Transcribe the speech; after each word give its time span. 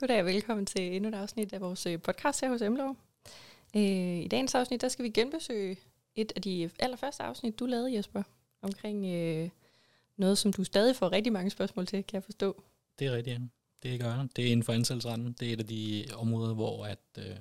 Goddag 0.00 0.20
og 0.20 0.26
velkommen 0.26 0.66
til 0.66 0.96
endnu 0.96 1.08
et 1.08 1.14
afsnit 1.14 1.52
af 1.52 1.60
vores 1.60 1.86
øh, 1.86 2.00
podcast 2.00 2.40
her 2.40 2.48
hos 2.48 2.62
Emlov. 2.62 2.96
Øh, 3.76 4.18
I 4.18 4.28
dagens 4.30 4.54
afsnit, 4.54 4.80
der 4.80 4.88
skal 4.88 5.02
vi 5.02 5.10
genbesøge 5.10 5.76
et 6.14 6.32
af 6.36 6.42
de 6.42 6.70
allerførste 6.78 7.22
afsnit, 7.22 7.58
du 7.58 7.66
lavede, 7.66 7.94
Jesper, 7.94 8.22
omkring 8.62 9.06
øh, 9.06 9.48
noget, 10.16 10.38
som 10.38 10.52
du 10.52 10.64
stadig 10.64 10.96
får 10.96 11.12
rigtig 11.12 11.32
mange 11.32 11.50
spørgsmål 11.50 11.86
til, 11.86 12.04
kan 12.04 12.14
jeg 12.14 12.24
forstå. 12.24 12.62
Det 12.98 13.06
er 13.06 13.12
rigtigt, 13.12 13.38
ja. 13.38 13.40
Det 13.82 14.00
gør 14.00 14.06
jeg. 14.06 14.28
Det 14.36 14.46
er 14.46 14.50
inden 14.50 14.64
for 14.64 14.72
ansættelsesretten. 14.72 15.36
Det 15.40 15.48
er 15.48 15.52
et 15.52 15.60
af 15.60 15.66
de 15.66 16.04
områder, 16.14 16.54
hvor 16.54 16.84
at, 16.84 16.98
øh, 17.18 17.36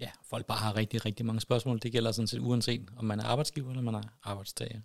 ja, 0.00 0.10
folk 0.22 0.46
bare 0.46 0.58
har 0.58 0.76
rigtig, 0.76 1.04
rigtig 1.04 1.26
mange 1.26 1.40
spørgsmål. 1.40 1.78
Det 1.78 1.92
gælder 1.92 2.12
sådan 2.12 2.28
set 2.28 2.40
uanset, 2.40 2.88
om 2.96 3.04
man 3.04 3.20
er 3.20 3.24
arbejdsgiver 3.24 3.70
eller 3.70 3.82
man 3.82 3.94
er 3.94 4.02
arbejdstager. 4.22 4.80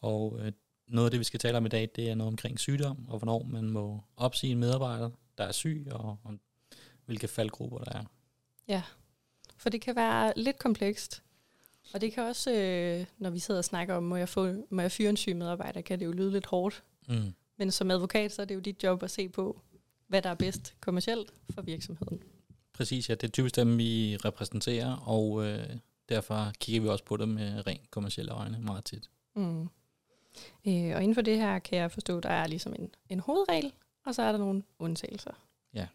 Og 0.00 0.38
øh, 0.40 0.52
noget 0.88 1.06
af 1.06 1.10
det, 1.10 1.20
vi 1.20 1.24
skal 1.24 1.40
tale 1.40 1.56
om 1.56 1.66
i 1.66 1.68
dag, 1.68 1.88
det 1.96 2.10
er 2.10 2.14
noget 2.14 2.28
omkring 2.28 2.58
sygdom, 2.58 3.08
og 3.08 3.18
hvornår 3.18 3.42
man 3.42 3.70
må 3.70 4.04
opsige 4.16 4.52
en 4.52 4.58
medarbejder, 4.58 5.10
der 5.38 5.44
er 5.44 5.52
syg, 5.52 5.86
og 5.90 6.18
om 6.24 6.40
hvilke 7.06 7.28
faldgrupper 7.28 7.78
der 7.78 7.98
er. 7.98 8.04
Ja, 8.68 8.82
for 9.56 9.68
det 9.68 9.80
kan 9.80 9.96
være 9.96 10.32
lidt 10.36 10.58
komplekst. 10.58 11.22
Og 11.94 12.00
det 12.00 12.12
kan 12.12 12.22
også, 12.22 12.52
øh, 12.52 13.06
når 13.18 13.30
vi 13.30 13.38
sidder 13.38 13.60
og 13.60 13.64
snakker 13.64 13.94
om, 13.94 14.02
må 14.02 14.16
jeg, 14.16 14.28
få, 14.28 14.66
må 14.70 14.80
jeg 14.82 14.92
fyre 14.92 15.10
en 15.10 15.16
syg 15.16 15.36
medarbejder, 15.36 15.80
kan 15.80 15.98
det 16.00 16.06
jo 16.06 16.12
lyde 16.12 16.32
lidt 16.32 16.46
hårdt. 16.46 16.82
Mm. 17.08 17.34
Men 17.56 17.70
som 17.70 17.90
advokat, 17.90 18.32
så 18.32 18.42
er 18.42 18.46
det 18.46 18.54
jo 18.54 18.60
dit 18.60 18.82
job 18.82 19.02
at 19.02 19.10
se 19.10 19.28
på, 19.28 19.60
hvad 20.06 20.22
der 20.22 20.30
er 20.30 20.34
bedst 20.34 20.74
kommercielt 20.80 21.32
for 21.50 21.62
virksomheden. 21.62 22.22
Præcis, 22.72 23.08
ja. 23.08 23.14
Det 23.14 23.24
er 23.24 23.30
typisk 23.30 23.56
dem, 23.56 23.78
vi 23.78 24.16
repræsenterer, 24.24 24.96
og 24.96 25.46
øh, 25.46 25.66
derfor 26.08 26.52
kigger 26.60 26.80
vi 26.80 26.88
også 26.88 27.04
på 27.04 27.16
det 27.16 27.28
med 27.28 27.66
rent 27.66 27.90
kommercielle 27.90 28.32
øjne 28.32 28.58
meget 28.58 28.84
tit. 28.84 29.10
Mm. 29.36 29.62
Øh, 29.62 30.96
og 30.96 31.02
inden 31.02 31.14
for 31.14 31.22
det 31.22 31.36
her 31.36 31.58
kan 31.58 31.78
jeg 31.78 31.90
forstå, 31.90 32.16
at 32.16 32.22
der 32.22 32.28
er 32.28 32.46
ligesom 32.46 32.74
en, 32.78 32.90
en 33.08 33.20
hovedregel, 33.20 33.72
og 34.10 34.14
så 34.14 34.22
er 34.22 34.32
der 34.32 34.38
nogle 34.38 34.62
undtagelser. 34.78 35.30
Ja. 35.74 35.86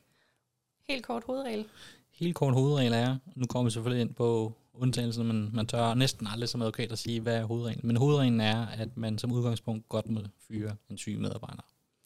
Helt 0.87 1.05
kort 1.05 1.23
hovedregel. 1.23 1.65
Helt 2.11 2.35
kort 2.35 2.53
hovedregel 2.53 2.93
er, 2.93 3.17
nu 3.35 3.45
kommer 3.45 3.69
vi 3.69 3.71
selvfølgelig 3.71 4.01
ind 4.01 4.13
på 4.13 4.53
undtagelsen, 4.73 5.27
men 5.27 5.55
man 5.55 5.67
tør 5.67 5.93
næsten 5.93 6.27
aldrig 6.27 6.49
som 6.49 6.61
advokat 6.61 6.91
at 6.91 6.99
sige, 6.99 7.21
hvad 7.21 7.37
er 7.37 7.45
hovedreglen. 7.45 7.87
Men 7.87 7.97
hovedreglen 7.97 8.41
er, 8.41 8.65
at 8.65 8.97
man 8.97 9.17
som 9.17 9.31
udgangspunkt 9.31 9.89
godt 9.89 10.09
må 10.09 10.21
fyre 10.39 10.75
en 10.89 10.97
syg 10.97 11.19
medarbejder. 11.19 11.61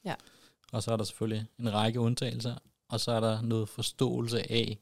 Ja. 0.06 0.16
Og 0.72 0.84
så 0.84 0.92
er 0.92 0.98
der 0.98 1.04
selvfølgelig 1.04 1.48
en 1.60 1.74
række 1.74 2.00
undtagelser, 2.00 2.56
og 2.88 3.00
så 3.00 3.12
er 3.12 3.20
der 3.20 3.42
noget 3.42 3.70
forståelse 3.70 4.52
af, 4.52 4.78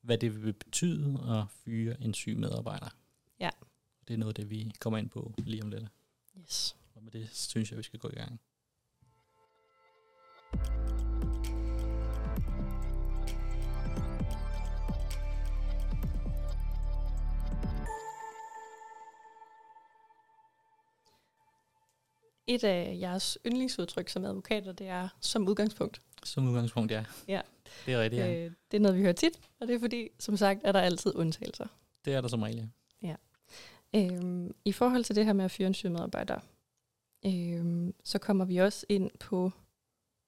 hvad 0.00 0.18
det 0.18 0.44
vil 0.44 0.52
betyde 0.52 1.20
at 1.28 1.44
fyre 1.64 2.02
en 2.02 2.14
syg 2.14 2.36
medarbejder. 2.38 2.88
Ja. 3.40 3.50
Det 4.08 4.14
er 4.14 4.18
noget 4.18 4.36
det, 4.36 4.50
vi 4.50 4.72
kommer 4.80 4.98
ind 4.98 5.08
på 5.08 5.34
lige 5.38 5.62
om 5.62 5.70
lidt. 5.70 5.84
Yes. 6.40 6.76
Og 6.94 7.02
med 7.02 7.12
det 7.12 7.28
synes 7.32 7.70
jeg, 7.70 7.78
vi 7.78 7.82
skal 7.82 7.98
gå 7.98 8.08
i 8.08 8.14
gang. 8.14 8.40
Et 22.46 22.64
af 22.64 22.96
jeres 23.00 23.38
yndlingsudtryk 23.46 24.08
som 24.08 24.24
advokater, 24.24 24.72
det 24.72 24.88
er 24.88 25.08
som 25.20 25.48
udgangspunkt. 25.48 26.02
Som 26.24 26.48
udgangspunkt, 26.48 26.92
ja. 26.92 27.04
Ja. 27.28 27.40
Det 27.86 27.94
er 27.94 28.00
rigtigt, 28.00 28.22
ja. 28.22 28.34
Øh, 28.34 28.50
det 28.70 28.76
er 28.76 28.80
noget, 28.80 28.96
vi 28.96 29.02
hører 29.02 29.12
tit, 29.12 29.40
og 29.60 29.68
det 29.68 29.74
er 29.74 29.80
fordi, 29.80 30.08
som 30.18 30.36
sagt, 30.36 30.60
er 30.64 30.72
der 30.72 30.80
altid 30.80 31.14
undtagelser. 31.14 31.66
Det 32.04 32.14
er 32.14 32.20
der 32.20 32.28
som 32.28 32.42
regel, 32.42 32.70
ja. 33.02 33.14
Øhm, 33.94 34.54
I 34.64 34.72
forhold 34.72 35.04
til 35.04 35.16
det 35.16 35.24
her 35.24 35.32
med 35.32 35.44
at 35.44 35.50
fyre 35.50 35.66
en 35.66 35.74
syg 35.74 35.90
medarbejder, 35.90 36.38
øhm, 37.26 37.94
så 38.04 38.18
kommer 38.18 38.44
vi 38.44 38.56
også 38.56 38.86
ind 38.88 39.10
på 39.20 39.52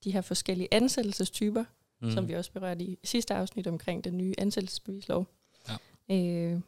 de 0.05 0.10
her 0.10 0.20
forskellige 0.20 0.69
ansættelsestyper, 0.75 1.64
mm. 2.00 2.10
som 2.10 2.28
vi 2.28 2.34
også 2.34 2.53
berørte 2.53 2.84
i 2.84 2.98
sidste 3.05 3.34
afsnit 3.34 3.66
omkring 3.66 4.05
den 4.05 4.16
nye 4.16 4.34
ansættelsesbevislov. 4.38 5.27
Ja. 5.69 6.16
Øh, 6.16 6.60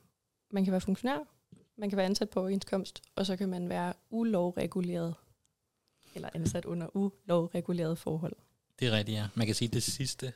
man 0.51 0.64
kan 0.64 0.73
være 0.73 0.81
funktionær, 0.81 1.19
man 1.77 1.91
kan 1.91 1.97
være 1.97 2.07
ansat 2.07 2.31
på 2.31 2.41
overenskomst, 2.41 3.03
og 3.17 3.27
så 3.27 3.36
kan 3.36 3.48
man 3.48 3.69
være 3.69 3.92
ulovreguleret, 4.11 5.14
eller 6.15 6.29
ansat 6.35 6.65
under 6.65 6.97
ulovreguleret 6.97 7.98
forhold. 7.98 8.37
Det 8.79 8.89
er 8.89 8.93
rigtigt, 8.93 9.17
ja. 9.17 9.29
Man 9.35 9.47
kan 9.47 9.55
sige, 9.55 9.69
at 9.69 9.75
det 9.75 9.83
sidste, 9.83 10.33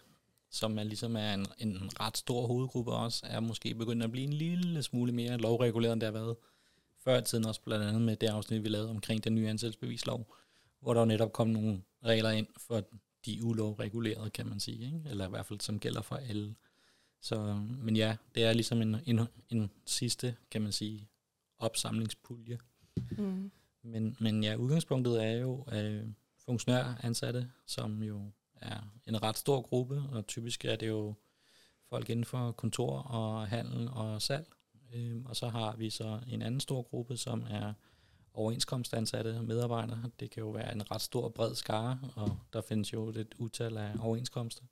som 0.51 0.79
er 0.79 0.83
ligesom 0.83 1.17
er 1.17 1.35
en, 1.35 1.47
en 1.59 1.91
ret 2.01 2.17
stor 2.17 2.47
hovedgruppe 2.47 2.93
også, 2.93 3.27
er 3.27 3.41
måske 3.41 3.75
begyndt 3.75 4.03
at 4.03 4.11
blive 4.11 4.25
en 4.25 4.33
lille 4.33 4.83
smule 4.83 5.12
mere 5.12 5.37
lovreguleret, 5.37 5.93
end 5.93 6.01
det 6.01 6.07
har 6.07 6.12
været 6.12 6.37
før 7.05 7.19
i 7.19 7.23
tiden, 7.23 7.47
også 7.47 7.61
blandt 7.61 7.85
andet 7.85 8.03
med 8.03 8.17
det 8.17 8.27
afsnit, 8.27 8.65
vi 8.65 8.69
lavede 8.69 8.91
omkring 8.91 9.25
den 9.25 9.35
nye 9.35 9.49
ansættelsesbevislov, 9.49 10.35
hvor 10.81 10.95
der 10.95 11.05
netop 11.05 11.33
kom 11.33 11.49
nogle 11.49 11.83
regler 12.05 12.31
ind 12.31 12.47
for 12.56 12.83
de 13.27 13.45
ulovregulerede, 13.45 14.31
kan 14.31 14.47
man 14.47 14.61
sige, 14.61 14.87
ikke? 14.87 15.03
eller 15.11 15.27
i 15.27 15.31
hvert 15.31 15.47
fald 15.47 15.61
som 15.61 15.81
gælder 15.81 16.03
for 16.03 16.17
alle. 16.17 16.55
Så, 17.21 17.55
men 17.79 17.97
ja, 17.97 18.17
det 18.35 18.45
er 18.45 18.53
ligesom 18.53 18.83
en, 18.83 18.97
en, 19.06 19.21
en 19.51 19.71
sidste, 19.87 20.37
kan 20.51 20.62
man 20.62 20.73
sige, 20.73 21.09
opsamlingspulje. 21.59 22.59
Mm. 23.19 23.51
Men, 23.84 24.17
men 24.21 24.45
ja, 24.45 24.55
udgangspunktet 24.55 25.25
er 25.25 25.33
jo 25.33 25.67
øh, 25.72 26.06
funktionæransatte, 26.45 27.50
som 27.67 28.03
jo 28.03 28.31
er 28.61 28.77
en 29.06 29.22
ret 29.22 29.39
stor 29.39 29.62
gruppe, 29.62 30.03
og 30.12 30.27
typisk 30.27 30.65
er 30.65 30.77
det 30.77 30.89
jo 30.89 31.15
folk 31.89 32.11
inden 32.11 32.25
for 32.25 32.53
kontor 32.53 32.99
og 32.99 33.49
handel 33.49 33.89
og 33.89 34.23
salg. 34.23 34.47
Øh, 34.94 35.23
og 35.25 35.37
så 35.37 35.49
har 35.49 35.77
vi 35.77 35.91
så 35.91 36.21
en 36.28 36.43
anden 36.43 36.61
stor 36.61 36.83
gruppe, 36.83 37.17
som 37.17 37.47
er 37.50 37.73
overenskomstansatte 38.34 39.43
medarbejdere. 39.43 40.11
Det 40.21 40.31
kan 40.31 40.41
jo 40.41 40.50
være 40.50 40.75
en 40.75 40.91
ret 40.91 41.03
stor 41.03 41.28
bred 41.28 41.55
skare, 41.55 41.99
og 42.17 42.39
der 42.53 42.61
findes 42.61 42.93
jo 42.93 43.09
et 43.09 43.34
utal 43.39 43.77
af 43.77 43.93
overenskomster. 44.00 44.65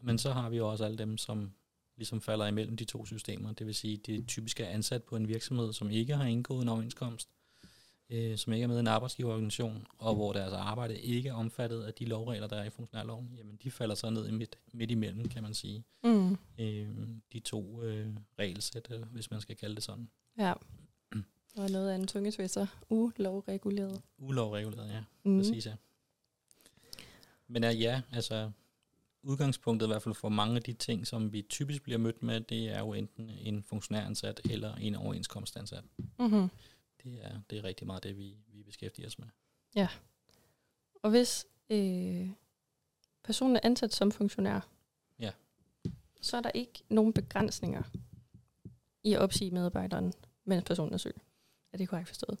Men 0.00 0.18
så 0.18 0.32
har 0.32 0.50
vi 0.50 0.56
jo 0.56 0.70
også 0.70 0.84
alle 0.84 0.98
dem, 0.98 1.18
som 1.18 1.52
ligesom 1.96 2.20
falder 2.20 2.46
imellem 2.46 2.76
de 2.76 2.84
to 2.84 3.06
systemer. 3.06 3.52
Det 3.52 3.66
vil 3.66 3.74
sige, 3.74 3.96
det 3.96 4.28
typisk 4.28 4.60
er 4.60 4.66
ansat 4.66 5.02
på 5.02 5.16
en 5.16 5.28
virksomhed, 5.28 5.72
som 5.72 5.90
ikke 5.90 6.16
har 6.16 6.24
indgået 6.24 6.62
en 6.62 6.68
overenskomst, 6.68 7.28
øh, 8.14 8.38
som 8.38 8.52
ikke 8.52 8.64
er 8.64 8.68
med 8.68 8.76
i 8.76 8.80
en 8.80 8.86
arbejdsgiverorganisation, 8.86 9.86
og 9.98 10.14
hvor 10.14 10.32
deres 10.32 10.52
arbejde 10.52 11.00
ikke 11.00 11.28
er 11.28 11.34
omfattet 11.34 11.82
af 11.82 11.94
de 11.94 12.04
lovregler, 12.04 12.46
der 12.46 12.56
er 12.56 12.64
i 12.64 12.70
funktionærloven, 12.70 13.30
jamen 13.38 13.58
de 13.62 13.70
falder 13.70 13.94
så 13.94 14.10
ned 14.10 14.28
i 14.28 14.30
midt, 14.30 14.58
midt 14.72 14.90
imellem, 14.90 15.28
kan 15.28 15.42
man 15.42 15.54
sige. 15.54 15.84
Mm. 16.04 16.36
Øh, 16.58 16.88
de 17.32 17.40
to 17.40 17.82
øh, 17.82 18.08
regelsæt, 18.38 18.88
øh, 18.90 19.02
hvis 19.02 19.30
man 19.30 19.40
skal 19.40 19.56
kalde 19.56 19.74
det 19.74 19.82
sådan. 19.82 20.08
Ja. 20.38 20.52
Og 21.58 21.70
noget 21.70 21.90
af 21.90 21.94
en 21.94 22.06
tungetvister. 22.06 22.66
Ulovreguleret. 22.88 24.02
Ulovreguleret, 24.18 24.90
ja. 24.90 25.00
Mm. 25.24 25.30
Mm. 25.30 25.38
Præcis, 25.38 25.66
ja. 25.66 25.74
Men 27.48 27.64
er 27.64 27.70
ja, 27.70 28.02
altså 28.12 28.50
udgangspunktet 29.22 29.86
i 29.86 29.88
hvert 29.88 30.02
fald 30.02 30.14
for 30.14 30.28
mange 30.28 30.56
af 30.56 30.62
de 30.62 30.72
ting, 30.72 31.06
som 31.06 31.32
vi 31.32 31.42
typisk 31.42 31.82
bliver 31.82 31.98
mødt 31.98 32.22
med, 32.22 32.40
det 32.40 32.68
er 32.68 32.78
jo 32.78 32.92
enten 32.92 33.30
en 33.30 33.62
funktionæransat 33.62 34.40
eller 34.50 34.74
en 34.74 34.94
overenskomstansat. 34.94 35.84
Mm-hmm. 36.18 36.48
Det 37.04 37.24
er, 37.24 37.40
det 37.50 37.58
er 37.58 37.64
rigtig 37.64 37.86
meget 37.86 38.02
det, 38.02 38.18
vi, 38.18 38.36
vi 38.48 38.62
beskæftiger 38.62 39.06
os 39.06 39.18
med. 39.18 39.26
Og 41.02 41.10
hvis 41.10 41.46
øh, 41.70 42.30
personen 43.24 43.56
er 43.56 43.60
ansat 43.62 43.94
som 43.94 44.12
funktionær, 44.12 44.68
Ja. 45.18 45.30
så 46.20 46.36
er 46.36 46.40
der 46.40 46.50
ikke 46.50 46.82
nogen 46.88 47.12
begrænsninger 47.12 47.82
i 49.02 49.12
at 49.12 49.20
opsige 49.20 49.50
medarbejderen, 49.50 50.12
mens 50.44 50.64
personen 50.64 50.94
er 50.94 50.98
syg. 50.98 51.16
Er 51.72 51.78
det 51.78 51.88
korrekt 51.88 52.08
forstået? 52.08 52.38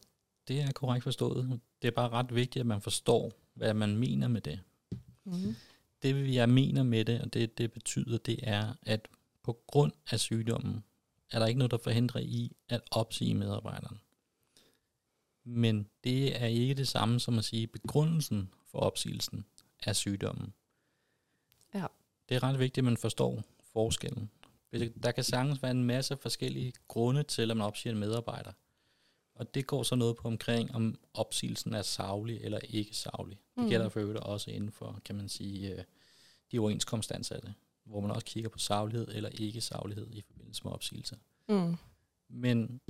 Det 0.48 0.60
er 0.60 0.72
korrekt 0.72 1.02
forstået. 1.04 1.60
Det 1.82 1.88
er 1.88 1.92
bare 1.92 2.08
ret 2.08 2.34
vigtigt, 2.34 2.60
at 2.60 2.66
man 2.66 2.80
forstår, 2.80 3.32
hvad 3.54 3.74
man 3.74 3.96
mener 3.96 4.28
med 4.28 4.40
det. 4.40 4.60
Mm-hmm. 5.24 5.56
Det, 6.02 6.34
jeg 6.34 6.48
mener 6.48 6.82
med 6.82 7.04
det, 7.04 7.20
og 7.20 7.32
det, 7.34 7.58
det 7.58 7.72
betyder, 7.72 8.18
det 8.18 8.38
er, 8.42 8.74
at 8.82 9.08
på 9.42 9.62
grund 9.66 9.92
af 10.10 10.20
sygdommen, 10.20 10.84
er 11.30 11.38
der 11.38 11.46
ikke 11.46 11.58
noget, 11.58 11.70
der 11.70 11.76
forhindrer 11.78 12.20
i 12.20 12.56
at 12.68 12.80
opsige 12.90 13.34
medarbejderen. 13.34 14.00
Men 15.54 15.88
det 16.04 16.42
er 16.42 16.46
ikke 16.46 16.74
det 16.74 16.88
samme 16.88 17.20
som 17.20 17.38
at 17.38 17.44
sige, 17.44 17.62
at 17.62 17.70
begrundelsen 17.70 18.50
for 18.70 18.78
opsigelsen 18.78 19.44
er 19.82 19.92
sygdommen. 19.92 20.54
Ja. 21.74 21.86
Det 22.28 22.34
er 22.34 22.42
ret 22.42 22.58
vigtigt, 22.58 22.78
at 22.78 22.84
man 22.84 22.96
forstår 22.96 23.42
forskellen. 23.72 24.30
Der 25.02 25.12
kan 25.12 25.24
sagtens 25.24 25.62
være 25.62 25.70
en 25.70 25.84
masse 25.84 26.16
forskellige 26.16 26.72
grunde 26.88 27.22
til, 27.22 27.50
at 27.50 27.56
man 27.56 27.66
opsiger 27.66 27.92
en 27.94 28.00
medarbejder. 28.00 28.52
Og 29.34 29.54
det 29.54 29.66
går 29.66 29.82
så 29.82 29.94
noget 29.94 30.16
på 30.16 30.28
omkring, 30.28 30.74
om 30.74 30.98
opsigelsen 31.14 31.74
er 31.74 31.82
savlig 31.82 32.38
eller 32.40 32.58
ikke 32.58 32.96
savlig. 32.96 33.38
Det 33.54 33.62
Mm. 33.62 33.68
gælder 33.68 33.88
for 33.88 34.00
øvrigt 34.00 34.18
også 34.20 34.50
inden 34.50 34.70
for, 34.72 35.00
kan 35.04 35.16
man 35.16 35.28
sige, 35.28 35.74
øh, 35.74 35.84
de 36.52 36.58
overenskomstansatte, 36.58 37.54
hvor 37.84 38.00
man 38.00 38.10
også 38.10 38.26
kigger 38.26 38.50
på 38.50 38.58
savlighed 38.58 39.08
eller 39.08 39.28
ikke 39.28 39.60
savlighed 39.60 40.06
i 40.12 40.20
forbindelse 40.20 40.64
med 40.64 40.72
opsigelse. 40.72 41.16
Mm. 41.48 41.76
Men 42.28 42.80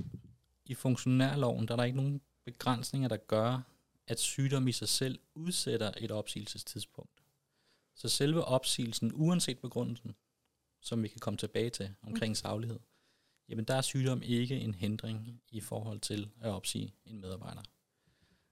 i 0.65 0.73
funktionærloven, 0.73 1.67
der 1.67 1.73
er 1.73 1.75
der 1.77 1.83
ikke 1.83 1.97
nogen 1.97 2.21
begrænsninger, 2.45 3.07
der 3.09 3.17
gør, 3.17 3.61
at 4.07 4.19
sygdom 4.19 4.67
i 4.67 4.71
sig 4.71 4.89
selv 4.89 5.19
udsætter 5.35 5.91
et 5.97 6.11
opsigelsestidspunkt. 6.11 7.23
Så 7.95 8.09
selve 8.09 8.45
opsigelsen, 8.45 9.11
uanset 9.13 9.59
begrundelsen, 9.59 10.15
som 10.81 11.03
vi 11.03 11.07
kan 11.07 11.19
komme 11.19 11.37
tilbage 11.37 11.69
til 11.69 11.95
omkring 12.03 12.37
saglighed, 12.37 12.79
jamen 13.49 13.65
der 13.65 13.75
er 13.75 13.81
sygdom 13.81 14.21
ikke 14.21 14.59
en 14.59 14.75
hindring 14.75 15.41
i 15.49 15.59
forhold 15.59 15.99
til 15.99 16.29
at 16.41 16.51
opsige 16.51 16.93
en 17.05 17.21
medarbejder. 17.21 17.61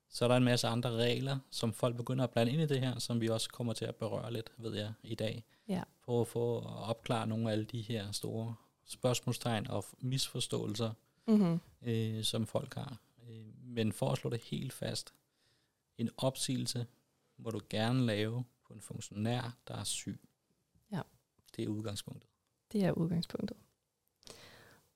Så 0.10 0.26
er 0.26 0.28
der 0.28 0.36
en 0.36 0.44
masse 0.44 0.68
andre 0.68 0.92
regler, 0.92 1.40
som 1.52 1.74
folk 1.74 1.98
begynder 1.98 2.24
at 2.24 2.30
blande 2.32 2.52
ind 2.52 2.62
i 2.62 2.66
det 2.66 2.80
her, 2.80 3.00
som 3.00 3.22
vi 3.22 3.30
også 3.30 3.50
kommer 3.50 3.74
til 3.74 3.86
at 3.86 3.96
berøre 3.96 4.34
lidt, 4.34 4.52
ved 4.58 4.76
jeg, 4.76 4.94
i 5.04 5.16
dag. 5.16 5.44
Ja. 5.68 5.84
Prøv 6.04 6.22
at 6.22 6.28
få 6.28 6.58
at 6.58 6.66
opklare 6.66 7.28
nogle 7.28 7.48
af 7.48 7.52
alle 7.52 7.66
de 7.66 7.82
her 7.82 8.12
store 8.12 8.56
spørgsmålstegn 8.86 9.68
og 9.68 9.86
misforståelser, 10.00 10.94
Mm-hmm. 11.28 11.60
øh, 11.82 12.24
som 12.24 12.48
folk 12.48 12.74
har. 12.74 12.98
Men 13.74 13.92
for 13.92 14.12
at 14.12 14.18
slå 14.18 14.30
det 14.30 14.42
helt 14.42 14.74
fast, 14.74 15.14
en 15.98 16.10
opsigelse 16.18 16.86
må 17.38 17.50
du 17.50 17.60
gerne 17.70 18.06
lave 18.06 18.44
på 18.68 18.74
en 18.74 18.82
funktionær, 18.82 19.58
der 19.68 19.76
er 19.76 19.84
syg. 19.84 20.20
Ja. 20.92 21.02
Det 21.56 21.64
er 21.64 21.68
udgangspunktet. 21.68 22.30
Det 22.72 22.84
er 22.84 22.92
udgangspunktet. 22.92 23.58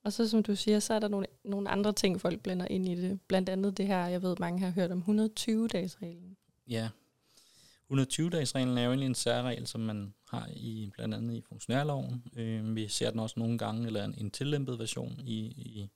Og 0.02 0.12
så 0.12 0.28
som 0.28 0.42
du 0.42 0.56
siger, 0.56 0.80
så 0.80 0.94
er 0.94 0.98
der 0.98 1.08
nogle, 1.08 1.26
nogle 1.44 1.68
andre 1.68 1.92
ting, 1.92 2.20
folk 2.20 2.40
blander 2.40 2.66
ind 2.68 2.88
i 2.88 2.94
det. 2.94 3.20
Blandt 3.20 3.48
andet 3.48 3.76
det 3.76 3.86
her, 3.86 4.06
jeg 4.06 4.22
ved, 4.22 4.36
mange 4.40 4.60
har 4.60 4.70
hørt 4.70 4.90
om 4.90 5.02
120-dages-reglen. 5.02 6.36
Ja. 6.68 6.88
120-dages-reglen 7.92 8.78
er 8.78 8.82
jo 8.82 8.90
egentlig 8.90 9.06
en 9.06 9.14
særregel, 9.14 9.66
som 9.66 9.80
man 9.80 10.14
har 10.28 10.48
i 10.56 10.90
blandt 10.94 11.14
andet 11.14 11.34
i 11.34 11.40
funktionærloven. 11.40 12.24
Øh, 12.36 12.76
vi 12.76 12.88
ser 12.88 13.10
den 13.10 13.20
også 13.20 13.40
nogle 13.40 13.58
gange, 13.58 13.86
eller 13.86 14.04
en, 14.04 14.14
en 14.18 14.30
tillæmpet 14.30 14.78
version 14.78 15.20
i, 15.24 15.38
i, 15.38 15.88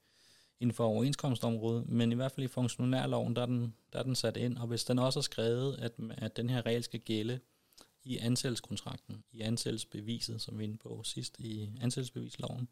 inden 0.62 0.74
for 0.74 0.84
overenskomstområdet, 0.86 1.88
men 1.88 2.12
i 2.12 2.14
hvert 2.14 2.32
fald 2.32 2.44
i 2.44 2.48
funktionærloven, 2.48 3.36
der 3.36 3.42
er 3.42 3.46
den, 3.46 3.74
der 3.92 3.98
er 3.98 4.02
den 4.02 4.14
sat 4.14 4.36
ind, 4.36 4.58
og 4.58 4.66
hvis 4.66 4.84
den 4.84 4.98
også 4.98 5.18
er 5.20 5.22
skrevet, 5.22 5.76
at, 5.78 5.92
at 6.10 6.36
den 6.36 6.50
her 6.50 6.66
regel 6.66 6.82
skal 6.82 7.00
gælde 7.00 7.40
i 8.04 8.18
ansættelseskontrakten, 8.18 9.24
i 9.32 9.40
ansættelsesbeviset, 9.40 10.40
som 10.40 10.58
vi 10.58 10.64
er 10.64 10.68
inde 10.68 10.78
på 10.78 11.02
sidst 11.04 11.38
i 11.40 11.62
ansættelsesbevisloven, 11.80 12.68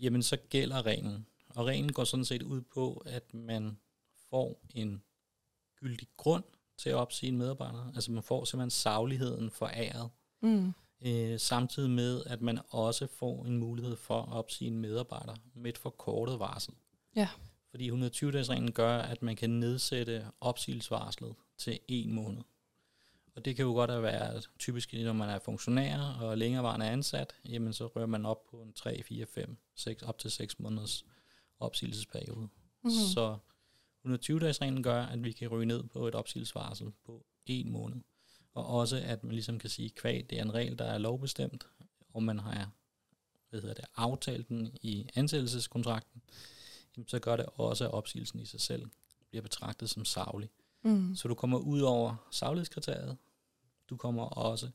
jamen 0.00 0.22
så 0.22 0.36
gælder 0.36 0.86
reglen. 0.86 1.26
Og 1.48 1.66
reglen 1.66 1.92
går 1.92 2.04
sådan 2.04 2.24
set 2.24 2.42
ud 2.42 2.60
på, 2.60 3.02
at 3.06 3.34
man 3.34 3.78
får 4.30 4.60
en 4.74 5.02
gyldig 5.76 6.08
grund 6.16 6.44
til 6.78 6.90
at 6.90 6.94
opsige 6.96 7.28
en 7.28 7.38
medarbejder. 7.38 7.92
Altså 7.94 8.12
man 8.12 8.22
får 8.22 8.44
simpelthen 8.44 8.70
sagligheden 8.70 9.50
foræret, 9.50 10.10
Mm. 10.42 10.72
øh, 11.06 11.40
samtidig 11.40 11.90
med, 11.90 12.22
at 12.26 12.42
man 12.42 12.58
også 12.68 13.06
får 13.06 13.44
en 13.44 13.58
mulighed 13.58 13.96
for 13.96 14.22
at 14.22 14.32
opsige 14.32 14.68
en 14.68 14.78
medarbejder 14.78 15.34
med 15.54 15.70
et 15.70 15.78
forkortet 15.78 16.38
varsel. 16.38 16.74
Ja. 17.16 17.28
Fordi 17.70 17.90
120-dages-reglen 17.90 18.72
gør, 18.72 18.98
at 18.98 19.22
man 19.22 19.36
kan 19.36 19.50
nedsætte 19.50 20.26
opsigelsesvarslet 20.40 21.34
til 21.58 21.78
en 21.88 22.12
måned. 22.12 22.42
Og 23.36 23.44
det 23.44 23.56
kan 23.56 23.64
jo 23.64 23.72
godt 23.72 24.02
være 24.02 24.42
typisk, 24.58 24.92
når 24.92 25.12
man 25.12 25.28
er 25.28 25.38
funktionær 25.38 26.00
og 26.00 26.38
længerevarende 26.38 26.86
ansat, 26.86 27.34
jamen 27.48 27.72
så 27.72 27.86
rører 27.86 28.06
man 28.06 28.26
op 28.26 28.44
på 28.50 28.62
en 28.62 28.72
3, 28.72 29.02
4, 29.02 29.26
5, 29.26 29.56
6, 29.74 30.02
op 30.02 30.18
til 30.18 30.30
6 30.30 30.58
måneders 30.58 31.04
opsigelsesperiode. 31.60 32.40
Mm-hmm. 32.40 32.90
Så 32.90 33.38
120-dages-reglen 34.06 34.82
gør, 34.82 35.02
at 35.02 35.24
vi 35.24 35.32
kan 35.32 35.48
ryge 35.48 35.66
ned 35.66 35.82
på 35.82 36.08
et 36.08 36.14
opsigelsesvarsel 36.14 36.92
på 37.06 37.26
en 37.46 37.70
måned. 37.70 38.00
Og 38.52 38.66
også, 38.66 38.96
at 38.96 39.24
man 39.24 39.32
ligesom 39.32 39.58
kan 39.58 39.70
sige, 39.70 39.90
kvæg, 39.90 40.30
det 40.30 40.38
er 40.38 40.42
en 40.42 40.54
regel, 40.54 40.78
der 40.78 40.84
er 40.84 40.98
lovbestemt, 40.98 41.66
og 42.14 42.22
man 42.22 42.38
har 42.38 42.70
hvad 43.50 43.60
hedder 43.60 43.74
det, 43.74 43.84
aftalt 43.96 44.48
den 44.48 44.76
i 44.82 45.08
ansættelseskontrakten, 45.14 46.22
så 47.06 47.18
gør 47.18 47.36
det 47.36 47.46
også, 47.54 47.84
at 47.84 47.90
opsigelsen 47.90 48.40
i 48.40 48.44
sig 48.44 48.60
selv 48.60 48.86
bliver 49.30 49.42
betragtet 49.42 49.90
som 49.90 50.04
savlig. 50.04 50.50
Mm. 50.82 51.16
Så 51.16 51.28
du 51.28 51.34
kommer 51.34 51.58
ud 51.58 51.80
over 51.80 52.28
saglighedskriteriet, 52.30 53.16
du 53.90 53.96
kommer 53.96 54.22
også 54.22 54.70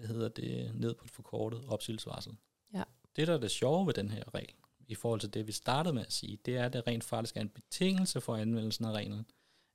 hvad 0.00 0.08
hedder 0.08 0.28
det, 0.28 0.74
ned 0.74 0.94
på 0.94 1.04
et 1.04 1.10
forkortet 1.10 1.64
opsigelsesvarsel. 1.68 2.36
Ja. 2.74 2.82
Det, 3.16 3.28
der 3.28 3.34
er 3.34 3.38
det 3.38 3.50
sjove 3.50 3.86
ved 3.86 3.94
den 3.94 4.10
her 4.10 4.34
regel, 4.34 4.54
i 4.88 4.94
forhold 4.94 5.20
til 5.20 5.34
det, 5.34 5.46
vi 5.46 5.52
startede 5.52 5.94
med 5.94 6.06
at 6.06 6.12
sige, 6.12 6.38
det 6.44 6.56
er, 6.56 6.64
at 6.64 6.72
det 6.72 6.86
rent 6.86 7.04
faktisk 7.04 7.36
er 7.36 7.40
en 7.40 7.48
betingelse 7.48 8.20
for 8.20 8.36
anvendelsen 8.36 8.84
af 8.84 8.92
reglen, 8.92 9.26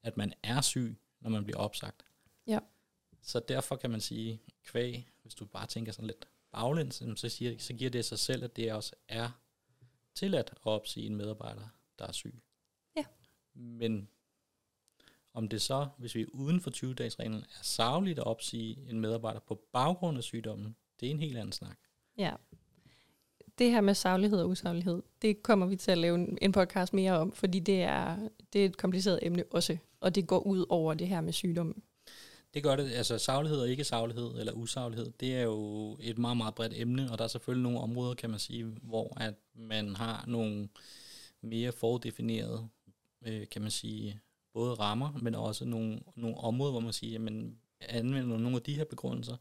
at 0.04 0.18
man 0.18 0.34
er 0.44 0.62
syg, 0.62 0.98
når 1.22 1.30
man 1.30 1.44
bliver 1.44 1.58
opsagt. 1.58 2.06
Ja. 2.48 2.60
Så 3.22 3.40
derfor 3.40 3.76
kan 3.76 3.90
man 3.90 4.02
sige, 4.02 4.42
kvæg, 4.64 5.10
hvis 5.22 5.36
du 5.36 5.46
bare 5.46 5.68
tænker 5.68 5.92
sådan 5.92 6.08
lidt 6.08 6.28
baglæns, 6.52 7.04
så, 7.16 7.30
siger, 7.30 7.60
så 7.60 7.74
giver 7.74 7.90
det 7.90 8.06
sig 8.06 8.20
selv, 8.20 8.44
at 8.44 8.56
det 8.56 8.74
også 8.74 8.96
er 9.08 9.30
tilladt 10.16 10.50
at 10.52 10.58
opsige 10.64 11.06
en 11.08 11.16
medarbejder, 11.16 11.68
der 12.00 12.08
er 12.08 12.12
syg. 12.12 12.36
Ja. 12.98 13.04
Men 13.54 14.10
om 15.34 15.48
det 15.50 15.62
så, 15.62 15.88
hvis 15.98 16.16
vi 16.16 16.22
er 16.22 16.26
uden 16.34 16.62
for 16.62 16.72
20-dages-reglen, 16.72 17.40
er 17.40 17.64
savligt 17.64 18.20
at 18.20 18.26
opsige 18.26 18.90
en 18.90 19.00
medarbejder 19.00 19.40
på 19.40 19.62
baggrund 19.74 20.18
af 20.18 20.24
sygdommen, 20.24 20.76
det 21.00 21.06
er 21.08 21.12
en 21.12 21.20
helt 21.20 21.38
anden 21.38 21.52
snak. 21.52 21.78
Ja. 22.18 22.34
Det 23.58 23.72
her 23.72 23.82
med 23.82 23.94
saglighed 23.94 24.40
og 24.42 24.50
usaglighed, 24.50 25.04
det 25.22 25.44
kommer 25.44 25.66
vi 25.66 25.76
til 25.76 25.92
at 25.92 25.98
lave 25.98 26.16
en- 26.16 26.38
en 26.42 26.52
podcast 26.52 26.94
mere 26.94 27.12
om, 27.20 27.32
fordi 27.32 27.60
det 27.60 27.82
er, 27.82 28.30
det 28.54 28.62
er 28.62 28.66
et 28.66 28.78
kompliceret 28.78 29.20
emne 29.22 29.44
også, 29.52 29.78
og 30.00 30.16
det 30.16 30.28
går 30.28 30.40
ud 30.40 30.66
over 30.70 30.94
det 30.94 31.08
her 31.08 31.22
med 31.22 31.34
sygdom. 31.34 31.84
Det 32.56 32.64
gør 32.64 32.76
det, 32.76 32.92
altså 32.92 33.18
saglighed 33.18 33.60
og 33.60 33.70
ikke 33.70 33.84
saglighed, 33.84 34.40
eller 34.40 34.54
usaglighed, 34.54 35.12
det 35.20 35.36
er 35.36 35.42
jo 35.42 35.98
et 36.02 36.18
meget, 36.18 36.38
meget 36.38 36.56
bredt 36.56 36.74
emne, 36.76 37.12
og 37.12 37.18
der 37.18 37.24
er 37.24 37.28
selvfølgelig 37.28 37.64
nogle 37.64 37.80
områder, 37.80 38.14
kan 38.14 38.30
man 38.30 38.40
sige, 38.40 38.64
hvor 38.64 39.18
at 39.20 39.34
man 39.56 39.96
har 39.96 40.26
nogle 40.28 40.70
mere 41.42 41.72
fordefinerede, 41.72 42.68
øh, 43.26 43.48
kan 43.52 43.62
man 43.62 43.72
sige, 43.72 44.20
både 44.54 44.74
rammer, 44.74 45.12
men 45.22 45.36
også 45.36 45.66
nogle, 45.66 46.00
nogle 46.16 46.38
områder, 46.38 46.72
hvor 46.72 46.80
man 46.80 46.94
siger, 46.94 47.12
jamen, 47.12 47.58
anvender 47.80 48.38
nogle 48.38 48.56
af 48.56 48.62
de 48.62 48.76
her 48.76 48.84
begrundelser, 48.84 49.38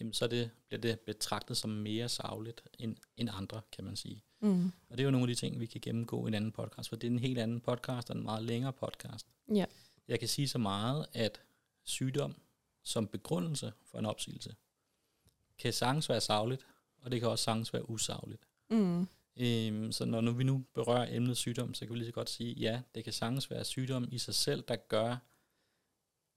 jamen 0.00 0.12
så 0.12 0.26
det, 0.26 0.50
bliver 0.68 0.80
det 0.80 1.00
betragtet 1.00 1.56
som 1.56 1.70
mere 1.70 2.08
sagligt 2.08 2.62
end, 2.78 2.96
end 3.16 3.28
andre, 3.32 3.60
kan 3.72 3.84
man 3.84 3.96
sige. 3.96 4.22
Mm. 4.40 4.72
Og 4.88 4.98
det 4.98 5.00
er 5.00 5.04
jo 5.04 5.10
nogle 5.10 5.24
af 5.24 5.28
de 5.28 5.34
ting, 5.34 5.60
vi 5.60 5.66
kan 5.66 5.80
gennemgå 5.80 6.26
i 6.26 6.28
en 6.28 6.34
anden 6.34 6.52
podcast, 6.52 6.88
for 6.88 6.96
det 6.96 7.06
er 7.06 7.10
en 7.10 7.18
helt 7.18 7.38
anden 7.38 7.60
podcast 7.60 8.10
og 8.10 8.16
en 8.16 8.22
meget 8.22 8.42
længere 8.42 8.72
podcast. 8.72 9.26
Ja. 9.54 9.64
Jeg 10.08 10.18
kan 10.18 10.28
sige 10.28 10.48
så 10.48 10.58
meget, 10.58 11.06
at 11.12 11.40
sygdom 11.84 12.34
som 12.84 13.06
begrundelse 13.06 13.72
for 13.84 13.98
en 13.98 14.06
opsigelse 14.06 14.54
kan 15.58 15.72
sagtens 15.72 16.08
være 16.08 16.20
savligt, 16.20 16.66
og 17.02 17.10
det 17.10 17.20
kan 17.20 17.28
også 17.28 17.44
sagtens 17.44 17.72
være 17.72 17.90
usagligt. 17.90 18.42
Mm. 18.70 19.08
Øhm, 19.36 19.92
så 19.92 20.04
når 20.04 20.20
nu 20.20 20.32
vi 20.32 20.44
nu 20.44 20.64
berører 20.74 21.16
emnet 21.16 21.36
sygdom, 21.36 21.74
så 21.74 21.86
kan 21.86 21.94
vi 21.94 21.98
lige 21.98 22.08
så 22.08 22.12
godt 22.12 22.30
sige, 22.30 22.54
ja, 22.54 22.82
det 22.94 23.04
kan 23.04 23.12
sagtens 23.12 23.50
være 23.50 23.64
sygdom 23.64 24.08
i 24.10 24.18
sig 24.18 24.34
selv, 24.34 24.62
der 24.68 24.76
gør, 24.76 25.16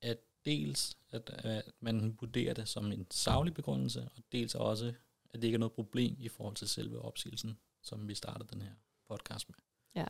at 0.01 0.17
dels 0.45 0.97
at, 1.09 1.29
at 1.29 1.71
man 1.79 2.17
vurderer 2.19 2.53
det 2.53 2.69
som 2.69 2.91
en 2.91 3.07
savlig 3.11 3.53
begrundelse, 3.53 4.09
og 4.15 4.23
dels 4.31 4.55
også, 4.55 4.93
at 5.29 5.41
det 5.41 5.43
ikke 5.43 5.55
er 5.55 5.59
noget 5.59 5.73
problem 5.73 6.15
i 6.19 6.27
forhold 6.27 6.55
til 6.55 6.69
selve 6.69 7.01
opsigelsen, 7.01 7.57
som 7.81 8.07
vi 8.07 8.15
startede 8.15 8.49
den 8.53 8.61
her 8.61 8.73
podcast 9.07 9.49
med. 9.49 9.55
Ja. 9.95 10.05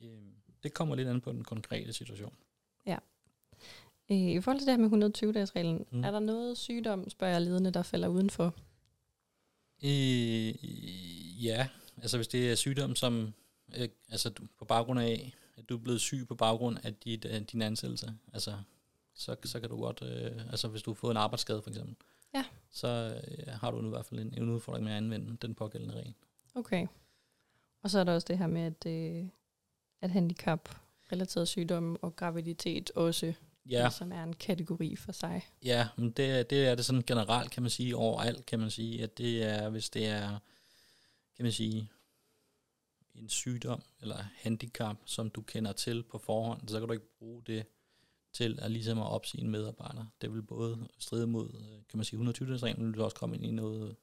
Øhm, 0.00 0.34
det 0.62 0.74
kommer 0.74 0.94
lidt 0.94 1.08
an 1.08 1.20
på 1.20 1.32
den 1.32 1.44
konkrete 1.44 1.92
situation. 1.92 2.36
Øh, 2.86 2.98
I 4.08 4.40
forhold 4.40 4.58
til 4.58 4.66
det 4.66 4.78
her 4.78 4.88
med 4.88 5.08
120-dages-reglen, 5.08 5.86
Mm. 5.90 6.04
er 6.04 6.10
der 6.10 6.18
noget 6.20 6.58
sygdom, 6.58 7.10
spørger 7.10 7.32
jeg 7.32 7.42
ledende, 7.42 7.70
der 7.70 7.82
falder 7.82 8.08
udenfor? 8.08 8.54
Øh, 9.84 11.44
ja, 11.44 11.68
altså 12.02 12.16
hvis 12.18 12.28
det 12.28 12.50
er 12.50 12.54
sygdom, 12.54 12.94
som 12.96 13.32
øh, 13.76 13.88
altså 14.10 14.28
du, 14.30 14.42
på 14.58 14.64
baggrund 14.64 15.00
af, 15.00 15.32
at 15.56 15.68
du 15.68 15.74
er 15.76 15.80
blevet 15.80 16.00
syg 16.00 16.24
på 16.28 16.34
baggrund 16.34 16.76
af 16.82 16.94
dit, 16.94 17.24
øh, 17.24 17.40
din 17.40 17.62
ansættelse, 17.62 18.14
altså 18.32 18.52
så, 19.14 19.36
så 19.44 19.60
kan 19.60 19.68
du 19.68 19.80
godt, 19.80 20.02
øh, 20.02 20.50
altså 20.50 20.68
hvis 20.68 20.82
du 20.82 20.90
har 20.90 20.94
fået 20.94 21.10
en 21.10 21.16
arbejdsskade 21.16 21.62
for 21.62 21.70
eksempel, 21.70 21.96
Ja. 22.34 22.44
så 22.70 23.20
øh, 23.28 23.46
har 23.54 23.70
du 23.70 23.80
nu 23.80 23.86
i 23.86 23.90
hvert 23.90 24.06
fald 24.06 24.20
en, 24.20 24.34
en 24.36 24.48
udfordring 24.50 24.84
med 24.84 24.92
at 24.92 24.96
anvende 24.98 25.36
den 25.42 25.54
pågældende 25.54 25.94
regel. 25.94 26.14
Okay. 26.54 26.86
Og 27.82 27.90
så 27.90 27.98
er 27.98 28.04
der 28.04 28.14
også 28.14 28.26
det 28.30 28.38
her 28.38 28.46
med, 28.46 28.62
at, 28.62 28.86
øh, 28.86 29.28
at 30.00 30.10
handicap, 30.10 30.68
relateret 31.12 31.48
sygdom 31.48 31.98
og 32.02 32.16
graviditet 32.16 32.90
også, 32.94 33.34
Ja, 33.70 33.90
som 33.90 34.12
er 34.12 34.22
en 34.22 34.32
kategori 34.32 34.96
for 34.96 35.12
sig. 35.12 35.46
ja 35.64 35.88
men 35.96 36.10
det, 36.10 36.30
er- 36.30 36.42
det 36.42 36.66
er 36.66 36.74
det 36.74 36.84
sådan 36.84 37.02
generelt, 37.06 37.50
kan 37.50 37.62
man 37.62 37.70
sige, 37.70 37.96
overalt 37.96 38.46
kan 38.46 38.58
man 38.60 38.70
sige, 38.70 39.02
at 39.02 39.18
det 39.18 39.42
er, 39.42 39.68
hvis 39.68 39.90
det 39.90 40.06
er, 40.06 40.28
kan 41.36 41.44
man 41.44 41.52
sige, 41.52 41.88
en 43.14 43.28
sygdom 43.28 43.82
eller 44.00 44.16
handicap, 44.36 44.96
som 45.04 45.30
du 45.30 45.40
kender 45.42 45.72
til 45.72 46.02
på 46.02 46.18
forhånd, 46.18 46.68
så 46.68 46.78
kan 46.78 46.86
du 46.88 46.92
ikke 46.92 47.16
bruge 47.18 47.42
det 47.46 47.66
til 48.32 48.58
at 48.62 48.70
ligesom 48.70 48.98
at 48.98 49.06
opsige 49.06 49.40
en 49.44 49.50
medarbejder. 49.50 50.04
Det 50.20 50.32
vil 50.34 50.42
både 50.42 50.88
stride 50.98 51.26
mod, 51.26 51.50
kan 51.88 51.98
man 51.98 52.04
sige, 52.04 52.20
120-dagsreglen, 52.20 52.82
men 52.84 52.92
du 52.92 52.96
vil 52.98 53.04
også 53.04 53.16
komme 53.16 53.36
ind 53.36 53.46
i 53.46 53.50
noget 53.50 53.96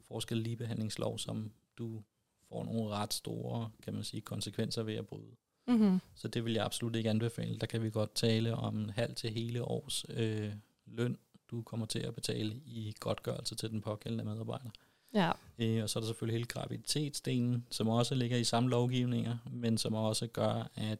forskel 0.00 0.36
ligebehandlingslov, 0.38 1.18
som 1.18 1.52
du 1.78 2.02
får 2.48 2.64
nogle 2.64 2.90
ret 2.90 3.14
store, 3.14 3.70
kan 3.82 3.94
man 3.94 4.04
sige, 4.04 4.20
konsekvenser 4.20 4.82
ved 4.82 4.94
at 4.94 5.06
bryde. 5.06 5.36
Mm-hmm. 5.68 6.00
Så 6.14 6.28
det 6.28 6.44
vil 6.44 6.52
jeg 6.52 6.64
absolut 6.64 6.96
ikke 6.96 7.10
anbefale. 7.10 7.58
Der 7.58 7.66
kan 7.66 7.82
vi 7.82 7.90
godt 7.90 8.14
tale 8.14 8.54
om 8.54 8.78
en 8.78 8.90
halv 8.90 9.14
til 9.14 9.30
hele 9.30 9.64
års 9.64 10.04
øh, 10.08 10.52
løn, 10.86 11.18
du 11.50 11.62
kommer 11.62 11.86
til 11.86 11.98
at 11.98 12.14
betale 12.14 12.60
i 12.66 12.94
godtgørelse 13.00 13.54
til 13.54 13.70
den 13.70 13.80
pågældende 13.80 14.24
medarbejder. 14.24 14.70
Ja. 15.14 15.32
Øh, 15.58 15.82
og 15.82 15.90
så 15.90 15.98
er 15.98 16.00
der 16.00 16.06
selvfølgelig 16.06 16.34
hele 16.34 16.46
graviditetsdelen, 16.46 17.66
som 17.70 17.88
også 17.88 18.14
ligger 18.14 18.36
i 18.36 18.44
samme 18.44 18.70
lovgivninger, 18.70 19.36
men 19.50 19.78
som 19.78 19.94
også 19.94 20.26
gør, 20.26 20.70
at 20.74 20.98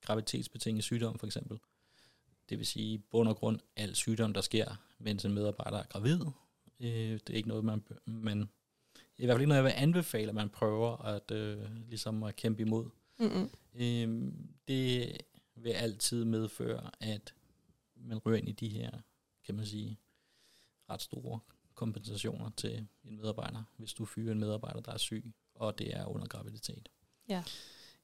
graviditetsbetinget 0.00 0.84
sygdom 0.84 1.18
for 1.18 1.26
eksempel, 1.26 1.58
det 2.48 2.58
vil 2.58 2.66
sige 2.66 2.98
bund 2.98 3.28
og 3.28 3.36
grund 3.36 3.58
al 3.76 3.94
sygdom, 3.94 4.32
der 4.32 4.40
sker, 4.40 4.66
mens 4.98 5.24
en 5.24 5.34
medarbejder 5.34 5.78
er 5.78 5.86
gravid, 5.86 6.20
øh, 6.80 6.88
det 7.12 7.30
er 7.30 7.34
ikke 7.34 7.48
noget, 7.48 7.64
man, 7.64 7.82
man 8.06 8.48
i 9.18 9.24
hvert 9.24 9.34
fald 9.34 9.40
ikke 9.40 9.48
noget, 9.48 9.62
jeg 9.62 9.64
vil 9.64 9.82
anbefale, 9.82 10.28
at 10.28 10.34
man 10.34 10.48
prøver 10.48 10.96
at, 10.96 11.30
øh, 11.30 11.58
ligesom 11.88 12.22
at 12.22 12.36
kæmpe 12.36 12.62
imod. 12.62 12.90
Mm-hmm. 13.18 13.50
Øhm, 13.74 14.48
det 14.68 15.16
vil 15.54 15.70
altid 15.70 16.24
medføre, 16.24 16.90
at 17.00 17.34
man 17.96 18.18
ryger 18.18 18.38
ind 18.38 18.48
i 18.48 18.52
de 18.52 18.68
her, 18.68 18.90
kan 19.44 19.54
man 19.54 19.66
sige, 19.66 19.98
ret 20.90 21.02
store 21.02 21.40
kompensationer 21.74 22.50
til 22.56 22.86
en 23.04 23.16
medarbejder, 23.16 23.62
hvis 23.76 23.94
du 23.94 24.04
fyrer 24.04 24.32
en 24.32 24.40
medarbejder, 24.40 24.80
der 24.80 24.92
er 24.92 24.98
syg, 24.98 25.32
og 25.54 25.78
det 25.78 25.96
er 25.96 26.06
under 26.06 26.26
graviditet. 26.26 26.88
Ja. 27.28 27.44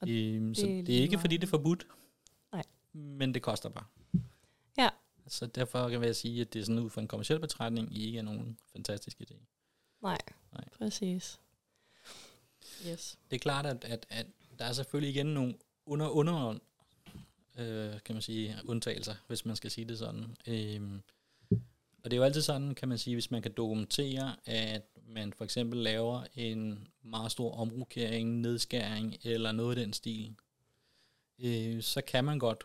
Og 0.00 0.08
Øhm, 0.08 0.46
det 0.48 0.56
så 0.56 0.66
er 0.66 0.82
det 0.82 0.98
er 0.98 1.02
ikke, 1.02 1.18
fordi 1.18 1.34
meget. 1.34 1.40
det 1.40 1.46
er 1.46 1.50
forbudt. 1.50 1.86
Nej. 2.52 2.64
Men 2.92 3.34
det 3.34 3.42
koster 3.42 3.68
bare. 3.68 3.84
Ja. 4.78 4.88
Så 5.26 5.46
derfor 5.46 5.88
kan 5.88 6.02
jeg 6.04 6.16
sige, 6.16 6.40
at 6.40 6.52
det 6.52 6.60
er 6.60 6.64
sådan 6.64 6.82
ud 6.82 6.90
fra 6.90 7.00
en 7.00 7.08
kommersiel 7.08 7.40
betragtning 7.40 7.96
ikke 7.96 8.18
er 8.18 8.22
nogen 8.22 8.58
fantastisk 8.72 9.20
idé. 9.20 9.34
Nej, 10.02 10.18
Nej. 10.52 10.68
præcis. 10.78 11.40
Yes. 12.86 13.18
Det 13.30 13.36
er 13.36 13.40
klart, 13.40 13.66
at, 13.66 13.84
at, 13.84 14.06
at 14.08 14.26
der 14.60 14.66
er 14.66 14.72
selvfølgelig 14.72 15.14
igen 15.14 15.26
nogle 15.26 15.54
under, 15.86 16.08
under 16.08 16.58
øh, 17.58 18.00
kan 18.04 18.14
man 18.14 18.22
sige, 18.22 18.56
undtagelser, 18.64 19.14
hvis 19.26 19.44
man 19.46 19.56
skal 19.56 19.70
sige 19.70 19.84
det 19.84 19.98
sådan. 19.98 20.36
Øhm, 20.46 21.02
og 22.04 22.10
det 22.10 22.12
er 22.12 22.16
jo 22.16 22.22
altid 22.22 22.42
sådan, 22.42 22.74
kan 22.74 22.88
man 22.88 22.98
sige, 22.98 23.16
hvis 23.16 23.30
man 23.30 23.42
kan 23.42 23.52
dokumentere, 23.52 24.36
at 24.44 24.82
man 25.06 25.32
for 25.32 25.44
eksempel 25.44 25.78
laver 25.78 26.22
en 26.34 26.88
meget 27.02 27.32
stor 27.32 27.54
omrokering, 27.54 28.40
nedskæring 28.40 29.16
eller 29.24 29.52
noget 29.52 29.78
i 29.78 29.80
den 29.80 29.92
stil, 29.92 30.34
øh, 31.38 31.82
så 31.82 32.00
kan 32.00 32.24
man 32.24 32.38
godt 32.38 32.64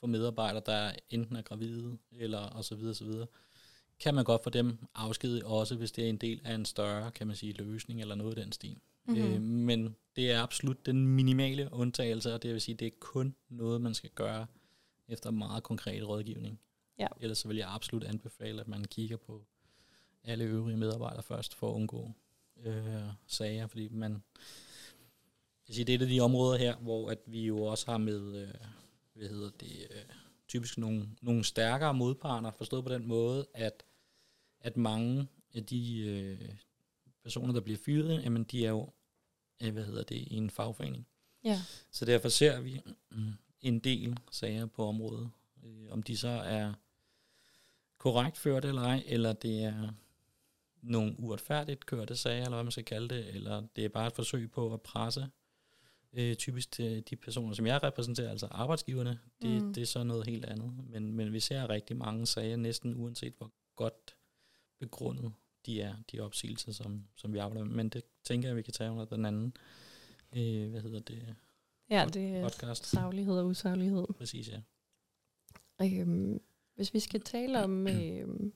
få 0.00 0.06
medarbejdere, 0.06 0.62
der 0.66 0.92
enten 1.10 1.36
er 1.36 1.42
gravide 1.42 1.98
eller 2.12 2.38
og 2.38 2.64
så 2.64 2.74
videre, 2.74 2.94
så 2.94 3.04
videre, 3.04 3.26
kan 4.00 4.14
man 4.14 4.24
godt 4.24 4.42
få 4.42 4.50
dem 4.50 4.78
afskedet 4.94 5.42
også, 5.42 5.74
hvis 5.74 5.92
det 5.92 6.04
er 6.04 6.08
en 6.08 6.16
del 6.16 6.40
af 6.44 6.54
en 6.54 6.64
større, 6.64 7.10
kan 7.10 7.26
man 7.26 7.36
sige, 7.36 7.52
løsning 7.52 8.00
eller 8.00 8.14
noget 8.14 8.38
i 8.38 8.40
den 8.40 8.52
stil. 8.52 8.78
Mm-hmm. 9.04 9.34
Øh, 9.34 9.42
men 9.42 9.96
det 10.16 10.30
er 10.30 10.42
absolut 10.42 10.86
den 10.86 11.06
minimale 11.06 11.68
undtagelse, 11.72 12.34
og 12.34 12.42
det 12.42 12.52
vil 12.52 12.60
sige, 12.60 12.74
det 12.74 12.86
er 12.86 12.96
kun 13.00 13.34
noget, 13.48 13.80
man 13.80 13.94
skal 13.94 14.10
gøre 14.10 14.46
efter 15.08 15.30
meget 15.30 15.62
konkret 15.62 16.08
rådgivning. 16.08 16.60
Ja. 16.98 17.06
Ellers 17.20 17.38
så 17.38 17.48
vil 17.48 17.56
jeg 17.56 17.68
absolut 17.70 18.04
anbefale, 18.04 18.60
at 18.60 18.68
man 18.68 18.84
kigger 18.84 19.16
på 19.16 19.44
alle 20.24 20.44
øvrige 20.44 20.76
medarbejdere 20.76 21.22
først, 21.22 21.54
for 21.54 21.70
at 21.70 21.74
undgå 21.74 22.12
øh, 22.64 23.02
sager, 23.26 23.66
fordi 23.66 23.88
man, 23.88 24.22
jeg 25.68 25.74
siger, 25.74 25.84
det 25.84 25.92
er 25.92 25.98
et 25.98 26.02
af 26.02 26.08
de 26.08 26.20
områder 26.20 26.58
her, 26.58 26.76
hvor 26.76 27.10
at 27.10 27.18
vi 27.26 27.46
jo 27.46 27.62
også 27.62 27.90
har 27.90 27.98
med, 27.98 28.42
øh, 28.42 28.54
hvad 29.14 29.28
hedder 29.28 29.50
det, 29.50 29.86
øh, 29.90 30.02
typisk 30.48 30.78
nogle, 30.78 31.08
nogle 31.22 31.44
stærkere 31.44 31.94
modparter, 31.94 32.50
forstået 32.50 32.84
på 32.84 32.92
den 32.92 33.06
måde, 33.06 33.46
at, 33.54 33.82
at 34.60 34.76
mange 34.76 35.28
af 35.54 35.66
de 35.66 35.98
øh, 35.98 36.48
personer, 37.22 37.52
der 37.52 37.60
bliver 37.60 37.78
fyret, 37.84 38.22
jamen 38.24 38.44
de 38.44 38.66
er 38.66 38.70
jo, 38.70 38.92
øh, 39.62 39.72
hvad 39.72 39.84
hedder 39.84 40.02
det, 40.02 40.16
i 40.16 40.34
en 40.34 40.50
fagforening. 40.50 41.06
Ja. 41.44 41.60
Så 41.90 42.04
derfor 42.04 42.28
ser 42.28 42.60
vi 42.60 42.80
mm, 43.10 43.32
en 43.60 43.78
del 43.78 44.18
sager 44.30 44.66
på 44.66 44.86
området. 44.86 45.30
Øh, 45.64 45.90
om 45.90 46.02
de 46.02 46.16
så 46.16 46.28
er 46.28 46.72
korrekt 47.98 48.38
ført 48.38 48.64
eller 48.64 48.82
ej, 48.82 49.02
eller 49.06 49.32
det 49.32 49.64
er 49.64 49.92
nogle 50.82 51.14
uretfærdigt 51.18 51.86
kørte 51.86 52.16
sager, 52.16 52.44
eller 52.44 52.56
hvad 52.56 52.64
man 52.64 52.72
skal 52.72 52.84
kalde 52.84 53.14
det, 53.14 53.34
eller 53.34 53.62
det 53.76 53.84
er 53.84 53.88
bare 53.88 54.06
et 54.06 54.12
forsøg 54.12 54.50
på 54.50 54.74
at 54.74 54.82
presse 54.82 55.28
øh, 56.12 56.36
typisk 56.36 56.70
til 56.70 57.04
de 57.10 57.16
personer, 57.16 57.54
som 57.54 57.66
jeg 57.66 57.82
repræsenterer, 57.82 58.30
altså 58.30 58.46
arbejdsgiverne, 58.50 59.18
det, 59.42 59.62
mm. 59.62 59.74
det 59.74 59.82
er 59.82 59.86
så 59.86 60.02
noget 60.02 60.26
helt 60.26 60.44
andet. 60.44 60.72
Men, 60.88 61.12
men 61.12 61.32
vi 61.32 61.40
ser 61.40 61.70
rigtig 61.70 61.96
mange 61.96 62.26
sager, 62.26 62.56
næsten 62.56 62.96
uanset 62.96 63.34
hvor 63.38 63.52
godt 63.76 64.16
begrundet 64.78 65.32
de 65.66 65.80
er, 65.80 65.94
de 66.12 66.20
opsigelser, 66.20 66.72
som, 66.72 67.04
som 67.16 67.32
vi 67.32 67.38
arbejder 67.38 67.64
med. 67.64 67.74
Men 67.74 67.88
det 67.88 68.02
tænker 68.24 68.48
jeg, 68.48 68.56
vi 68.56 68.62
kan 68.62 68.72
tage 68.72 68.90
under 68.90 69.04
den 69.04 69.24
anden, 69.24 69.56
øh, 70.36 70.70
hvad 70.70 70.80
hedder 70.80 71.00
det, 71.00 71.34
Ja, 71.90 72.06
det 72.14 72.36
er 72.36 72.42
podcast. 72.42 72.86
saglighed 72.86 73.38
og 73.38 73.46
usaglighed. 73.46 74.06
Præcis, 74.18 74.48
ja. 74.48 74.60
Øhm, 75.82 76.40
hvis 76.74 76.94
vi 76.94 77.00
skal 77.00 77.20
tale 77.20 77.64
om 77.64 77.86
øhm, 77.88 78.52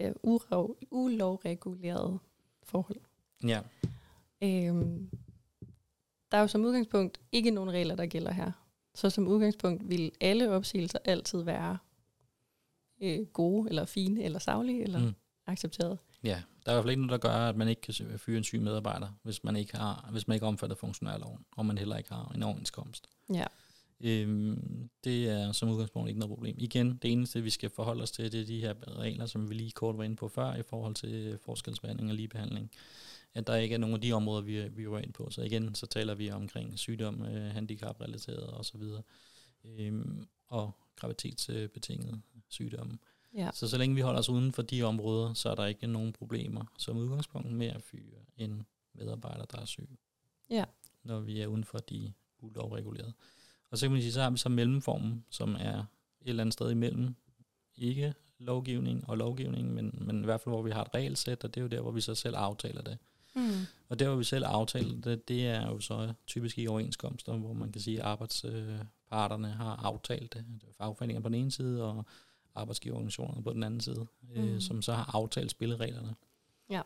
øh, 0.00 0.12
urov, 0.22 0.78
ulovregulerede 0.90 2.18
forhold. 2.62 3.00
Ja, 3.44 3.60
Øhm, 4.44 5.10
der 6.30 6.36
er 6.36 6.40
jo 6.40 6.46
som 6.48 6.64
udgangspunkt 6.64 7.20
ikke 7.32 7.50
nogen 7.50 7.70
regler, 7.70 7.94
der 7.94 8.06
gælder 8.06 8.32
her. 8.32 8.52
Så 8.94 9.10
som 9.10 9.28
udgangspunkt 9.28 9.88
vil 9.88 10.12
alle 10.20 10.50
opsigelser 10.50 10.98
altid 11.04 11.42
være 11.42 11.78
øh, 13.02 13.26
gode, 13.26 13.68
eller 13.68 13.84
fine, 13.84 14.22
eller 14.22 14.38
savlige, 14.38 14.82
eller 14.82 14.98
mm. 14.98 15.14
accepteret. 15.46 15.98
Ja. 16.24 16.42
Der 16.66 16.72
er 16.72 16.72
i 16.72 16.76
hvert 16.76 16.84
fald 16.84 16.90
ikke 16.90 17.06
noget, 17.06 17.22
der 17.22 17.28
gør, 17.28 17.36
at 17.48 17.56
man 17.56 17.68
ikke 17.68 17.80
kan 17.80 18.18
fyre 18.18 18.38
en 18.38 18.44
syg 18.44 18.60
medarbejder, 18.60 19.08
hvis 19.22 19.44
man 19.44 19.56
ikke 19.56 19.76
har, 19.76 20.08
hvis 20.12 20.28
man 20.28 20.34
ikke 20.34 20.44
er 20.44 20.48
omfattet 20.48 20.74
af 20.74 20.78
funktionærloven, 20.78 21.44
og 21.56 21.66
man 21.66 21.78
heller 21.78 21.96
ikke 21.96 22.12
har 22.12 22.32
en 22.34 22.42
overenskomst. 22.42 23.06
Ja. 23.34 23.44
Øhm, 24.00 24.88
det 25.04 25.28
er 25.28 25.52
som 25.52 25.68
udgangspunkt 25.68 26.08
ikke 26.08 26.20
noget 26.20 26.34
problem. 26.34 26.56
Igen, 26.58 26.98
det 27.02 27.12
eneste, 27.12 27.42
vi 27.42 27.50
skal 27.50 27.70
forholde 27.70 28.02
os 28.02 28.10
til, 28.10 28.32
det 28.32 28.40
er 28.40 28.46
de 28.46 28.60
her 28.60 28.74
regler, 28.98 29.26
som 29.26 29.50
vi 29.50 29.54
lige 29.54 29.70
kort 29.70 29.98
var 29.98 30.04
inde 30.04 30.16
på 30.16 30.28
før, 30.28 30.54
i 30.54 30.62
forhold 30.62 30.94
til 30.94 31.38
forskelsbehandling 31.44 32.10
og 32.10 32.16
ligebehandling. 32.16 32.70
At 33.34 33.46
der 33.46 33.56
ikke 33.56 33.74
er 33.74 33.78
nogen 33.78 33.94
af 33.94 34.00
de 34.00 34.12
områder, 34.12 34.42
vi, 34.42 34.68
vi 34.68 34.90
var 34.90 34.98
ind 34.98 35.12
på. 35.12 35.30
Så 35.30 35.42
igen, 35.42 35.74
så 35.74 35.86
taler 35.86 36.14
vi 36.14 36.30
omkring 36.30 36.78
sygdom, 36.78 37.22
øh, 37.22 37.52
handicap-relateret 37.52 38.54
osv. 38.54 38.82
Øhm, 39.64 40.26
og 40.48 40.72
graviditetsbetingede 40.96 42.20
sygdomme. 42.48 42.98
Ja. 43.36 43.50
Så 43.52 43.68
så 43.68 43.78
længe 43.78 43.94
vi 43.94 44.00
holder 44.00 44.20
os 44.20 44.28
uden 44.28 44.52
for 44.52 44.62
de 44.62 44.82
områder, 44.82 45.34
så 45.34 45.50
er 45.50 45.54
der 45.54 45.66
ikke 45.66 45.86
nogen 45.86 46.12
problemer 46.12 46.64
som 46.78 46.96
udgangspunkt 46.96 47.52
med 47.52 47.66
at 47.66 47.82
fyre 47.82 48.18
en 48.36 48.66
medarbejder, 48.94 49.44
der 49.44 49.58
er 49.58 49.64
syg. 49.64 49.88
Ja. 50.50 50.64
Når 51.02 51.20
vi 51.20 51.40
er 51.40 51.46
uden 51.46 51.64
for 51.64 51.78
de 51.78 52.12
ulovregulerede. 52.40 53.12
Og 53.70 53.78
så 53.78 53.86
kan 53.86 53.92
man 53.92 54.00
sige, 54.00 54.12
så 54.12 54.22
har 54.22 54.30
vi 54.30 54.38
så 54.38 54.48
mellemformen, 54.48 55.24
som 55.30 55.56
er 55.60 55.78
et 55.78 56.28
eller 56.28 56.42
andet 56.42 56.52
sted 56.52 56.70
imellem. 56.70 57.14
Ikke 57.76 58.14
lovgivning 58.38 59.08
og 59.08 59.16
lovgivning, 59.16 59.74
men, 59.74 59.98
men 60.00 60.22
i 60.22 60.24
hvert 60.24 60.40
fald, 60.40 60.54
hvor 60.54 60.62
vi 60.62 60.70
har 60.70 60.84
et 60.84 60.94
regelsæt, 60.94 61.44
og 61.44 61.54
det 61.54 61.60
er 61.60 61.62
jo 61.62 61.68
der, 61.68 61.80
hvor 61.80 61.90
vi 61.90 62.00
så 62.00 62.14
selv 62.14 62.36
aftaler 62.36 62.82
det. 62.82 62.98
Mm. 63.34 63.66
Og 63.88 63.98
der, 63.98 64.08
hvor 64.08 64.16
vi 64.16 64.24
selv 64.24 64.44
aftaler 64.46 65.00
det, 65.00 65.28
det 65.28 65.46
er 65.46 65.66
jo 65.66 65.80
så 65.80 66.12
typisk 66.26 66.58
i 66.58 66.66
overenskomster, 66.66 67.36
hvor 67.36 67.52
man 67.52 67.72
kan 67.72 67.80
sige, 67.80 67.98
at 67.98 68.04
arbejdsparterne 68.04 69.48
har 69.48 69.76
aftalt 69.76 70.32
det. 70.32 70.44
Er 70.68 70.72
fagforeninger 70.72 71.20
på 71.20 71.28
den 71.28 71.34
ene 71.34 71.50
side, 71.50 71.84
og 71.84 72.06
arbejdsgiverorganisationerne 72.54 73.42
på 73.42 73.52
den 73.52 73.62
anden 73.62 73.80
side. 73.80 74.06
Mm. 74.22 74.42
øh, 74.44 74.60
som 74.60 74.82
så 74.82 74.92
har 74.92 75.10
aftalt 75.14 75.50
spillereglerne. 75.50 76.14
Ja. 76.70 76.82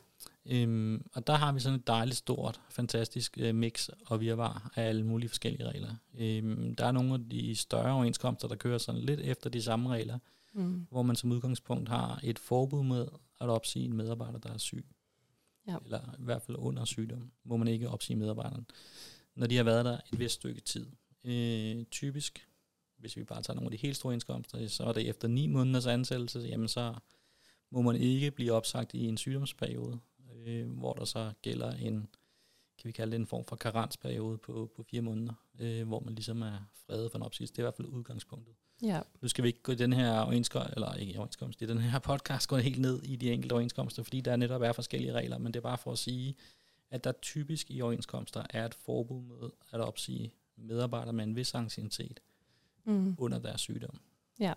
Øhm, 0.47 1.07
og 1.15 1.27
der 1.27 1.35
har 1.35 1.53
vi 1.53 1.61
sådan 1.61 1.79
et 1.79 1.87
dejligt 1.87 2.17
stort, 2.17 2.61
fantastisk 2.71 3.39
øh, 3.41 3.55
mix 3.55 3.89
og 4.07 4.21
virvar 4.21 4.71
af 4.77 4.83
alle 4.89 5.07
mulige 5.07 5.29
forskellige 5.29 5.69
regler. 5.69 5.95
Øhm, 6.19 6.75
der 6.75 6.87
er 6.87 6.93
nogle 6.93 7.15
af 7.15 7.21
de 7.31 7.57
større 7.57 7.93
overenskomster, 7.93 8.49
der 8.49 8.57
kører 8.57 8.79
sådan 8.79 9.01
lidt 9.01 9.21
efter 9.21 9.51
de 9.51 9.63
samme 9.63 9.89
regler, 9.89 10.19
Mm. 10.53 10.87
hvor 10.91 11.03
man 11.03 11.17
som 11.17 11.33
udgangspunkt 11.33 11.89
har 11.89 12.21
et 12.23 12.39
forbud 12.39 12.85
med 12.85 13.09
at 13.41 13.49
opsige 13.49 13.85
en 13.85 13.97
medarbejder, 13.97 14.39
der 14.39 14.53
er 14.53 14.59
syg. 14.59 14.87
Ja. 15.69 15.77
Eller 15.85 16.01
i 16.19 16.23
hvert 16.23 16.43
fald 16.43 16.57
under 16.57 16.85
sygdom, 16.85 17.31
må 17.45 17.57
man 17.57 17.69
ikke 17.69 17.89
opsige 17.89 18.17
medarbejderen, 18.17 18.67
når 19.35 19.47
de 19.47 19.57
har 19.57 19.65
været 19.65 19.85
der 19.85 19.99
et 20.13 20.19
vist 20.19 20.35
stykke 20.35 20.61
tid. 20.61 20.87
Øh, 21.25 21.85
typisk, 21.85 22.49
hvis 22.99 23.17
vi 23.17 23.25
bare 23.25 23.43
tager 23.43 23.55
nogle 23.55 23.67
af 23.67 23.71
de 23.71 23.77
helt 23.77 23.97
store 23.97 24.15
indkomster, 24.15 24.69
så 24.69 24.85
er 24.85 24.93
det 24.93 25.09
efter 25.09 25.29
ni 25.29 25.47
måneders 25.47 25.87
ansættelse, 25.87 26.39
jamen 26.39 26.69
så 26.69 26.95
må 27.71 27.83
man 27.83 27.97
ikke 27.97 28.31
blive 28.31 28.53
opsagt 28.53 28.95
i 28.95 29.07
en 29.07 29.17
sygdomsperiode, 29.17 29.99
øh, 30.47 30.71
hvor 30.71 30.93
der 30.93 31.05
så 31.05 31.33
gælder 31.43 31.73
en, 31.73 32.09
kan 32.79 32.89
vi 32.89 32.93
kalde 32.93 33.13
det 33.13 33.21
en 33.21 33.27
form 33.27 33.45
for 33.45 33.57
karensperiode 33.57 34.39
på, 34.39 34.71
på 34.77 34.83
fire 34.83 35.01
måneder, 35.01 35.35
øh, 35.59 35.89
hvor 35.89 36.01
man 36.01 36.15
ligesom 36.15 36.43
er 36.43 36.69
fredet 36.87 37.11
for 37.11 37.19
en 37.19 37.23
opsigelse. 37.23 37.53
Det 37.53 37.59
er 37.59 37.63
i 37.63 37.65
hvert 37.65 37.77
fald 37.77 37.89
udgangspunktet. 37.89 38.55
Ja. 38.83 39.01
Nu 39.21 39.29
skal 39.29 39.45
vi 39.45 39.49
ikke 39.49 39.63
gå 39.63 39.73
i 39.73 39.75
den 39.75 39.93
her 39.93 40.21
overenskomst, 40.21 40.73
eller 40.75 40.95
ikke 40.95 41.19
overenskomst, 41.19 41.61
det 41.61 41.71
er 41.71 41.75
den 41.75 41.83
her 41.83 41.99
podcast, 41.99 42.49
gå 42.49 42.57
helt 42.57 42.79
ned 42.79 43.03
i 43.03 43.17
de 43.17 43.33
enkelte 43.33 43.53
overenskomster, 43.53 44.03
fordi 44.03 44.21
der 44.21 44.37
netop 44.37 44.63
er 44.63 44.73
forskellige 44.73 45.13
regler, 45.13 45.39
men 45.39 45.55
det 45.55 45.61
er 45.61 45.63
bare 45.63 45.79
for 45.79 45.93
at 45.93 45.99
sige, 45.99 46.37
at 46.91 47.05
der 47.05 47.13
typisk 47.23 47.71
i 47.71 47.81
overenskomster 47.81 48.43
er 48.51 48.65
et 48.65 48.75
forbud 48.75 49.23
med 49.23 49.51
at 49.73 49.81
opsige 49.81 50.33
medarbejdere 50.57 51.13
med 51.13 51.25
en 51.25 51.37
vis 51.37 51.55
anciennitet 51.55 52.21
Mm. 52.87 53.15
under 53.19 53.39
deres 53.39 53.61
sygdom. 53.61 54.01
Ja. 54.41 54.55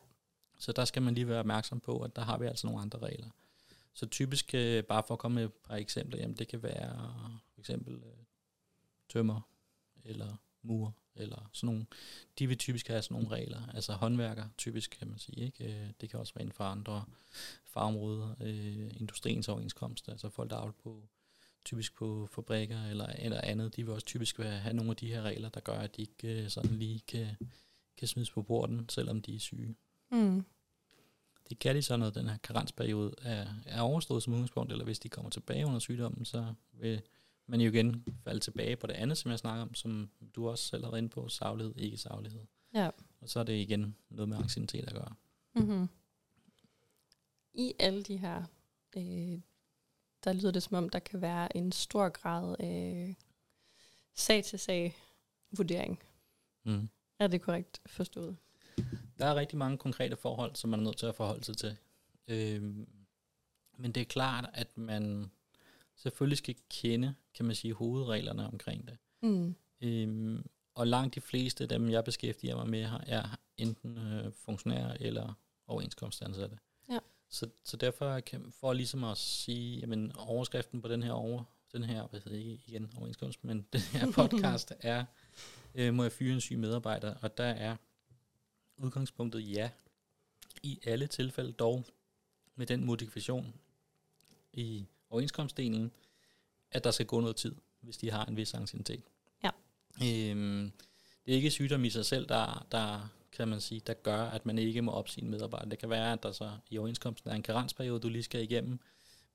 Så 0.60 0.72
der 0.72 0.86
skal 0.86 1.02
man 1.02 1.16
lige 1.16 1.28
være 1.28 1.40
opmærksom 1.40 1.80
på, 1.80 2.00
at 2.00 2.16
der 2.16 2.22
har 2.22 2.38
vi 2.38 2.46
altså 2.46 2.68
nogle 2.68 2.82
andre 2.82 3.00
regler. 3.00 3.30
Så 3.94 4.06
typisk, 4.06 4.52
øh, 4.54 4.84
bare 4.84 5.04
for 5.08 5.14
at 5.14 5.20
komme 5.20 5.36
med 5.36 5.46
et 5.46 5.54
par 5.54 5.76
eksempler, 5.76 6.20
jamen 6.20 6.38
det 6.38 6.48
kan 6.48 6.64
være 6.64 7.14
for 7.54 7.60
eksempel 7.60 7.94
øh, 7.94 8.24
tømmer, 9.10 9.42
eller 10.06 10.36
mur, 10.62 10.96
eller 11.16 11.50
sådan 11.54 11.68
nogle. 11.68 11.86
De 12.40 12.48
vil 12.48 12.58
typisk 12.58 12.88
have 12.88 13.02
sådan 13.02 13.16
nogle 13.16 13.36
regler. 13.36 13.68
Altså 13.74 13.94
håndværker, 13.94 14.46
typisk 14.58 14.96
kan 15.00 15.08
man 15.08 15.20
sige. 15.20 15.46
Ikke? 15.46 15.82
Øh, 15.82 15.90
Det 16.02 16.10
kan 16.10 16.20
også 16.20 16.34
være 16.34 16.42
inden 16.42 16.54
for 16.54 16.64
andre 16.64 17.06
fagområder. 17.66 18.36
Øh, 18.42 19.02
industriens 19.02 19.50
overenskomst, 19.50 20.10
altså 20.10 20.30
folk, 20.30 20.50
der 20.50 20.56
arbejder 20.56 20.78
på 20.84 21.04
typisk 21.66 21.94
på 21.94 22.30
fabrikker 22.32 22.84
eller, 22.84 23.06
eller 23.06 23.42
andet, 23.42 23.76
de 23.76 23.84
vil 23.86 23.94
også 23.94 24.06
typisk 24.06 24.38
have 24.38 24.74
nogle 24.74 24.92
af 24.92 24.98
de 24.98 25.08
her 25.08 25.22
regler, 25.22 25.50
der 25.50 25.60
gør, 25.60 25.80
at 25.80 25.96
de 25.96 26.02
ikke 26.02 26.44
øh, 26.44 26.50
sådan 26.50 26.76
lige 26.76 27.00
kan, 27.00 27.28
kan 28.00 28.08
smides 28.08 28.32
på 28.32 28.41
borden, 28.41 28.89
selvom 28.89 29.22
de 29.22 29.36
er 29.36 29.39
syge. 29.39 29.75
Mm. 30.12 30.46
Det 31.50 31.60
kan 31.60 31.75
de 31.75 31.82
så, 31.82 31.98
når 31.98 32.10
den 32.10 32.29
her 32.29 32.38
karensperiode 32.38 33.13
er, 33.22 33.48
er 33.65 33.82
overstået 33.82 34.24
som 34.24 34.34
udgangspunkt, 34.34 34.72
eller 34.72 34.86
hvis 34.86 35.00
de 35.00 35.10
kommer 35.10 35.32
tilbage 35.32 35.65
under 35.65 35.79
sygdommen, 35.79 36.25
så 36.25 36.53
vil 36.74 37.01
man 37.46 37.62
jo 37.62 37.70
igen 37.70 38.06
falde 38.24 38.39
tilbage 38.39 38.75
på 38.75 38.88
det 38.88 38.94
andet, 38.94 39.18
som 39.18 39.32
jeg 39.32 39.39
snakker 39.39 39.62
om, 39.62 39.74
som 39.74 40.10
du 40.36 40.50
også 40.50 40.63
selv 40.63 40.84
har 40.84 40.91
været 40.91 41.01
inde 41.01 41.10
på, 41.10 41.27
saglighed, 41.27 41.75
ikke 41.75 41.98
saglighed. 41.98 42.41
Ja. 42.74 42.89
Og 43.22 43.29
så 43.29 43.39
er 43.39 43.44
det 43.44 43.53
igen 43.53 43.96
noget 44.10 44.29
med 44.29 44.38
anciennitet 44.38 44.88
at 44.88 44.94
gøre. 44.94 45.13
Mm-hmm. 45.56 45.89
I 47.53 47.74
alle 47.79 48.03
de 48.03 48.18
her 48.18 48.44
øh, 48.98 49.39
der 50.24 50.34
lyder 50.34 50.51
det 50.51 50.63
som 50.63 50.77
om, 50.77 50.89
der 50.89 51.00
kan 51.00 51.22
være 51.22 51.58
en 51.58 51.72
stor 51.72 52.10
grad 52.10 52.56
af 52.60 53.15
sag-til-sag 54.15 54.96
vurdering. 55.51 56.00
Mm. 56.63 56.89
Er 57.20 57.28
det 57.28 57.42
korrekt 57.42 57.82
forstået? 57.86 58.38
Der 59.20 59.26
er 59.26 59.36
rigtig 59.36 59.58
mange 59.58 59.78
konkrete 59.78 60.16
forhold, 60.16 60.56
som 60.56 60.70
man 60.70 60.80
er 60.80 60.84
nødt 60.84 60.98
til 60.98 61.06
at 61.06 61.16
forholde 61.16 61.44
sig 61.44 61.58
til. 61.58 61.78
Øhm, 62.28 62.88
men 63.78 63.92
det 63.92 64.02
er 64.02 64.06
klart, 64.06 64.50
at 64.54 64.78
man 64.78 65.32
selvfølgelig 65.96 66.38
skal 66.38 66.56
kende, 66.70 67.16
kan 67.34 67.46
man 67.46 67.56
sige, 67.56 67.74
hovedreglerne 67.74 68.48
omkring 68.48 68.88
det. 68.88 68.98
Mm. 69.22 69.56
Øhm, 69.82 70.46
og 70.76 70.88
langt 70.88 71.16
de 71.16 71.22
fleste 71.22 71.64
af 71.64 71.70
dem, 71.70 71.90
jeg 71.90 72.04
beskæftiger 72.04 72.56
mig 72.56 72.70
med, 72.70 72.86
her, 72.86 73.00
er 73.08 73.38
enten 73.58 73.98
øh, 73.98 74.32
funktionærer 74.34 74.98
eller 75.00 75.34
overenskomstansatte. 75.68 76.58
Ja. 76.90 77.00
Så, 77.30 77.50
så 77.64 77.78
derfor 77.78 78.20
kan, 78.20 78.52
for 78.52 78.74
ligesom 78.74 79.04
at 79.04 79.18
sige, 79.18 79.80
jamen 79.80 80.12
overskriften 80.16 80.82
på 80.82 80.88
den 80.88 81.04
her 81.04 81.12
over, 81.12 81.44
den 81.74 81.84
her, 81.84 82.08
hvad 82.08 82.20
hedder 82.20 82.38
ikke 82.38 82.62
igen 82.68 82.92
overenskomst, 82.98 83.44
men 83.44 83.66
den 83.74 83.82
her 83.82 84.12
podcast 84.18 84.74
er, 84.80 85.06
øh, 85.76 85.94
må 85.94 86.04
jeg 86.04 86.12
fyre 86.12 86.34
en 86.34 86.42
syg 86.42 86.58
medarbejder, 86.58 87.16
og 87.22 87.38
der 87.38 87.44
er 87.44 87.76
udgangspunktet 88.78 89.52
ja, 89.52 89.70
i 90.64 90.80
alle 90.86 91.08
tilfælde 91.08 91.52
dog 91.52 91.86
med 92.56 92.66
den 92.66 92.86
modifikation 92.86 93.54
i 94.54 94.86
overenskomstdelen, 95.10 95.92
at 96.72 96.84
der 96.84 96.92
skal 96.92 97.06
gå 97.06 97.20
noget 97.20 97.36
tid, 97.36 97.56
hvis 97.82 97.98
de 97.98 98.12
har 98.12 98.26
en 98.26 98.38
vis 98.38 98.54
anciennitet. 98.54 99.04
Ja. 99.44 99.50
Øhm, 100.04 100.72
det 101.26 101.32
er 101.32 101.36
ikke 101.36 101.52
sygdom 101.52 101.86
i 101.86 101.90
sig 101.90 102.06
selv, 102.06 102.30
der, 102.30 102.68
der 102.72 103.10
kan 103.32 103.48
man 103.48 103.62
sige, 103.62 103.82
der 103.88 103.94
gør, 103.94 104.24
at 104.24 104.46
man 104.46 104.58
ikke 104.58 104.82
må 104.82 104.92
opsige 104.92 105.24
en 105.24 105.32
medarbejder. 105.32 105.70
Det 105.70 105.80
kan 105.80 105.90
være, 105.90 106.14
at 106.14 106.24
der 106.24 106.32
så 106.32 106.52
i 106.70 106.78
overenskomsten 106.78 107.30
er 107.30 107.36
en 107.36 107.44
karensperiode, 107.44 108.00
du 108.00 108.10
lige 108.10 108.24
skal 108.24 108.44
igennem, 108.44 108.80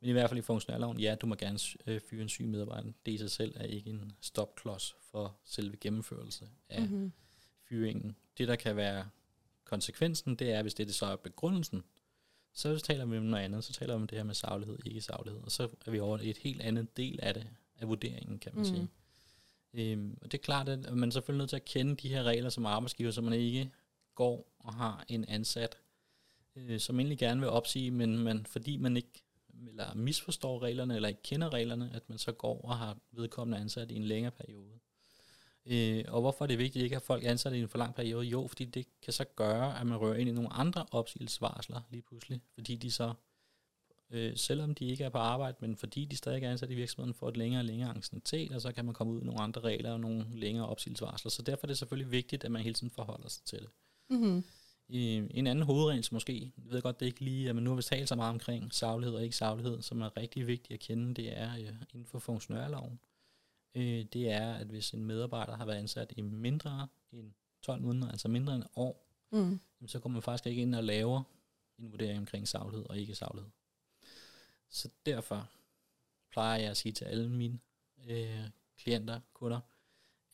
men 0.05 0.09
i 0.09 0.13
hvert 0.13 0.31
fald 0.31 0.39
i 0.39 0.43
funktionærloven, 0.43 1.01
ja, 1.01 1.15
du 1.15 1.27
må 1.27 1.35
gerne 1.35 1.59
øh, 1.87 2.01
fyre 2.01 2.23
en 2.23 2.29
syg 2.29 2.47
medarbejder. 2.47 2.93
Det 3.07 3.13
i 3.13 3.19
sig 3.19 3.31
selv 3.31 3.53
er 3.57 3.65
ikke 3.65 3.91
en 3.91 4.13
stopklods 4.21 4.97
for 5.11 5.37
selve 5.45 5.77
gennemførelse 5.77 6.49
af 6.69 6.81
Mm-hmm. 6.83 7.13
fyringen. 7.69 8.17
Det, 8.39 8.49
der 8.49 8.57
kan 8.57 8.77
være 8.77 9.09
konsekvensen, 9.65 10.35
det 10.37 10.51
er, 10.53 10.63
hvis 10.63 10.75
det, 10.75 10.87
det 10.87 10.95
så 10.95 11.07
er 11.07 11.17
begrundelsen, 11.17 11.85
så 12.53 12.79
taler 12.79 13.05
vi 13.05 13.17
om 13.19 13.23
noget 13.25 13.45
andet. 13.45 13.65
Så 13.65 13.73
taler 13.73 13.95
vi 13.95 14.03
om 14.03 14.07
det 14.07 14.19
her 14.19 14.25
med 14.25 14.35
saglighed, 14.35 14.79
ikke 14.87 15.01
saglighed. 15.01 15.41
Og 15.43 15.51
så 15.51 15.69
er 15.87 15.91
vi 15.91 16.01
over 16.01 16.19
i 16.19 16.31
et 16.31 16.39
helt 16.39 16.63
andet 16.63 16.97
del 16.97 17.19
af 17.23 17.35
det, 17.35 17.47
af 17.79 17.89
vurderingen, 17.89 18.39
kan 18.39 18.53
man 18.55 18.61
Mm. 18.67 18.75
sige. 18.75 18.89
Øhm, 19.75 20.19
og 20.23 20.33
det 20.33 20.39
er 20.39 20.43
klart, 20.43 20.69
at 20.69 20.93
man 20.97 21.09
er 21.09 21.13
selvfølgelig 21.13 21.39
nødt 21.43 21.49
til 21.51 21.57
at 21.57 21.65
kende 21.65 21.95
de 21.97 22.09
her 22.09 22.23
regler 22.23 22.51
som 22.51 22.67
arbejdsgiver, 22.67 23.11
så 23.11 23.21
man 23.21 23.33
ikke 23.33 23.71
går 24.15 24.55
og 24.59 24.75
har 24.75 25.05
en 25.09 25.25
ansat, 25.25 25.77
øh, 26.57 26.81
som 26.81 26.99
egentlig 27.01 27.19
gerne 27.19 27.41
vil 27.41 27.49
opsige, 27.51 27.91
men 27.91 28.19
man, 28.19 28.47
fordi 28.47 28.77
man 28.77 28.97
ikke 28.97 29.24
eller 29.69 29.95
misforstår 29.95 30.63
reglerne, 30.63 30.97
eller 30.97 31.09
ikke 31.09 31.23
kender 31.23 31.53
reglerne, 31.53 31.91
at 31.95 32.09
man 32.09 32.19
så 32.19 32.33
går 32.33 32.61
og 32.61 32.79
har 32.79 32.99
vedkommende 33.13 33.59
ansat 33.59 33.91
i 33.91 33.97
en 33.97 34.05
længere 34.05 34.33
periode. 34.33 34.79
Øh, 35.67 36.05
og 36.09 36.21
hvorfor 36.21 36.45
er 36.45 36.47
det 36.47 36.59
vigtigt 36.59 36.83
ikke 36.83 36.97
at 36.97 37.03
have 37.03 37.07
folk 37.07 37.25
ansat 37.25 37.53
i 37.53 37.61
en 37.61 37.69
for 37.69 37.79
lang 37.79 37.95
periode? 37.95 38.27
Jo, 38.27 38.47
fordi 38.47 38.65
det 38.65 38.87
kan 39.03 39.13
så 39.13 39.25
gøre, 39.25 39.81
at 39.81 39.87
man 39.87 39.97
rører 39.97 40.15
ind 40.15 40.29
i 40.29 40.33
nogle 40.33 40.53
andre 40.53 40.87
opsigelsesvarsler 40.91 41.81
lige 41.91 42.03
pludselig, 42.03 42.41
fordi 42.55 42.77
de 42.77 42.91
så, 42.91 43.15
øh, 44.11 44.37
selvom 44.37 44.75
de 44.75 44.87
ikke 44.87 45.05
er 45.05 45.09
på 45.09 45.19
arbejde, 45.19 45.57
men 45.61 45.77
fordi 45.77 46.05
de 46.05 46.17
stadig 46.17 46.43
er 46.43 46.51
ansat 46.51 46.71
i 46.71 46.75
virksomheden, 46.75 47.15
får 47.15 47.29
et 47.29 47.37
længere 47.37 47.61
og 47.61 47.65
længere 47.65 47.91
anciennitet, 47.91 48.53
og 48.53 48.61
så 48.61 48.73
kan 48.73 48.85
man 48.85 48.95
komme 48.95 49.13
ud 49.13 49.21
i 49.21 49.25
nogle 49.25 49.41
andre 49.41 49.61
regler 49.61 49.93
og 49.93 50.01
nogle 50.01 50.27
længere 50.33 50.67
opsigelsesvarsler. 50.67 51.31
Så 51.31 51.43
derfor 51.43 51.67
er 51.67 51.69
det 51.69 51.79
selvfølgelig 51.79 52.11
vigtigt, 52.11 52.45
at 52.45 52.51
man 52.51 52.63
hele 52.63 52.75
tiden 52.75 52.91
forholder 52.91 53.29
sig 53.29 53.45
til 53.45 53.59
det. 53.59 53.69
Mm-hmm. 54.11 54.45
Øh, 54.91 55.27
en 55.31 55.47
anden 55.47 55.65
hovedregel 55.65 56.09
måske, 56.13 56.53
jeg 56.65 56.73
ved 56.73 56.83
godt, 56.83 57.01
det 57.01 57.07
ikke 57.07 57.21
lige, 57.25 57.53
man 57.53 57.63
nu 57.63 57.71
har 57.71 57.77
vist 57.77 57.89
talt 57.89 58.09
så 58.09 58.15
meget 58.17 58.31
omkring 58.31 58.75
saglighed 58.75 59.15
og 59.17 59.23
ikke 59.23 59.37
saglighed, 59.37 59.83
som 59.83 60.01
er 60.01 60.17
rigtig 60.17 60.47
vigtigt 60.47 60.75
at 60.75 60.81
kende, 60.81 61.15
det 61.15 61.39
er 61.39 61.53
øh, 61.55 61.69
inden 61.93 62.07
for 62.07 62.19
funktionærloven. 62.19 63.01
Øh, 63.75 64.05
det 64.13 64.31
er, 64.31 64.55
at 64.55 64.67
hvis 64.67 64.91
en 64.91 65.05
medarbejder 65.05 65.57
har 65.57 65.65
været 65.67 65.79
ansat 65.79 66.13
i 66.17 66.21
mindre 66.21 66.89
end 67.13 67.33
12 67.63 67.83
måneder, 67.83 68.11
altså 68.11 68.29
mindre 68.29 68.55
end 68.55 68.63
et 68.63 68.71
år, 68.77 69.01
Mm. 69.31 69.61
så 69.87 69.99
går 69.99 70.11
man 70.11 70.23
faktisk 70.23 70.47
ikke 70.47 70.63
ind 70.63 70.75
og 70.75 70.85
laver 70.85 71.23
en 71.79 71.91
vurdering 71.93 72.19
omkring 72.19 72.49
saglighed 72.49 72.87
og 72.89 72.99
ikke 72.99 73.15
saglighed. 73.15 73.51
Så 74.71 74.89
derfor 75.07 75.51
plejer 76.33 76.61
jeg 76.61 76.71
at 76.71 76.77
sige 76.77 76.93
til 76.93 77.05
alle 77.05 77.29
mine 77.29 77.59
øh, 78.09 78.41
klienter, 78.79 79.21
kunder, 79.33 79.61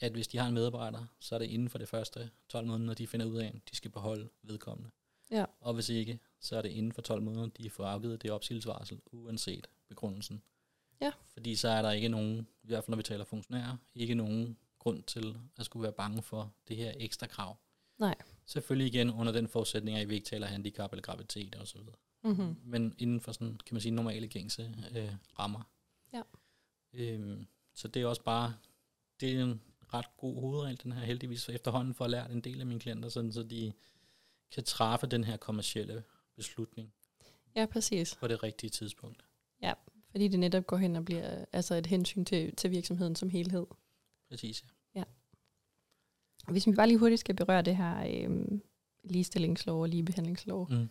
at 0.00 0.12
hvis 0.12 0.28
de 0.28 0.38
har 0.38 0.48
en 0.48 0.54
medarbejder, 0.54 1.06
så 1.20 1.34
er 1.34 1.38
det 1.38 1.46
inden 1.46 1.68
for 1.68 1.78
det 1.78 1.88
første 1.88 2.30
12 2.48 2.66
måneder, 2.66 2.94
de 2.94 3.06
finder 3.06 3.26
ud 3.26 3.36
af, 3.36 3.46
at 3.46 3.70
de 3.70 3.76
skal 3.76 3.90
beholde 3.90 4.28
vedkommende. 4.42 4.90
Ja. 5.30 5.44
Og 5.60 5.74
hvis 5.74 5.88
ikke, 5.88 6.18
så 6.40 6.56
er 6.56 6.62
det 6.62 6.68
inden 6.68 6.92
for 6.92 7.02
12 7.02 7.22
måneder, 7.22 7.46
de 7.46 7.70
får 7.70 7.84
afgivet 7.84 8.22
det 8.22 8.30
opsigelsesvarsel, 8.30 9.00
uanset 9.12 9.66
begrundelsen. 9.88 10.42
Ja. 11.00 11.12
Fordi 11.32 11.56
så 11.56 11.68
er 11.68 11.82
der 11.82 11.90
ikke 11.90 12.08
nogen, 12.08 12.46
i 12.62 12.66
hvert 12.66 12.84
fald 12.84 12.90
når 12.90 12.96
vi 12.96 13.02
taler 13.02 13.24
funktionærer, 13.24 13.76
ikke 13.94 14.14
nogen 14.14 14.56
grund 14.78 15.02
til 15.02 15.38
at 15.56 15.64
skulle 15.64 15.82
være 15.82 15.92
bange 15.92 16.22
for 16.22 16.54
det 16.68 16.76
her 16.76 16.92
ekstra 16.96 17.26
krav. 17.26 17.56
Nej. 17.98 18.14
Selvfølgelig 18.46 18.94
igen 18.94 19.10
under 19.10 19.32
den 19.32 19.48
forudsætning, 19.48 19.96
at 19.96 20.08
vi 20.08 20.14
ikke 20.14 20.26
taler 20.26 20.46
handicap 20.46 20.92
eller 20.92 21.02
graviditet 21.02 21.54
og 21.54 21.68
så 21.68 21.78
videre. 21.78 21.96
Mm-hmm. 22.24 22.56
Men 22.64 22.94
inden 22.98 23.20
for 23.20 23.32
sådan, 23.32 23.56
kan 23.66 23.74
man 23.74 23.80
sige, 23.80 23.92
normale 23.92 24.28
gængse 24.28 24.74
øh, 24.96 25.14
rammer. 25.38 25.62
Ja. 26.12 26.22
Øhm, 26.92 27.46
så 27.74 27.88
det 27.88 28.02
er 28.02 28.06
også 28.06 28.22
bare, 28.22 28.54
det 29.20 29.36
er 29.36 29.42
en 29.42 29.60
ret 29.94 30.16
god 30.16 30.40
hovedregel, 30.40 30.80
den 30.82 30.92
her 30.92 31.04
heldigvis 31.04 31.44
for 31.44 31.52
efterhånden 31.52 31.94
for 31.94 32.04
at 32.04 32.10
lære 32.10 32.32
en 32.32 32.40
del 32.40 32.60
af 32.60 32.66
mine 32.66 32.80
klienter, 32.80 33.08
sådan, 33.08 33.32
så 33.32 33.42
de 33.42 33.72
kan 34.50 34.64
træffe 34.64 35.06
den 35.06 35.24
her 35.24 35.36
kommercielle 35.36 36.02
beslutning 36.36 36.92
Ja, 37.56 37.66
præcis. 37.66 38.16
på 38.16 38.28
det 38.28 38.42
rigtige 38.42 38.70
tidspunkt. 38.70 39.24
Fordi 40.10 40.28
det 40.28 40.40
netop 40.40 40.66
går 40.66 40.76
hen 40.76 40.96
og 40.96 41.04
bliver 41.04 41.44
altså 41.52 41.74
et 41.74 41.86
hensyn 41.86 42.24
til, 42.24 42.56
til 42.56 42.70
virksomheden 42.70 43.16
som 43.16 43.30
helhed. 43.30 43.66
Præcis, 44.28 44.64
ja. 44.94 45.04
Hvis 46.48 46.66
vi 46.66 46.72
bare 46.72 46.86
lige 46.86 46.98
hurtigt 46.98 47.20
skal 47.20 47.36
berøre 47.36 47.62
det 47.62 47.76
her 47.76 48.24
øhm, 48.24 48.62
ligestillingslov 49.04 49.82
og 49.82 49.88
ligebehandlingslov. 49.88 50.70
Mm. 50.70 50.88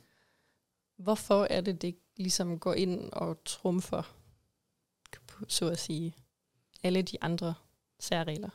Hvorfor 0.97 1.43
er 1.49 1.62
det, 1.62 1.81
det 1.81 1.95
ligesom 2.17 2.59
går 2.59 2.73
ind 2.73 3.09
og 3.13 3.43
trumfer, 3.45 4.15
så 5.47 5.69
at 5.69 5.79
sige, 5.79 6.15
alle 6.83 7.01
de 7.01 7.17
andre 7.23 7.53
særregler? 7.99 8.49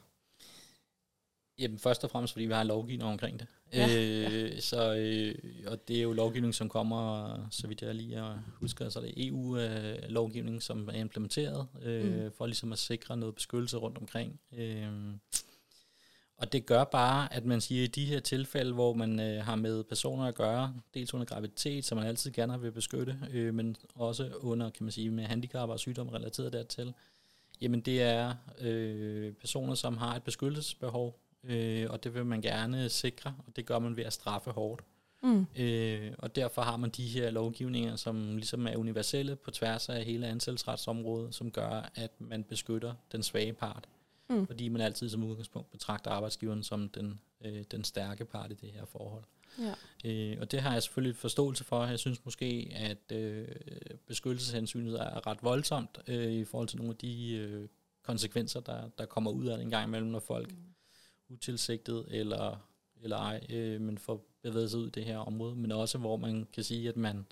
Jamen 1.58 1.78
først 1.78 2.04
og 2.04 2.10
fremmest, 2.10 2.32
fordi 2.32 2.46
vi 2.46 2.52
har 2.52 2.60
en 2.60 2.66
lovgivning 2.66 3.10
omkring 3.10 3.40
det. 3.40 3.46
Ja, 3.72 3.88
øh, 3.96 4.60
Så, 4.60 4.94
øh, 4.94 5.34
og 5.66 5.88
det 5.88 5.98
er 5.98 6.02
jo 6.02 6.12
lovgivning, 6.12 6.54
som 6.54 6.68
kommer, 6.68 7.36
så 7.50 7.66
vidt 7.66 7.82
jeg 7.82 7.94
lige 7.94 8.16
har 8.16 8.42
husket, 8.54 8.92
så 8.92 8.98
er 8.98 9.04
det 9.04 9.28
EU-lovgivning, 9.28 10.62
som 10.62 10.88
er 10.88 10.92
implementeret, 10.92 11.66
øh, 11.82 12.24
mm. 12.24 12.30
for 12.38 12.46
ligesom 12.46 12.72
at 12.72 12.78
sikre 12.78 13.16
noget 13.16 13.34
beskyttelse 13.34 13.76
rundt 13.76 13.98
omkring. 13.98 14.40
Øh, 14.52 14.88
og 16.36 16.52
det 16.52 16.66
gør 16.66 16.84
bare, 16.84 17.34
at 17.34 17.44
man 17.44 17.60
siger, 17.60 17.82
at 17.82 17.88
i 17.88 18.00
de 18.00 18.06
her 18.06 18.20
tilfælde, 18.20 18.72
hvor 18.72 18.92
man 18.92 19.20
øh, 19.20 19.44
har 19.44 19.56
med 19.56 19.84
personer 19.84 20.24
at 20.24 20.34
gøre, 20.34 20.74
dels 20.94 21.14
under 21.14 21.26
graviditet, 21.26 21.84
som 21.84 21.98
man 21.98 22.06
altid 22.06 22.32
gerne 22.32 22.60
vil 22.60 22.72
beskytte, 22.72 23.18
øh, 23.32 23.54
men 23.54 23.76
også 23.94 24.30
under, 24.40 24.70
kan 24.70 24.84
man 24.84 24.92
sige, 24.92 25.10
med 25.10 25.24
handicap 25.24 25.68
og 25.68 25.80
sygdom 25.80 26.08
relateret 26.08 26.52
dertil, 26.52 26.94
jamen 27.60 27.80
det 27.80 28.02
er 28.02 28.34
øh, 28.60 29.32
personer, 29.32 29.74
som 29.74 29.96
har 29.96 30.16
et 30.16 30.22
beskyttelsesbehov, 30.22 31.18
øh, 31.48 31.86
og 31.90 32.04
det 32.04 32.14
vil 32.14 32.26
man 32.26 32.40
gerne 32.40 32.88
sikre, 32.88 33.34
og 33.46 33.56
det 33.56 33.66
gør 33.66 33.78
man 33.78 33.96
ved 33.96 34.04
at 34.04 34.12
straffe 34.12 34.50
hårdt. 34.50 34.82
Mm. 35.22 35.46
Øh, 35.58 36.12
og 36.18 36.36
derfor 36.36 36.62
har 36.62 36.76
man 36.76 36.90
de 36.90 37.06
her 37.06 37.30
lovgivninger, 37.30 37.96
som 37.96 38.36
ligesom 38.36 38.66
er 38.66 38.76
universelle 38.76 39.36
på 39.36 39.50
tværs 39.50 39.88
af 39.88 40.04
hele 40.04 40.26
ansættelsesretsområdet, 40.26 41.34
som 41.34 41.50
gør, 41.50 41.90
at 41.94 42.10
man 42.18 42.44
beskytter 42.44 42.94
den 43.12 43.22
svage 43.22 43.52
part. 43.52 43.88
Mm. 44.30 44.46
Fordi 44.46 44.68
man 44.68 44.80
altid 44.80 45.08
som 45.08 45.24
udgangspunkt 45.24 45.70
betragter 45.70 46.10
arbejdsgiveren 46.10 46.62
som 46.62 46.88
den, 46.88 47.20
øh, 47.44 47.64
den 47.70 47.84
stærke 47.84 48.24
part 48.24 48.50
i 48.50 48.54
det 48.54 48.70
her 48.70 48.84
forhold. 48.84 49.24
Ja. 49.58 49.74
Øh, 50.04 50.36
og 50.40 50.50
det 50.50 50.60
har 50.60 50.72
jeg 50.72 50.82
selvfølgelig 50.82 51.16
forståelse 51.16 51.64
for. 51.64 51.84
Jeg 51.84 51.98
synes 51.98 52.24
måske, 52.24 52.72
at 52.74 53.12
øh, 53.12 53.48
beskyttelseshensynet 54.06 55.00
er 55.00 55.26
ret 55.26 55.42
voldsomt 55.42 55.98
øh, 56.06 56.32
i 56.32 56.44
forhold 56.44 56.68
til 56.68 56.78
nogle 56.78 56.90
af 56.90 56.96
de 56.96 57.36
øh, 57.36 57.68
konsekvenser, 58.02 58.60
der, 58.60 58.88
der 58.98 59.06
kommer 59.06 59.30
ud 59.30 59.46
af 59.46 59.56
det 59.56 59.64
en 59.64 59.70
gang 59.70 59.88
imellem, 59.88 60.10
når 60.10 60.20
folk 60.20 60.52
Mm. 60.52 60.73
Utilsigtet 61.34 62.06
eller, 62.10 62.68
eller 63.02 63.16
ej, 63.16 63.46
øh, 63.50 63.80
men 63.80 63.98
får 63.98 64.26
bevæget 64.42 64.70
sig 64.70 64.80
ud 64.80 64.86
i 64.86 64.90
det 64.90 65.04
her 65.04 65.18
område. 65.18 65.56
Men 65.56 65.72
også 65.72 65.98
hvor 65.98 66.16
man 66.16 66.46
kan 66.52 66.64
sige, 66.64 66.88
at 66.88 66.96
man, 66.96 67.26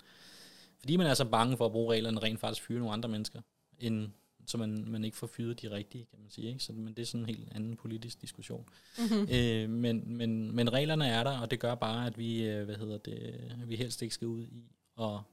fordi 0.79 0.97
man 0.97 1.07
er 1.07 1.13
så 1.13 1.25
bange 1.25 1.57
for 1.57 1.65
at 1.65 1.71
bruge 1.71 1.93
reglerne, 1.93 2.19
rent 2.19 2.39
faktisk 2.39 2.67
fyre 2.67 2.79
nogle 2.79 2.93
andre 2.93 3.09
mennesker, 3.09 3.41
end, 3.79 4.09
så 4.45 4.57
man, 4.57 4.85
man 4.87 5.03
ikke 5.03 5.17
får 5.17 5.27
fyret 5.27 5.61
de 5.61 5.71
rigtige, 5.71 6.05
kan 6.05 6.19
man 6.19 6.29
sige. 6.29 6.47
Ikke? 6.47 6.63
Så, 6.63 6.73
men 6.73 6.93
det 6.93 6.99
er 6.99 7.05
sådan 7.05 7.21
en 7.21 7.35
helt 7.35 7.51
anden 7.51 7.75
politisk 7.75 8.21
diskussion. 8.21 8.65
Mm-hmm. 8.97 9.27
Øh, 9.31 9.69
men, 9.69 10.17
men, 10.17 10.55
men 10.55 10.73
reglerne 10.73 11.07
er 11.07 11.23
der, 11.23 11.39
og 11.39 11.51
det 11.51 11.59
gør 11.59 11.75
bare, 11.75 12.07
at 12.07 12.17
vi, 12.17 12.43
øh, 12.43 12.65
hvad 12.65 12.75
hedder 12.75 12.97
det, 12.97 13.51
vi 13.65 13.75
helst 13.75 14.01
ikke 14.01 14.15
skal 14.15 14.27
ud 14.27 14.45
i 14.45 14.63
og 14.95 15.23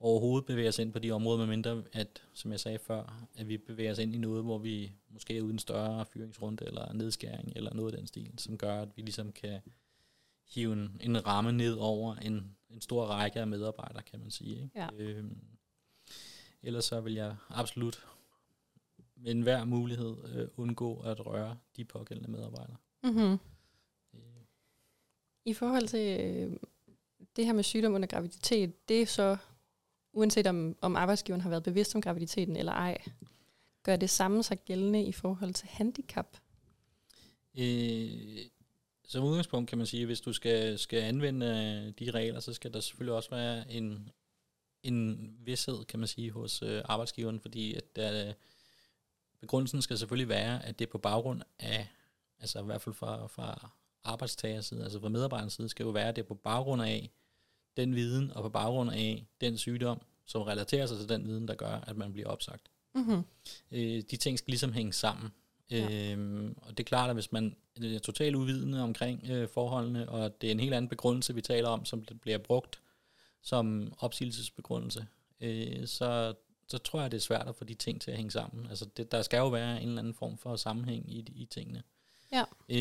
overhovedet 0.00 0.46
bevæge 0.46 0.68
os 0.68 0.78
ind 0.78 0.92
på 0.92 0.98
de 0.98 1.10
områder, 1.10 1.38
medmindre 1.38 1.82
at, 1.92 2.22
som 2.34 2.50
jeg 2.50 2.60
sagde 2.60 2.78
før, 2.78 3.26
at 3.34 3.48
vi 3.48 3.58
bevæger 3.58 3.92
os 3.92 3.98
ind 3.98 4.14
i 4.14 4.18
noget, 4.18 4.44
hvor 4.44 4.58
vi 4.58 4.92
måske 5.08 5.36
er 5.36 5.42
uden 5.42 5.54
en 5.54 5.58
større 5.58 6.06
fyringsrunde 6.06 6.64
eller 6.64 6.92
nedskæring 6.92 7.52
eller 7.56 7.74
noget 7.74 7.92
af 7.92 7.98
den 7.98 8.06
stil, 8.06 8.32
som 8.38 8.58
gør, 8.58 8.82
at 8.82 8.88
vi 8.96 9.02
ligesom 9.02 9.32
kan 9.32 9.60
hive 10.54 10.72
en, 10.72 11.00
en 11.00 11.26
ramme 11.26 11.52
ned 11.52 11.74
over 11.74 12.14
en, 12.14 12.56
en 12.70 12.80
stor 12.80 13.04
række 13.06 13.40
af 13.40 13.46
medarbejdere, 13.46 14.02
kan 14.02 14.20
man 14.20 14.30
sige. 14.30 14.62
Ikke? 14.62 14.70
Ja. 14.74 14.88
Øhm, 14.94 15.38
Ellers 16.66 16.84
så 16.84 17.00
vil 17.00 17.14
jeg 17.14 17.36
absolut 17.48 18.06
med 19.16 19.30
enhver 19.30 19.64
mulighed 19.64 20.16
øh, 20.34 20.48
undgå 20.56 21.00
at 21.00 21.26
røre 21.26 21.58
de 21.76 21.84
pågældende 21.84 22.30
medarbejdere. 22.30 22.76
Mm-hmm. 23.02 23.38
Øh, 24.14 24.44
I 25.44 25.54
forhold 25.54 25.86
til 25.86 26.20
øh, 26.20 26.56
det 27.36 27.46
her 27.46 27.52
med 27.52 27.62
sygdom 27.62 27.94
under 27.94 28.06
graviditet, 28.06 28.88
det 28.88 29.02
er 29.02 29.06
så, 29.06 29.36
uanset 30.16 30.46
om, 30.46 30.76
om 30.80 30.96
arbejdsgiveren 30.96 31.40
har 31.40 31.50
været 31.50 31.62
bevidst 31.62 31.94
om 31.94 32.00
graviditeten 32.00 32.56
eller 32.56 32.72
ej, 32.72 32.98
gør 33.82 33.96
det 33.96 34.10
samme 34.10 34.42
sig 34.42 34.58
gældende 34.64 35.04
i 35.04 35.12
forhold 35.12 35.54
til 35.54 35.68
handicap? 35.68 36.36
Øh, 37.58 38.10
som 39.04 39.24
udgangspunkt 39.24 39.68
kan 39.68 39.78
man 39.78 39.86
sige, 39.86 40.00
at 40.00 40.06
hvis 40.06 40.20
du 40.20 40.32
skal, 40.32 40.78
skal 40.78 41.02
anvende 41.02 41.46
øh, 41.46 42.06
de 42.06 42.10
regler, 42.10 42.40
så 42.40 42.52
skal 42.52 42.72
der 42.72 42.80
selvfølgelig 42.80 43.14
også 43.14 43.30
være 43.30 43.72
en, 43.72 44.10
en 44.82 45.30
vidshed, 45.40 45.84
kan 45.84 45.98
man 45.98 46.08
sige, 46.08 46.30
hos 46.30 46.62
øh, 46.62 46.82
arbejdsgiveren, 46.84 47.40
fordi 47.40 47.74
at 47.74 47.96
der, 47.96 48.32
begrundelsen 49.40 49.82
skal 49.82 49.98
selvfølgelig 49.98 50.28
være, 50.28 50.64
at 50.64 50.78
det 50.78 50.86
er 50.86 50.90
på 50.90 50.98
baggrund 50.98 51.42
af, 51.58 51.88
altså 52.40 52.60
i 52.60 52.64
hvert 52.64 52.82
fald 52.82 52.94
fra, 52.94 53.26
fra 53.26 53.70
arbejdstagers 54.04 54.66
side, 54.66 54.82
altså 54.82 55.00
fra 55.00 55.08
medarbejderens 55.08 55.52
side, 55.52 55.68
skal 55.68 55.84
jo 55.84 55.90
være, 55.90 56.08
at 56.08 56.16
det 56.16 56.22
er 56.22 56.26
på 56.26 56.34
baggrund 56.34 56.82
af 56.82 57.10
den 57.76 57.94
viden, 57.94 58.32
og 58.34 58.42
på 58.42 58.48
baggrund 58.48 58.90
af 58.90 59.26
den 59.40 59.58
sygdom, 59.58 60.00
som 60.26 60.42
relaterer 60.42 60.86
sig 60.86 60.98
til 60.98 61.08
den 61.08 61.26
viden, 61.26 61.48
der 61.48 61.54
gør, 61.54 61.84
at 61.86 61.96
man 61.96 62.12
bliver 62.12 62.28
opsagt. 62.28 62.70
Mm-hmm. 62.94 63.22
Øh, 63.72 64.02
de 64.10 64.16
ting 64.16 64.38
skal 64.38 64.50
ligesom 64.52 64.72
hænge 64.72 64.92
sammen. 64.92 65.30
Ja. 65.70 66.12
Øhm, 66.12 66.56
og 66.62 66.70
det 66.70 66.80
er 66.80 66.84
klart, 66.84 67.10
at 67.10 67.16
hvis 67.16 67.32
man 67.32 67.56
er 67.76 67.98
totalt 67.98 68.36
uvidende 68.36 68.82
omkring 68.82 69.30
øh, 69.30 69.48
forholdene, 69.48 70.08
og 70.08 70.40
det 70.40 70.46
er 70.46 70.50
en 70.50 70.60
helt 70.60 70.74
anden 70.74 70.88
begrundelse, 70.88 71.34
vi 71.34 71.40
taler 71.40 71.68
om, 71.68 71.84
som 71.84 72.04
bliver 72.22 72.38
brugt 72.38 72.80
som 73.42 73.92
opsigelsesbegrundelse, 73.98 75.06
øh, 75.40 75.86
så, 75.86 76.34
så 76.68 76.78
tror 76.78 77.00
jeg, 77.00 77.10
det 77.10 77.16
er 77.16 77.22
svært 77.22 77.48
at 77.48 77.56
få 77.56 77.64
de 77.64 77.74
ting 77.74 78.00
til 78.00 78.10
at 78.10 78.16
hænge 78.16 78.30
sammen. 78.30 78.66
Altså 78.70 78.84
det, 78.96 79.12
der 79.12 79.22
skal 79.22 79.38
jo 79.38 79.48
være 79.48 79.82
en 79.82 79.88
eller 79.88 79.98
anden 79.98 80.14
form 80.14 80.38
for 80.38 80.56
sammenhæng 80.56 81.12
i, 81.12 81.18
i 81.18 81.44
tingene. 81.50 81.82
Ja. 82.32 82.44
Øh, 82.68 82.76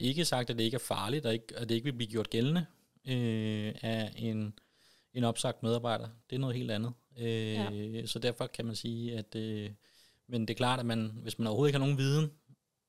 ikke 0.00 0.24
sagt, 0.24 0.50
at 0.50 0.58
det 0.58 0.64
ikke 0.64 0.74
er 0.74 0.78
farligt, 0.78 1.26
og 1.26 1.32
ikke, 1.32 1.56
at 1.56 1.68
det 1.68 1.74
ikke 1.74 1.84
vil 1.84 1.92
blive 1.92 2.10
gjort 2.10 2.30
gældende 2.30 2.66
øh, 3.08 3.74
af 3.82 4.12
en, 4.16 4.58
en 5.14 5.24
opsagt 5.24 5.62
medarbejder. 5.62 6.08
Det 6.30 6.36
er 6.36 6.40
noget 6.40 6.56
helt 6.56 6.70
andet. 6.70 6.92
Øh, 7.18 7.52
ja. 7.52 8.06
Så 8.06 8.18
derfor 8.18 8.46
kan 8.46 8.64
man 8.66 8.74
sige, 8.76 9.18
at... 9.18 9.34
Øh, 9.34 9.70
men 10.26 10.40
det 10.40 10.50
er 10.50 10.56
klart, 10.56 10.80
at 10.80 10.86
man, 10.86 11.10
hvis 11.22 11.38
man 11.38 11.46
overhovedet 11.46 11.68
ikke 11.68 11.78
har 11.78 11.86
nogen 11.86 11.98
viden 11.98 12.30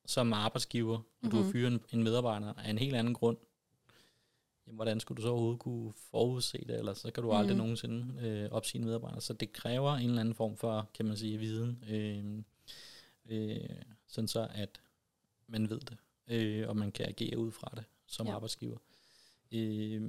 som 0.06 0.34
arbejdsgiver, 0.34 0.98
og 0.98 1.04
mm-hmm. 1.22 1.38
du 1.38 1.44
Mhm. 1.44 1.52
fyret 1.52 1.74
en, 1.74 1.82
en 1.94 2.04
medarbejder 2.04 2.54
af 2.54 2.70
en 2.70 2.78
helt 2.78 2.96
anden 2.96 3.14
grund, 3.14 3.38
jamen, 4.68 4.76
hvordan 4.76 5.00
skulle 5.00 5.16
du 5.18 5.22
så 5.22 5.30
overhovedet 5.30 5.60
kunne 5.60 5.94
forudse 6.12 6.58
det, 6.58 6.80
eller 6.80 6.94
så 6.94 7.12
kan 7.12 7.24
du 7.24 7.32
aldrig 7.32 7.56
Mhm. 7.56 7.64
nogensinde 7.64 8.28
øh, 8.28 8.52
opsige 8.52 8.80
en 8.80 8.86
medarbejder. 8.86 9.20
Så 9.20 9.34
det 9.34 9.54
kræver 9.54 9.92
en 9.96 10.10
eller 10.10 10.20
anden 10.22 10.36
form 10.36 10.58
for, 10.58 10.90
kan 10.94 11.06
man 11.06 11.18
sige, 11.18 11.38
viden, 11.38 11.84
øh, 11.90 12.44
øh, 13.26 13.70
sådan 14.08 14.28
så 14.28 14.48
at 14.54 14.82
man 15.48 15.70
ved 15.70 15.80
det, 15.80 15.98
øh, 16.28 16.70
og 16.70 16.78
man 16.78 16.92
kan 16.92 17.06
agere 17.08 17.38
ud 17.38 17.52
fra 17.52 17.72
det 17.76 17.84
som 18.08 18.28
ja. 18.28 18.34
arbejdsgiver. 18.36 18.78
Øh, 19.52 20.02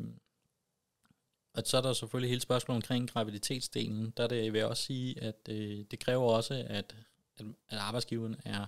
og 1.54 1.62
så 1.66 1.76
er 1.76 1.80
der 1.80 1.92
selvfølgelig 1.92 2.30
hele 2.30 2.40
spørgsmålet 2.40 2.76
omkring 2.76 3.10
graviditetsdelen. 3.10 4.12
Der 4.16 4.22
er 4.22 4.28
det, 4.28 4.52
vil 4.52 4.58
jeg 4.58 4.68
også 4.68 4.82
sige, 4.82 5.20
at 5.20 5.48
øh, 5.48 5.84
det 5.90 5.98
kræver 5.98 6.32
også, 6.32 6.54
at, 6.54 6.96
at, 7.36 7.46
at 7.68 7.78
arbejdsgiveren 7.78 8.36
er 8.44 8.66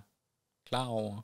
klar 0.65 0.87
over, 0.87 1.23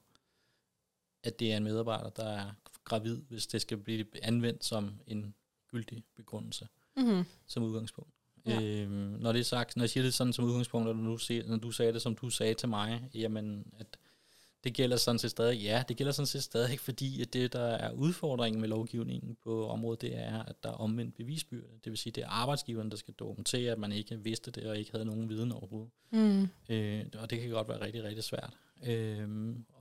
at 1.22 1.40
det 1.40 1.52
er 1.52 1.56
en 1.56 1.64
medarbejder, 1.64 2.10
der 2.10 2.28
er 2.28 2.50
gravid, 2.84 3.22
hvis 3.28 3.46
det 3.46 3.62
skal 3.62 3.78
blive 3.78 4.24
anvendt 4.24 4.64
som 4.64 5.00
en 5.06 5.34
gyldig 5.68 6.04
begrundelse 6.16 6.68
Mm-hmm. 6.96 7.24
som 7.46 7.62
udgangspunkt. 7.62 8.14
Ja. 8.46 8.62
Øhm, 8.62 8.92
når 8.92 9.32
det 9.32 9.40
er 9.40 9.44
sagt, 9.44 9.76
når 9.76 9.82
jeg 9.82 9.90
siger 9.90 10.04
det 10.04 10.14
sådan 10.14 10.32
som 10.32 10.44
udgangspunkt, 10.44 10.88
og 10.88 10.96
når 10.96 11.10
du, 11.10 11.16
siger, 11.18 11.46
når 11.46 11.56
du 11.56 11.70
sagde 11.70 11.92
det, 11.92 12.02
som 12.02 12.16
du 12.16 12.30
sagde 12.30 12.54
til 12.54 12.68
mig, 12.68 13.10
jamen, 13.14 13.72
at 13.78 13.98
det 14.64 14.74
gælder 14.74 14.96
sådan 14.96 15.18
set 15.18 15.30
stadig, 15.30 15.60
ja, 15.60 15.82
det 15.88 15.96
gælder 15.96 16.12
sådan 16.12 16.26
set 16.26 16.42
stadig 16.42 16.70
ikke, 16.70 16.82
fordi 16.82 17.22
at 17.22 17.32
det, 17.32 17.52
der 17.52 17.60
er 17.60 17.92
udfordringen 17.92 18.60
med 18.60 18.68
lovgivningen 18.68 19.36
på 19.44 19.68
området, 19.68 20.00
det 20.00 20.18
er, 20.18 20.42
at 20.42 20.62
der 20.62 20.68
er 20.68 20.74
omvendt 20.74 21.14
bevisbyrde. 21.14 21.68
Det 21.84 21.90
vil 21.90 21.98
sige, 21.98 22.12
det 22.12 22.24
er 22.24 22.28
arbejdsgiveren, 22.28 22.90
der 22.90 22.96
skal 22.96 23.14
dokumentere, 23.14 23.72
at 23.72 23.78
man 23.78 23.92
ikke 23.92 24.18
vidste 24.18 24.50
det, 24.50 24.66
og 24.66 24.78
ikke 24.78 24.90
havde 24.90 25.04
nogen 25.04 25.28
viden 25.28 25.52
overhovedet. 25.52 25.90
Mm. 26.12 26.48
Øh, 26.68 27.04
og 27.18 27.30
det 27.30 27.40
kan 27.40 27.50
godt 27.50 27.68
være 27.68 27.80
rigtig, 27.80 28.04
rigtig 28.04 28.24
svært 28.24 28.56
øh, 28.86 29.28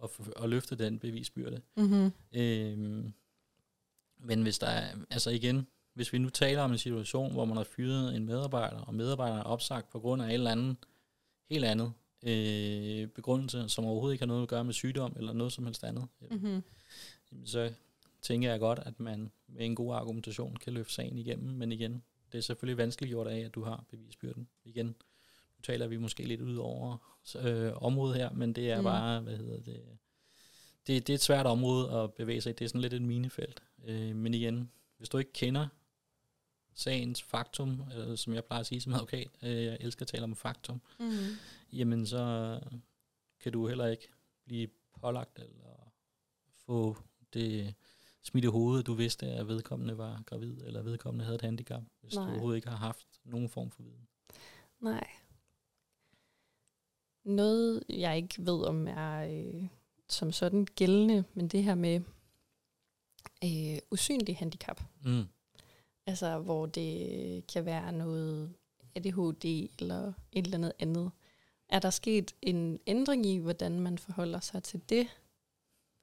at, 0.03 0.09
at 0.43 0.49
løfte 0.49 0.75
den 0.75 0.99
bevisbyrde. 0.99 1.61
Mm-hmm. 1.77 2.11
Øhm, 2.33 3.13
men 4.19 4.41
hvis 4.41 4.59
der 4.59 4.67
er, 4.67 4.95
altså 5.09 5.29
igen, 5.29 5.67
hvis 5.93 6.13
vi 6.13 6.17
nu 6.17 6.29
taler 6.29 6.61
om 6.61 6.71
en 6.71 6.77
situation, 6.77 7.31
hvor 7.31 7.45
man 7.45 7.57
har 7.57 7.63
fyret 7.63 8.15
en 8.15 8.25
medarbejder, 8.25 8.77
og 8.77 8.95
medarbejderen 8.95 9.39
er 9.39 9.43
opsagt 9.43 9.89
på 9.89 9.99
grund 9.99 10.21
af 10.21 10.27
et 10.27 10.33
eller 10.33 10.51
andet, 10.51 10.75
helt 11.49 11.65
andet 11.65 11.93
øh, 12.23 13.07
begrundelse, 13.07 13.69
som 13.69 13.85
overhovedet 13.85 14.13
ikke 14.13 14.21
har 14.21 14.27
noget 14.27 14.41
at 14.41 14.47
gøre 14.49 14.63
med 14.63 14.73
sygdom 14.73 15.13
eller 15.17 15.33
noget 15.33 15.53
som 15.53 15.65
helst 15.65 15.83
andet, 15.83 16.07
Mm-hmm. 16.31 16.63
jamen, 17.31 17.45
så 17.47 17.73
tænker 18.21 18.49
jeg 18.51 18.59
godt, 18.59 18.79
at 18.79 18.99
man 18.99 19.31
med 19.47 19.65
en 19.65 19.75
god 19.75 19.93
argumentation 19.95 20.55
kan 20.55 20.73
løfte 20.73 20.93
sagen 20.93 21.17
igennem, 21.17 21.53
men 21.53 21.71
igen, 21.71 22.03
det 22.31 22.37
er 22.37 22.41
selvfølgelig 22.41 22.77
vanskeligt 22.77 23.09
gjort 23.09 23.27
af, 23.27 23.39
at 23.39 23.55
du 23.55 23.63
har 23.63 23.83
bevisbyrden. 23.89 24.47
Igen, 24.65 24.85
nu 24.87 25.61
taler 25.63 25.87
vi 25.87 25.97
måske 25.97 26.23
lidt 26.23 26.41
ud 26.41 26.55
over 26.55 26.97
øh, 27.41 27.71
området 27.83 28.17
her, 28.17 28.29
men 28.31 28.53
det 28.53 28.71
er 28.71 28.75
Mm. 28.75 28.81
mm. 28.81 28.85
bare, 28.85 29.19
hvad 29.21 29.37
hedder 29.37 29.59
det, 29.59 29.81
det, 30.87 31.07
det 31.07 31.13
er 31.13 31.15
et 31.15 31.21
svært 31.21 31.45
område 31.45 31.91
at 31.91 32.13
bevæge 32.13 32.41
sig 32.41 32.49
i. 32.49 32.53
Det 32.53 32.65
er 32.65 32.69
sådan 32.69 32.81
lidt 32.81 32.93
et 32.93 33.01
minefelt. 33.01 33.63
Øh, 33.85 34.15
men 34.15 34.33
igen, 34.33 34.71
hvis 34.97 35.09
du 35.09 35.17
ikke 35.17 35.33
kender 35.33 35.67
sagens 36.73 37.23
faktum, 37.23 37.83
eller 37.91 38.15
som 38.15 38.33
jeg 38.33 38.45
plejer 38.45 38.59
at 38.59 38.67
sige 38.67 38.81
som 38.81 38.93
advokat, 38.93 39.29
øh, 39.43 39.63
jeg 39.63 39.77
elsker 39.79 40.01
at 40.03 40.07
tale 40.07 40.23
om 40.23 40.35
faktum, 40.35 40.81
Mm-hmm. 40.99 41.35
jamen 41.73 42.07
så 42.07 42.59
kan 43.39 43.51
du 43.51 43.67
heller 43.67 43.85
ikke 43.87 44.07
blive 44.45 44.67
pålagt 45.01 45.39
eller 45.39 45.91
få 46.65 46.97
det 47.33 47.75
smidt 48.21 48.45
i 48.45 48.47
hovedet, 48.47 48.87
du 48.87 48.93
vidste, 48.93 49.25
at 49.25 49.47
vedkommende 49.47 49.97
var 49.97 50.23
gravid, 50.25 50.61
eller 50.61 50.81
vedkommende 50.81 51.25
havde 51.25 51.35
et 51.35 51.41
handicap, 51.41 51.83
hvis 52.01 52.15
Nej. 52.15 52.25
du 52.25 52.31
overhovedet 52.31 52.57
ikke 52.57 52.69
har 52.69 52.77
haft 52.77 53.07
nogen 53.23 53.49
form 53.49 53.71
for 53.71 53.81
viden. 53.83 54.07
Nej. 54.79 55.07
Noget, 57.23 57.83
jeg 57.89 58.17
ikke 58.17 58.35
ved 58.45 58.63
om 58.63 58.87
er 58.87 59.17
øh, 59.19 59.67
som 60.09 60.31
sådan 60.31 60.65
gældende, 60.65 61.23
men 61.33 61.47
det 61.47 61.63
her 61.63 61.75
med 61.75 62.01
øh, 63.43 63.79
usynlig 63.91 64.37
handicap. 64.37 64.83
Mm. 65.05 65.27
Altså, 66.09 66.39
hvor 66.39 66.65
det 66.65 67.47
kan 67.47 67.65
være 67.65 67.91
noget 67.91 68.53
ADHD 68.95 69.45
eller 69.79 70.13
et 70.31 70.45
eller 70.45 70.57
andet 70.57 70.73
andet. 70.79 71.11
Er 71.69 71.79
der 71.79 71.89
sket 71.89 72.35
en 72.41 72.79
ændring 72.87 73.25
i, 73.25 73.37
hvordan 73.37 73.79
man 73.79 73.97
forholder 73.97 74.39
sig 74.39 74.63
til 74.63 74.81
det 74.89 75.07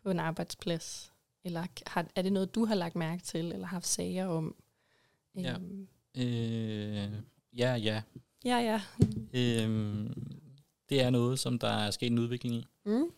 på 0.03 0.11
en 0.11 0.21
arbejdsplads? 0.21 1.13
Eller 1.45 1.67
har, 1.87 2.07
er 2.15 2.23
det 2.23 2.33
noget, 2.33 2.55
du 2.55 2.65
har 2.65 2.75
lagt 2.75 2.97
mærke 2.97 3.23
til, 3.23 3.53
eller 3.53 3.67
haft 3.67 3.87
sager 3.87 4.27
om? 4.27 4.55
Ja. 5.37 5.55
Øhm, 5.55 5.89
Øh, 6.17 7.13
ja, 7.59 7.75
ja. 7.75 8.03
ja, 8.45 8.59
ja. 8.59 8.83
Øhm, 9.33 10.15
det 10.89 11.03
er 11.03 11.11
noget, 11.11 11.39
som 11.39 11.59
der 11.59 11.69
er 11.69 11.91
sket 11.91 12.13
en 12.13 12.19
udvikling 12.19 12.55
i. 12.55 12.67
Mm. 12.85 13.11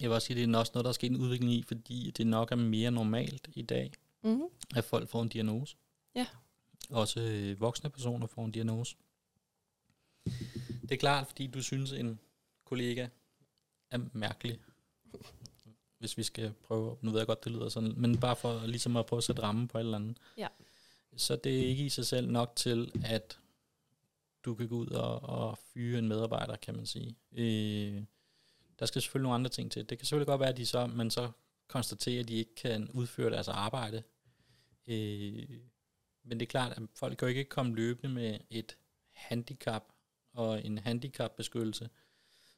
Jeg 0.00 0.10
vil 0.10 0.14
også 0.14 0.26
sige, 0.26 0.42
at 0.42 0.48
det 0.48 0.54
er 0.54 0.58
også 0.58 0.72
noget, 0.74 0.84
der 0.84 0.88
er 0.88 0.92
sket 0.92 1.10
en 1.10 1.20
udvikling 1.20 1.52
i, 1.52 1.62
fordi 1.62 2.10
det 2.16 2.26
nok 2.26 2.52
er 2.52 2.56
mere 2.56 2.90
normalt 2.90 3.48
i 3.54 3.62
dag, 3.62 3.92
Mm. 4.24 4.42
at 4.76 4.84
folk 4.84 5.08
får 5.08 5.22
en 5.22 5.28
diagnose. 5.28 5.76
Ja. 6.14 6.26
Også 6.90 7.20
øh, 7.20 7.60
voksne 7.60 7.90
personer 7.90 8.26
får 8.26 8.44
en 8.44 8.50
diagnose. 8.52 8.96
Det 10.82 10.92
er 10.92 10.96
klart, 10.96 11.26
fordi 11.26 11.46
du 11.46 11.62
synes, 11.62 11.92
en 11.92 12.20
kollega 12.64 13.08
er 13.90 13.98
mærkelig. 14.12 14.60
Hvis 15.98 16.18
vi 16.18 16.22
skal 16.22 16.52
prøve, 16.52 16.96
nu 17.00 17.10
ved 17.10 17.18
jeg 17.20 17.26
godt, 17.26 17.44
det 17.44 17.52
lyder 17.52 17.68
sådan, 17.68 17.94
men 17.96 18.20
bare 18.20 18.36
for 18.36 18.66
ligesom 18.66 18.96
at 18.96 19.06
prøve 19.06 19.18
at 19.18 19.24
sætte 19.24 19.42
ramme 19.42 19.68
på 19.68 19.78
et 19.78 19.82
eller 19.82 19.98
andet. 19.98 20.16
Ja. 20.38 20.48
Så 21.16 21.36
det 21.36 21.60
er 21.62 21.66
ikke 21.66 21.84
i 21.84 21.88
sig 21.88 22.06
selv 22.06 22.30
nok 22.30 22.52
til, 22.56 22.92
at 23.04 23.38
du 24.44 24.54
kan 24.54 24.68
gå 24.68 24.76
ud 24.76 24.86
og, 24.86 25.22
og 25.22 25.58
fyre 25.58 25.98
en 25.98 26.08
medarbejder, 26.08 26.56
kan 26.56 26.76
man 26.76 26.86
sige. 26.86 27.16
Øh, 27.32 28.02
der 28.78 28.86
skal 28.86 29.02
selvfølgelig 29.02 29.22
nogle 29.22 29.34
andre 29.34 29.50
ting 29.50 29.72
til. 29.72 29.88
Det 29.88 29.98
kan 29.98 30.06
selvfølgelig 30.06 30.26
godt 30.26 30.40
være, 30.40 30.48
at 30.48 30.56
de 30.56 30.66
så, 30.66 30.86
man 30.86 31.10
så 31.10 31.30
konstaterer, 31.68 32.20
at 32.20 32.28
de 32.28 32.34
ikke 32.34 32.54
kan 32.54 32.90
udføre 32.90 33.30
deres 33.30 33.48
arbejde. 33.48 34.02
Øh, 34.86 35.60
men 36.22 36.40
det 36.40 36.46
er 36.46 36.50
klart, 36.50 36.72
at 36.72 36.82
folk 36.96 37.18
kan 37.18 37.26
jo 37.28 37.30
ikke 37.30 37.44
komme 37.44 37.74
løbende 37.74 38.08
med 38.14 38.38
et 38.50 38.76
handicap 39.12 39.92
og 40.32 40.64
en 40.66 40.78
handicapbeskyttelse, 40.78 41.88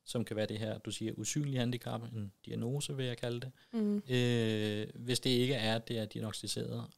som 0.05 0.25
kan 0.25 0.37
være 0.37 0.47
det 0.47 0.59
her, 0.59 0.79
du 0.79 0.91
siger, 0.91 1.13
usynlig 1.17 1.61
handicap, 1.61 2.03
en 2.03 2.33
diagnose 2.47 2.97
vil 2.97 3.07
jeg 3.07 3.19
kalde 3.19 3.41
det, 3.41 3.53
Mm. 3.73 3.97
øh, 4.09 4.89
hvis 5.05 5.21
det 5.21 5.31
ikke 5.31 5.55
er, 5.55 5.77
at 5.77 5.89
det 5.89 5.99
er 5.99 6.05
diagnostiseret, 6.05 6.91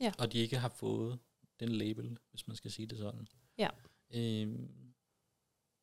Ja. 0.00 0.12
og 0.18 0.32
de 0.32 0.38
ikke 0.38 0.58
har 0.58 0.68
fået 0.68 1.18
den 1.60 1.68
label, 1.68 2.18
hvis 2.30 2.46
man 2.48 2.56
skal 2.56 2.70
sige 2.70 2.86
det 2.86 2.98
sådan. 2.98 3.28
Ja. 3.58 3.68
Øh, 4.14 4.58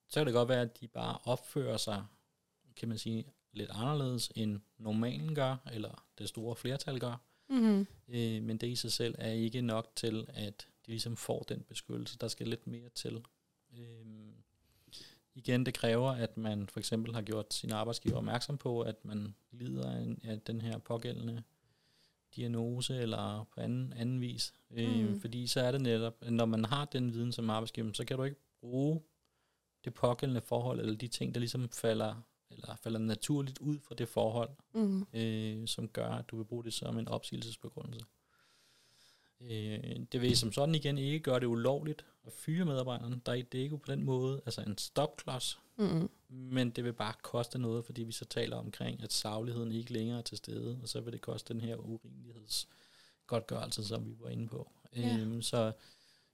så 0.07 0.19
kan 0.19 0.25
det 0.25 0.33
godt 0.33 0.49
være, 0.49 0.61
at 0.61 0.79
de 0.81 0.87
bare 0.87 1.17
opfører 1.23 1.77
sig, 1.77 2.05
kan 2.75 2.89
man 2.89 2.97
sige, 2.97 3.25
lidt 3.51 3.69
anderledes 3.73 4.31
end 4.35 4.59
normalen 4.77 5.35
gør, 5.35 5.57
eller 5.71 6.05
det 6.17 6.29
store 6.29 6.55
flertal 6.55 6.99
gør. 6.99 7.21
Mm-hmm. 7.51 7.87
Øh, 8.09 8.43
men 8.43 8.57
det 8.57 8.67
i 8.67 8.75
sig 8.75 8.91
selv 8.91 9.15
er 9.17 9.31
ikke 9.31 9.61
nok 9.61 9.91
til, 9.95 10.25
at 10.33 10.67
de 10.85 10.91
ligesom 10.91 11.17
får 11.17 11.43
den 11.49 11.63
beskyttelse. 11.69 12.17
Der 12.17 12.27
skal 12.27 12.47
lidt 12.47 12.67
mere 12.67 12.89
til. 12.95 13.21
Øhm, 13.77 14.33
igen, 15.35 15.65
det 15.65 15.73
kræver, 15.73 16.11
at 16.11 16.37
man 16.37 16.67
for 16.67 16.79
eksempel 16.79 17.13
har 17.13 17.21
gjort 17.21 17.53
sin 17.53 17.71
arbejdsgiver 17.71 18.17
opmærksom 18.17 18.57
på, 18.57 18.81
at 18.81 19.05
man 19.05 19.35
lider 19.51 19.91
af, 19.91 19.99
en, 20.01 20.19
af 20.23 20.41
den 20.41 20.61
her 20.61 20.77
pågældende 20.77 21.43
diagnose 22.35 22.97
eller 22.97 23.43
på 23.53 23.61
anden, 23.61 23.93
anden 23.93 24.21
vis. 24.21 24.53
Øh, 24.71 25.09
Mm. 25.09 25.19
Fordi 25.21 25.47
så 25.47 25.61
er 25.61 25.71
det 25.71 25.81
netop, 25.81 26.29
når 26.29 26.45
man 26.45 26.65
har 26.65 26.85
den 26.85 27.13
viden 27.13 27.31
som 27.31 27.49
arbejdsgiver, 27.49 27.93
så 27.93 28.05
kan 28.05 28.17
du 28.17 28.23
ikke 28.23 28.37
bruge 28.59 29.01
det 29.85 29.93
pågældende 29.93 30.41
forhold, 30.41 30.79
eller 30.79 30.95
de 30.95 31.07
ting, 31.07 31.33
der 31.33 31.39
ligesom 31.39 31.69
falder, 31.69 32.21
eller 32.51 32.75
falder 32.75 32.99
naturligt 32.99 33.59
ud 33.59 33.79
fra 33.79 33.95
det 33.95 34.09
forhold, 34.09 34.49
Mm. 34.73 35.05
øh, 35.13 35.67
som 35.67 35.87
gør, 35.87 36.09
at 36.09 36.29
du 36.29 36.37
vil 36.37 36.43
bruge 36.43 36.63
det 36.63 36.73
som 36.73 36.97
en 36.99 37.07
opsigelsesbegrundelse. 37.07 38.05
Øh, 39.41 39.99
det 40.11 40.21
vil 40.21 40.37
som 40.37 40.51
sådan 40.51 40.75
igen 40.75 40.97
ikke 40.97 41.19
gøre 41.19 41.39
det 41.39 41.45
ulovligt 41.45 42.05
at 42.25 42.33
fyre 42.33 42.65
medarbejderen. 42.65 43.21
Der 43.25 43.31
er 43.31 43.41
det 43.51 43.59
er 43.59 43.63
ikke 43.63 43.77
på 43.77 43.91
den 43.91 44.03
måde 44.03 44.41
altså 44.45 44.61
en 44.61 44.77
stopklods, 44.77 45.59
Mm. 45.77 46.09
men 46.29 46.69
det 46.69 46.83
vil 46.83 46.93
bare 46.93 47.13
koste 47.21 47.59
noget, 47.59 47.85
fordi 47.85 48.03
vi 48.03 48.11
så 48.11 48.25
taler 48.25 48.55
omkring, 48.57 49.03
at 49.03 49.13
sagligheden 49.13 49.71
ikke 49.71 49.93
længere 49.93 50.17
er 50.17 50.21
til 50.21 50.37
stede, 50.37 50.79
og 50.81 50.89
så 50.89 51.01
vil 51.01 51.13
det 51.13 51.21
koste 51.21 51.53
den 51.53 51.61
her 51.61 51.75
urimelighedsgodtgørelse, 51.75 53.85
som 53.87 54.05
vi 54.05 54.15
var 54.19 54.29
inde 54.29 54.47
på. 54.47 54.71
Ja. 54.95 55.17
Øhm, 55.17 55.41
så 55.41 55.71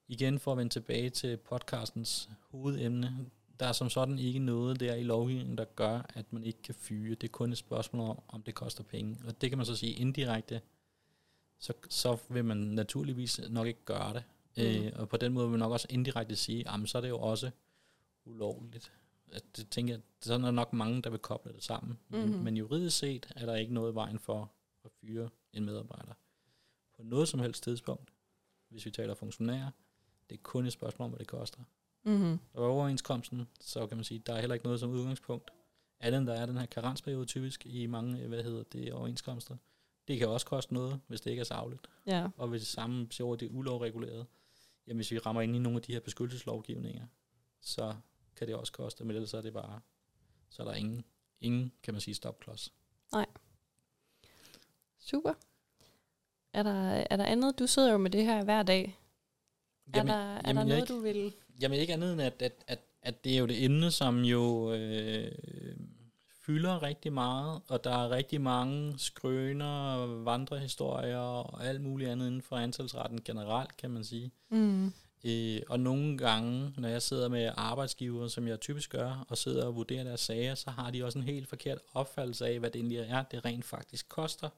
igen 0.07 0.39
for 0.39 0.51
at 0.51 0.57
vende 0.57 0.73
tilbage 0.73 1.09
til 1.09 1.37
podcastens 1.37 2.29
hovedemne, 2.51 3.25
der 3.59 3.65
er 3.65 3.71
som 3.71 3.89
sådan 3.89 4.19
ikke 4.19 4.39
noget 4.39 4.79
der 4.79 4.95
i 4.95 5.03
lovgivningen, 5.03 5.57
der 5.57 5.65
gør, 5.65 6.01
at 6.09 6.33
man 6.33 6.43
ikke 6.43 6.61
kan 6.61 6.75
fyre. 6.75 7.15
Det 7.15 7.23
er 7.23 7.31
kun 7.31 7.51
et 7.51 7.57
spørgsmål 7.57 8.09
om, 8.09 8.19
om 8.27 8.41
det 8.43 8.55
koster 8.55 8.83
penge. 8.83 9.17
Og 9.27 9.41
det 9.41 9.49
kan 9.49 9.57
man 9.57 9.65
så 9.65 9.75
sige 9.75 9.93
indirekte, 9.93 10.61
så, 11.59 11.73
så 11.89 12.17
vil 12.29 12.45
man 12.45 12.57
naturligvis 12.57 13.41
nok 13.49 13.67
ikke 13.67 13.85
gøre 13.85 14.13
det. 14.13 14.23
Mm. 14.57 14.63
Øh, 14.63 14.91
og 14.95 15.09
på 15.09 15.17
den 15.17 15.33
måde 15.33 15.45
vil 15.45 15.51
man 15.51 15.59
nok 15.59 15.71
også 15.71 15.87
indirekte 15.89 16.35
sige, 16.35 16.69
at 16.69 16.89
så 16.89 16.97
er 16.97 17.01
det 17.01 17.09
jo 17.09 17.19
også 17.19 17.51
ulovligt. 18.25 18.91
At 19.31 19.43
det 19.57 19.69
tænker 19.69 19.93
jeg, 19.93 20.01
sådan 20.21 20.45
er 20.45 20.51
nok 20.51 20.73
mange, 20.73 21.01
der 21.01 21.09
vil 21.09 21.19
koble 21.19 21.53
det 21.53 21.63
sammen. 21.63 21.99
Mm-hmm. 22.09 22.25
Mhm. 22.25 22.35
Men, 22.35 22.43
men 22.43 22.57
juridisk 22.57 22.97
set 22.97 23.33
er 23.35 23.45
der 23.45 23.55
ikke 23.55 23.73
noget 23.73 23.91
i 23.91 23.95
vejen 23.95 24.19
for 24.19 24.51
at 24.85 24.91
fyre 25.01 25.29
en 25.53 25.65
medarbejder 25.65 26.13
på 26.95 27.03
noget 27.03 27.27
som 27.27 27.39
helst 27.39 27.63
tidspunkt. 27.63 28.13
Hvis 28.69 28.85
vi 28.85 28.91
taler 28.91 29.13
funktionærer, 29.13 29.71
det 30.29 30.35
er 30.35 30.41
kun 30.43 30.65
et 30.65 30.73
spørgsmål 30.73 31.05
om, 31.05 31.11
hvad 31.11 31.19
det 31.19 31.27
koster. 31.27 31.59
Mm. 32.07 32.39
Og 32.53 32.65
overenskomsten, 32.65 33.47
så 33.59 33.87
kan 33.87 33.97
man 33.97 34.03
sige, 34.03 34.19
der 34.19 34.33
er 34.33 34.39
heller 34.39 34.53
ikke 34.53 34.65
noget 34.65 34.79
som 34.79 34.89
udgangspunkt. 34.89 35.51
Andet 35.99 36.19
end 36.19 36.27
der 36.27 36.33
er 36.33 36.45
den 36.45 36.57
her 36.57 36.65
karensperiode 36.65 37.25
typisk 37.25 37.65
i 37.65 37.85
mange, 37.85 38.27
hvad 38.27 38.43
hedder 38.43 38.63
det, 38.63 38.93
overenskomster. 38.93 39.55
Det 40.07 40.19
kan 40.19 40.27
også 40.27 40.45
koste 40.45 40.73
noget, 40.73 40.99
hvis 41.07 41.21
det 41.21 41.31
ikke 41.31 41.41
er 41.41 41.45
savligt. 41.45 41.87
Ja. 42.05 42.27
Og 42.37 42.47
hvis 42.47 42.61
det 42.61 42.67
samme 42.69 43.01
at 43.01 43.17
det 43.19 43.41
er 43.41 43.49
ulovreguleret, 43.49 44.25
jamen 44.87 44.97
hvis 44.97 45.11
vi 45.11 45.17
rammer 45.17 45.41
ind 45.41 45.55
i 45.55 45.59
nogle 45.59 45.75
af 45.75 45.81
de 45.81 45.93
her 45.93 45.99
beskyttelseslovgivninger, 45.99 47.05
så 47.61 47.95
kan 48.35 48.47
det 48.47 48.55
også 48.55 48.73
koste, 48.73 49.03
men 49.03 49.15
ellers 49.15 49.33
er 49.33 49.41
det 49.41 49.53
bare, 49.53 49.79
så 50.49 50.61
er 50.63 50.67
der 50.67 50.73
ingen, 50.73 51.03
ingen 51.41 51.71
kan 51.83 51.93
man 51.93 52.01
sige, 52.01 52.15
stopklods. 52.15 52.73
Super. 54.99 55.33
Er 56.53 56.63
der, 56.63 56.73
er 57.09 57.15
der 57.17 57.25
andet? 57.25 57.59
Du 57.59 57.67
sidder 57.67 57.91
jo 57.91 57.97
med 57.97 58.11
det 58.11 58.25
her 58.25 58.43
hver 58.43 58.63
dag. 58.63 58.99
Jamen, 59.95 60.11
er 60.11 60.15
der, 60.17 60.35
er 60.35 60.41
der 60.41 60.63
noget, 60.63 60.77
ikke- 60.77 60.93
du 60.93 60.99
vil... 60.99 61.33
Jamen 61.61 61.79
ikke 61.79 61.93
andet 61.93 62.13
end, 62.13 62.21
at, 62.21 62.41
at, 62.41 62.53
at, 62.67 62.79
at 63.01 63.23
det 63.23 63.33
er 63.33 63.39
jo 63.39 63.45
det 63.45 63.63
emne, 63.63 63.91
som 63.91 64.23
jo 64.23 64.73
øh, 64.73 65.31
fylder 66.45 66.83
rigtig 66.83 67.13
meget, 67.13 67.61
og 67.67 67.83
der 67.83 67.91
er 68.05 68.09
rigtig 68.09 68.41
mange 68.41 68.99
skrøner, 68.99 70.05
vandrehistorier 70.23 71.17
og 71.17 71.65
alt 71.65 71.81
muligt 71.81 72.09
andet 72.09 72.27
inden 72.27 72.41
for 72.41 72.55
antalsretten 72.55 73.21
generelt, 73.25 73.77
kan 73.77 73.91
man 73.91 74.03
sige. 74.03 74.31
Mm. 74.49 74.93
Øh, 75.23 75.61
og 75.69 75.79
nogle 75.79 76.17
gange, 76.17 76.73
når 76.77 76.89
jeg 76.89 77.01
sidder 77.01 77.29
med 77.29 77.51
arbejdsgivere, 77.57 78.29
som 78.29 78.47
jeg 78.47 78.59
typisk 78.59 78.91
gør, 78.91 79.25
og 79.29 79.37
sidder 79.37 79.65
og 79.65 79.75
vurderer 79.75 80.03
deres 80.03 80.19
sager, 80.19 80.55
så 80.55 80.69
har 80.69 80.91
de 80.91 81.03
også 81.03 81.19
en 81.19 81.25
helt 81.25 81.47
forkert 81.49 81.77
opfattelse 81.93 82.47
af, 82.47 82.59
hvad 82.59 82.69
det 82.69 82.79
egentlig 82.79 82.97
er, 82.97 83.23
det 83.23 83.45
rent 83.45 83.65
faktisk 83.65 84.09
koster, 84.09 84.49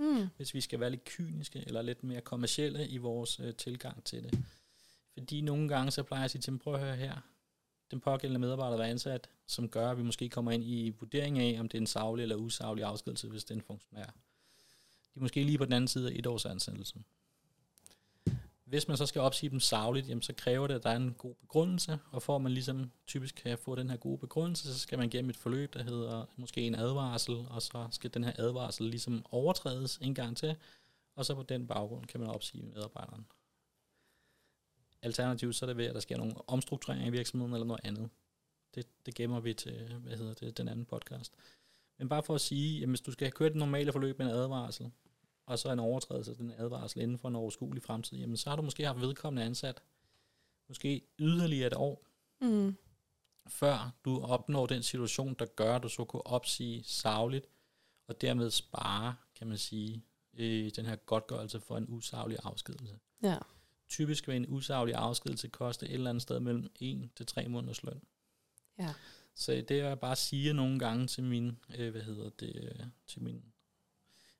Mm. 0.00 0.28
hvis 0.36 0.54
vi 0.54 0.60
skal 0.60 0.80
være 0.80 0.90
lidt 0.90 1.04
kyniske 1.04 1.64
eller 1.66 1.82
lidt 1.82 2.04
mere 2.04 2.20
kommercielle 2.20 2.88
i 2.88 2.96
vores 2.96 3.40
øh, 3.40 3.54
tilgang 3.54 4.04
til 4.04 4.24
det. 4.24 4.38
Fordi 5.18 5.40
nogle 5.40 5.68
gange, 5.68 5.90
så 5.90 6.02
plejer 6.02 6.20
jeg 6.20 6.24
at 6.24 6.30
sige 6.30 6.42
til 6.42 6.50
dem, 6.50 6.58
prøv 6.58 6.74
at 6.74 6.80
høre 6.80 6.96
her, 6.96 7.16
den 7.90 8.00
pågældende 8.00 8.40
medarbejder, 8.40 8.76
der 8.76 8.84
er 8.84 8.90
ansat, 8.90 9.28
som 9.46 9.68
gør, 9.68 9.90
at 9.90 9.98
vi 9.98 10.02
måske 10.02 10.28
kommer 10.28 10.50
ind 10.52 10.64
i 10.64 10.90
vurdering 10.90 11.38
af, 11.38 11.56
om 11.60 11.68
det 11.68 11.78
er 11.78 11.80
en 11.80 11.86
savlig 11.86 12.22
eller 12.22 12.36
usaglig 12.36 12.84
afskedelse, 12.84 13.28
hvis 13.28 13.44
det 13.44 13.56
er 13.56 13.62
funktionær. 13.66 14.04
De 14.04 15.16
er 15.16 15.20
måske 15.20 15.44
lige 15.44 15.58
på 15.58 15.64
den 15.64 15.72
anden 15.72 15.88
side 15.88 16.10
af 16.10 16.16
et 16.18 16.26
års 16.26 16.44
ansættelse. 16.44 16.98
Hvis 18.64 18.88
man 18.88 18.96
så 18.96 19.06
skal 19.06 19.20
opsige 19.20 19.50
dem 19.50 19.60
savligt, 19.60 20.08
jamen, 20.08 20.22
så 20.22 20.32
kræver 20.32 20.66
det, 20.66 20.74
at 20.74 20.82
der 20.82 20.90
er 20.90 20.96
en 20.96 21.14
god 21.18 21.34
begrundelse, 21.34 21.98
og 22.10 22.22
for 22.22 22.36
at 22.36 22.42
man 22.42 22.52
ligesom 22.52 22.90
typisk 23.06 23.34
kan 23.34 23.58
få 23.58 23.74
den 23.74 23.90
her 23.90 23.96
gode 23.96 24.18
begrundelse, 24.18 24.74
så 24.74 24.78
skal 24.78 24.98
man 24.98 25.10
gennem 25.10 25.30
et 25.30 25.36
forløb, 25.36 25.74
der 25.74 25.82
hedder 25.82 26.24
måske 26.36 26.60
en 26.60 26.74
advarsel, 26.74 27.34
og 27.50 27.62
så 27.62 27.88
skal 27.90 28.14
den 28.14 28.24
her 28.24 28.32
advarsel 28.38 28.86
ligesom 28.86 29.26
overtrædes 29.30 29.98
en 30.02 30.14
gang 30.14 30.36
til, 30.36 30.56
og 31.14 31.24
så 31.24 31.34
på 31.34 31.42
den 31.42 31.66
baggrund 31.66 32.06
kan 32.06 32.20
man 32.20 32.28
opsige 32.30 32.62
medarbejderen. 32.62 33.26
Alternativt 35.02 35.56
så 35.56 35.64
er 35.64 35.66
det 35.66 35.76
ved, 35.76 35.86
at 35.86 35.94
der 35.94 36.00
sker 36.00 36.16
nogle 36.16 36.34
omstruktureringer 36.50 37.06
i 37.08 37.10
virksomheden 37.10 37.52
eller 37.54 37.66
noget 37.66 37.80
andet. 37.84 38.10
Det, 38.74 38.86
det 39.06 39.14
gemmer 39.14 39.40
vi 39.40 39.54
til, 39.54 39.94
hvad 39.94 40.16
hedder 40.16 40.34
det, 40.34 40.58
den 40.58 40.68
anden 40.68 40.84
podcast. 40.86 41.32
Men 41.98 42.08
bare 42.08 42.22
for 42.22 42.34
at 42.34 42.40
sige, 42.40 42.82
at 42.82 42.88
hvis 42.88 43.00
du 43.00 43.12
skal 43.12 43.24
have 43.24 43.32
kørt 43.32 43.50
et 43.50 43.56
normale 43.56 43.92
forløb 43.92 44.18
med 44.18 44.26
en 44.26 44.32
advarsel, 44.32 44.90
og 45.46 45.58
så 45.58 45.72
en 45.72 45.78
overtrædelse 45.78 46.30
af 46.30 46.36
den 46.36 46.52
advarsel 46.56 47.00
inden 47.02 47.18
for 47.18 47.28
en 47.28 47.36
overskuelig 47.36 47.82
fremtid, 47.82 48.18
jamen 48.18 48.36
så 48.36 48.50
har 48.50 48.56
du 48.56 48.62
måske 48.62 48.84
haft 48.86 49.00
vedkommende 49.00 49.46
ansat 49.46 49.82
måske 50.68 51.02
yderligere 51.18 51.66
et 51.66 51.74
år, 51.74 52.04
Mm. 52.40 52.76
før 53.46 53.92
du 54.04 54.20
opnår 54.20 54.66
den 54.66 54.82
situation, 54.82 55.34
der 55.38 55.46
gør, 55.46 55.76
at 55.76 55.82
du 55.82 55.88
så 55.88 56.04
kunne 56.04 56.26
opsige 56.26 56.84
savligt, 56.84 57.46
og 58.08 58.20
dermed 58.20 58.50
spare, 58.50 59.14
kan 59.34 59.46
man 59.46 59.58
sige, 59.58 60.04
øh, 60.34 60.70
den 60.76 60.86
her 60.86 60.96
godtgørelse 60.96 61.60
for 61.60 61.76
en 61.76 61.86
usaglig 61.88 62.38
afskedelse. 62.42 62.98
Ja. 63.22 63.38
Typisk 63.88 64.28
vil 64.28 64.36
en 64.36 64.46
usaglig 64.48 64.94
afskedelse 64.94 65.48
koste 65.48 65.86
et 65.86 65.92
eller 65.94 66.10
andet 66.10 66.22
sted 66.22 66.40
mellem 66.40 66.70
1 66.80 67.08
til 67.16 67.26
3 67.26 67.48
måneders 67.48 67.82
løn. 67.82 68.00
Ja. 68.78 68.94
Så 69.34 69.52
det 69.68 69.76
jeg 69.78 69.98
bare 70.00 70.16
siger 70.16 70.52
nogle 70.52 70.78
gange 70.78 71.06
til 71.06 71.22
mine, 71.24 71.56
øh, 71.78 71.90
hvad 71.90 72.02
hedder 72.02 72.30
det, 72.40 72.52
øh, 72.56 72.86
til 73.06 73.22
mine 73.22 73.40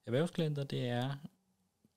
erhvervsklienter, 0.06 0.64
det 0.64 0.88
er, 0.88 1.14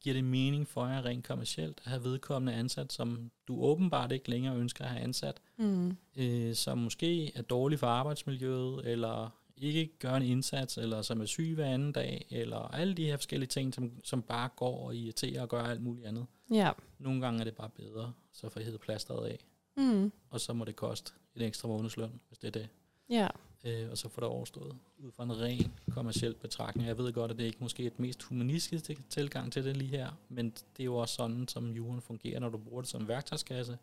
giver 0.01 0.13
det 0.13 0.23
mening 0.23 0.67
for 0.67 0.87
jer 0.87 1.05
rent 1.05 1.25
kommercielt 1.25 1.81
at 1.85 1.89
have 1.91 2.03
vedkommende 2.03 2.53
ansat, 2.59 2.93
som 2.93 3.31
du 3.47 3.61
åbenbart 3.63 4.11
ikke 4.11 4.29
længere 4.29 4.55
ønsker 4.57 4.83
at 4.85 4.91
have 4.91 5.03
ansat, 5.03 5.41
Mm. 5.57 5.97
øh, 6.15 6.55
som 6.55 6.77
måske 6.77 7.37
er 7.37 7.41
dårlig 7.41 7.79
for 7.79 7.87
arbejdsmiljøet, 7.87 8.87
eller 8.91 9.29
ikke 9.67 9.97
gør 10.00 10.13
en 10.13 10.24
indsats, 10.24 10.78
eller 10.78 11.02
som 11.02 11.21
er 11.21 11.26
syg 11.26 11.52
hver 11.56 11.65
anden 11.65 11.91
dag, 11.91 12.28
eller 12.30 12.58
alle 12.58 12.93
de 12.93 13.06
her 13.06 13.17
forskellige 13.17 13.47
ting, 13.47 13.74
som, 13.74 13.91
som 14.04 14.21
bare 14.21 14.50
går 14.56 14.86
og 14.88 14.95
irriterer 14.95 15.41
og 15.41 15.50
gør 15.50 15.62
alt 15.63 15.82
muligt 15.82 16.08
andet. 16.08 16.26
Ja. 16.52 16.71
Nogle 17.00 17.21
gange 17.21 17.39
er 17.39 17.43
det 17.43 17.56
bare 17.56 17.69
bedre, 17.69 18.13
så 18.32 18.50
får 18.50 18.60
hævet 18.62 18.80
plasteret 18.80 19.28
af, 19.28 19.45
Mm. 19.78 20.12
og 20.30 20.41
så 20.41 20.54
må 20.54 20.65
det 20.65 20.76
koste 20.76 21.12
en 21.36 21.41
ekstra 21.41 21.67
månedsløn, 21.67 22.19
hvis 22.28 22.38
det 22.39 22.47
er 22.47 22.52
det. 22.52 22.69
Ja. 23.10 23.28
Øh, 23.63 23.91
og 23.91 23.97
så 23.97 24.10
får 24.10 24.19
det 24.21 24.30
overstået 24.30 24.76
ud 24.97 25.12
fra 25.12 25.24
en 25.24 25.39
ren 25.41 25.71
kommersiel 25.91 26.34
betragtning. 26.34 26.88
Jeg 26.88 26.97
ved 26.97 27.13
godt, 27.13 27.32
at 27.32 27.38
det 27.38 27.43
ikke 27.43 27.58
måske 27.62 27.84
er 27.84 27.88
et 27.88 28.00
mest 28.00 28.24
humanistiske 28.24 28.97
tilgang 29.10 29.52
til 29.54 29.63
det 29.65 29.78
lige 29.78 29.89
her, 29.89 30.12
men 30.30 30.50
det 30.50 30.80
er 30.80 30.84
jo 30.84 30.95
også 30.95 31.15
sådan, 31.15 31.47
som 31.47 31.71
jorden 31.71 32.02
fungerer, 32.02 32.39
når 32.39 32.50
du 32.50 32.58
bruger 32.58 32.82
det 32.82 32.89
som 32.89 33.08
værktøjskasse 33.08 33.78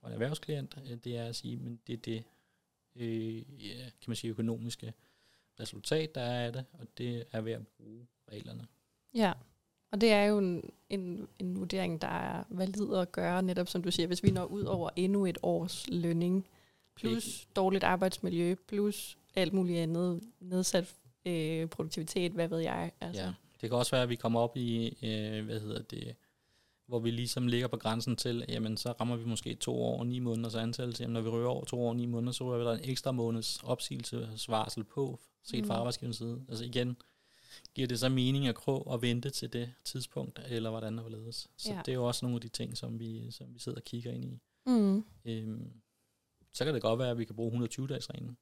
for 0.00 0.06
en 0.06 0.12
erhvervsklient. 0.12 0.78
Øh, 0.90 0.96
Det 1.04 1.16
er 1.16 1.24
at 1.24 1.36
sige, 1.36 1.56
men 1.56 1.80
det 1.86 1.92
er 1.92 1.96
det 1.96 2.24
øh, 2.96 3.36
ja, 3.66 3.74
kan 3.84 4.04
man 4.06 4.16
sige, 4.16 4.30
økonomiske 4.30 4.92
resultat, 5.60 6.14
der 6.14 6.20
er 6.20 6.46
af 6.46 6.52
det, 6.52 6.64
og 6.72 6.86
det 6.98 7.24
er 7.32 7.40
ved 7.40 7.52
at 7.52 7.66
bruge 7.66 8.06
reglerne. 8.32 8.66
Ja. 9.14 9.32
Og 9.92 10.00
det 10.00 10.12
er 10.12 10.24
jo 10.24 10.38
en, 10.38 10.70
en, 10.90 11.28
en 11.38 11.56
vurdering, 11.56 12.02
der 12.02 12.08
er 12.08 12.44
valid 12.48 12.94
at 12.94 13.12
gøre, 13.12 13.42
netop 13.42 13.68
som 13.68 13.82
du 13.82 13.90
siger, 13.90 14.06
hvis 14.06 14.22
vi 14.22 14.30
når 14.30 14.44
ud 14.44 14.64
over 14.64 14.90
endnu 14.96 15.26
et 15.26 15.38
års 15.42 15.86
lønning, 15.88 16.46
plus 16.96 17.48
dårligt 17.56 17.84
arbejdsmiljø, 17.84 18.54
plus 18.68 19.18
alt 19.34 19.52
muligt 19.52 19.78
andet, 19.78 20.20
nedsat 20.40 20.94
øh, 21.26 21.68
produktivitet, 21.68 22.32
hvad 22.32 22.48
ved 22.48 22.58
jeg. 22.58 22.92
Altså. 23.00 23.22
Ja. 23.22 23.32
Det 23.60 23.70
kan 23.70 23.78
også 23.78 23.90
være, 23.90 24.02
at 24.02 24.08
vi 24.08 24.16
kommer 24.16 24.40
op 24.40 24.56
i, 24.56 24.86
øh, 25.02 25.44
hvad 25.44 25.60
hedder 25.60 25.82
det, 25.82 26.14
hvor 26.90 26.98
vi 26.98 27.10
ligesom 27.10 27.46
ligger 27.46 27.68
på 27.68 27.76
grænsen 27.76 28.16
til, 28.16 28.44
jamen 28.48 28.76
så 28.76 28.92
rammer 28.92 29.16
vi 29.16 29.24
måske 29.24 29.54
to 29.54 29.82
år 29.82 29.98
og 29.98 30.06
ni 30.06 30.18
måneders 30.18 30.54
ansættelse. 30.54 31.02
Jamen 31.02 31.12
når 31.12 31.20
vi 31.20 31.28
rører 31.28 31.48
over 31.48 31.64
to 31.64 31.80
år 31.82 31.88
og 31.88 31.96
ni 31.96 32.06
måneder, 32.06 32.32
så 32.32 32.44
rører 32.44 32.64
der 32.64 32.72
en 32.82 32.90
ekstra 32.90 33.12
måneds 33.12 33.58
opsigelsesvarsel 33.62 34.84
på, 34.84 35.20
set 35.44 35.66
fra 35.66 35.74
Mm. 35.74 35.78
arbejdsgiverens 35.78 36.16
side. 36.16 36.44
Altså 36.48 36.64
igen, 36.64 36.96
giver 37.74 37.88
det 37.88 37.98
så 37.98 38.08
mening 38.08 38.46
at 38.46 38.54
krå 38.54 38.76
og 38.78 39.02
vente 39.02 39.30
til 39.30 39.52
det 39.52 39.72
tidspunkt, 39.84 40.40
eller 40.48 40.70
hvordan 40.70 40.98
det 40.98 41.10
ledes. 41.10 41.48
Så 41.56 41.72
Ja. 41.72 41.78
det 41.86 41.88
er 41.92 41.94
jo 41.94 42.06
også 42.06 42.24
nogle 42.24 42.36
af 42.36 42.40
de 42.40 42.48
ting, 42.48 42.76
som 42.76 42.98
vi, 43.00 43.30
som 43.30 43.54
vi 43.54 43.58
sidder 43.58 43.78
og 43.78 43.84
kigger 43.84 44.12
ind 44.12 44.24
i. 44.24 44.38
Mm. 44.66 45.04
Øhm, 45.24 45.72
så 46.52 46.64
kan 46.64 46.74
det 46.74 46.82
godt 46.82 46.98
være, 46.98 47.10
at 47.10 47.18
vi 47.18 47.24
kan 47.24 47.36
bruge 47.36 47.52
120-dagsreglen. 47.52 48.36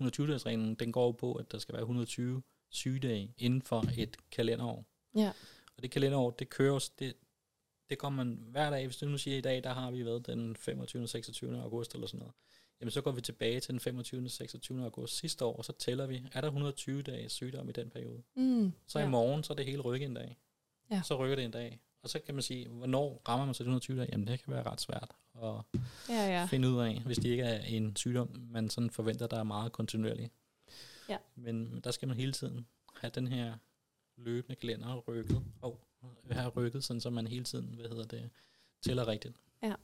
120-dagsreglen, 0.00 0.74
den 0.74 0.92
går 0.92 1.12
på, 1.12 1.32
at 1.34 1.52
der 1.52 1.58
skal 1.58 1.72
være 1.72 1.82
120 1.82 2.42
sygedage 2.70 3.34
inden 3.38 3.62
for 3.62 3.84
et 3.98 4.16
kalenderår. 4.30 4.84
Ja. 5.16 5.32
Og 5.76 5.82
det 5.82 5.90
kalenderår, 5.90 6.30
det 6.30 6.48
kører, 6.50 6.72
jo- 6.72 6.80
det, 6.98 7.14
det 7.90 7.98
går 7.98 8.08
man 8.08 8.46
hver 8.50 8.70
dag. 8.70 8.86
Hvis 8.86 8.96
du 8.96 9.06
nu 9.06 9.18
siger, 9.18 9.34
at 9.34 9.38
i 9.38 9.42
dag, 9.42 9.64
der 9.64 9.72
har 9.72 9.90
vi 9.90 10.04
været 10.04 10.26
den 10.26 10.56
25. 10.56 11.02
og 11.02 11.08
26. 11.08 11.62
august 11.62 11.94
eller 11.94 12.06
sådan 12.06 12.18
noget. 12.18 12.34
Jamen 12.80 12.90
så 12.90 13.00
går 13.00 13.10
vi 13.10 13.20
tilbage 13.20 13.60
til 13.60 13.72
den 13.72 13.80
25. 13.80 14.24
og 14.24 14.30
26. 14.30 14.84
august 14.84 15.16
sidste 15.16 15.44
år, 15.44 15.56
og 15.56 15.64
så 15.64 15.72
tæller 15.72 16.06
vi, 16.06 16.22
er 16.32 16.40
der 16.40 16.48
120 16.48 17.02
dages 17.02 17.32
sygdom 17.32 17.68
i 17.68 17.72
den 17.72 17.90
periode? 17.90 18.22
Mm. 18.36 18.72
Så 18.86 18.98
ja. 18.98 19.06
i 19.06 19.08
morgen, 19.08 19.42
så 19.44 19.52
er 19.52 19.56
det 19.56 19.66
hele 19.66 19.80
rykket 19.82 20.06
en 20.06 20.14
dag. 20.14 20.36
Ja. 20.90 21.02
Så 21.04 21.16
rykker 21.18 21.36
det 21.36 21.44
en 21.44 21.50
dag. 21.50 21.80
Og 22.02 22.10
så 22.10 22.18
kan 22.18 22.34
man 22.34 22.42
sige, 22.42 22.68
hvornår 22.68 23.22
rammer 23.28 23.46
man 23.46 23.54
så 23.54 23.62
de 23.62 23.66
120 23.66 23.98
dage? 23.98 24.08
Jamen 24.12 24.26
det 24.26 24.44
kan 24.44 24.54
være 24.54 24.62
ret 24.62 24.80
svært 24.80 25.14
at 25.42 25.80
Ja, 26.08 26.26
ja. 26.40 26.46
finde 26.50 26.68
ud 26.68 26.78
af, 26.80 27.00
hvis 27.06 27.16
det 27.16 27.28
ikke 27.28 27.42
er 27.42 27.58
en 27.60 27.96
sygdom, 27.96 28.46
man 28.50 28.70
sådan 28.70 28.90
forventer, 28.90 29.26
der 29.26 29.38
er 29.38 29.42
meget 29.42 29.72
kontinuerlig. 29.72 30.30
Ja. 31.08 31.16
Men 31.34 31.80
der 31.80 31.90
skal 31.90 32.08
man 32.08 32.16
hele 32.16 32.32
tiden 32.32 32.66
have 32.96 33.10
den 33.14 33.26
her 33.26 33.54
løbende 34.16 34.56
kalender 34.56 34.96
rykket, 35.08 35.42
og 35.62 35.85
have 36.30 36.48
rykket, 36.48 36.84
sådan 36.84 37.00
så 37.00 37.10
man 37.10 37.26
hele 37.26 37.44
tiden, 37.44 37.74
hvad 37.74 37.88
hedder 37.88 38.04
det, 38.04 38.30
tæller 38.82 39.08
rigtigt. 39.08 39.34
Ja. 39.62 39.74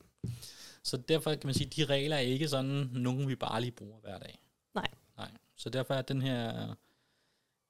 Så 0.82 0.96
derfor 0.96 1.30
kan 1.34 1.40
man 1.46 1.54
sige, 1.54 1.66
at 1.66 1.76
de 1.76 1.84
regler 1.84 2.16
er 2.16 2.20
ikke 2.20 2.48
sådan 2.48 2.88
nogen, 2.92 3.28
vi 3.28 3.34
bare 3.34 3.60
lige 3.60 3.70
bruger 3.70 4.00
hver 4.00 4.18
dag. 4.18 4.38
Nej. 4.74 4.88
Nej. 5.16 5.30
Så 5.56 5.70
derfor 5.70 5.94
er 5.94 6.02
den 6.02 6.22
her 6.22 6.74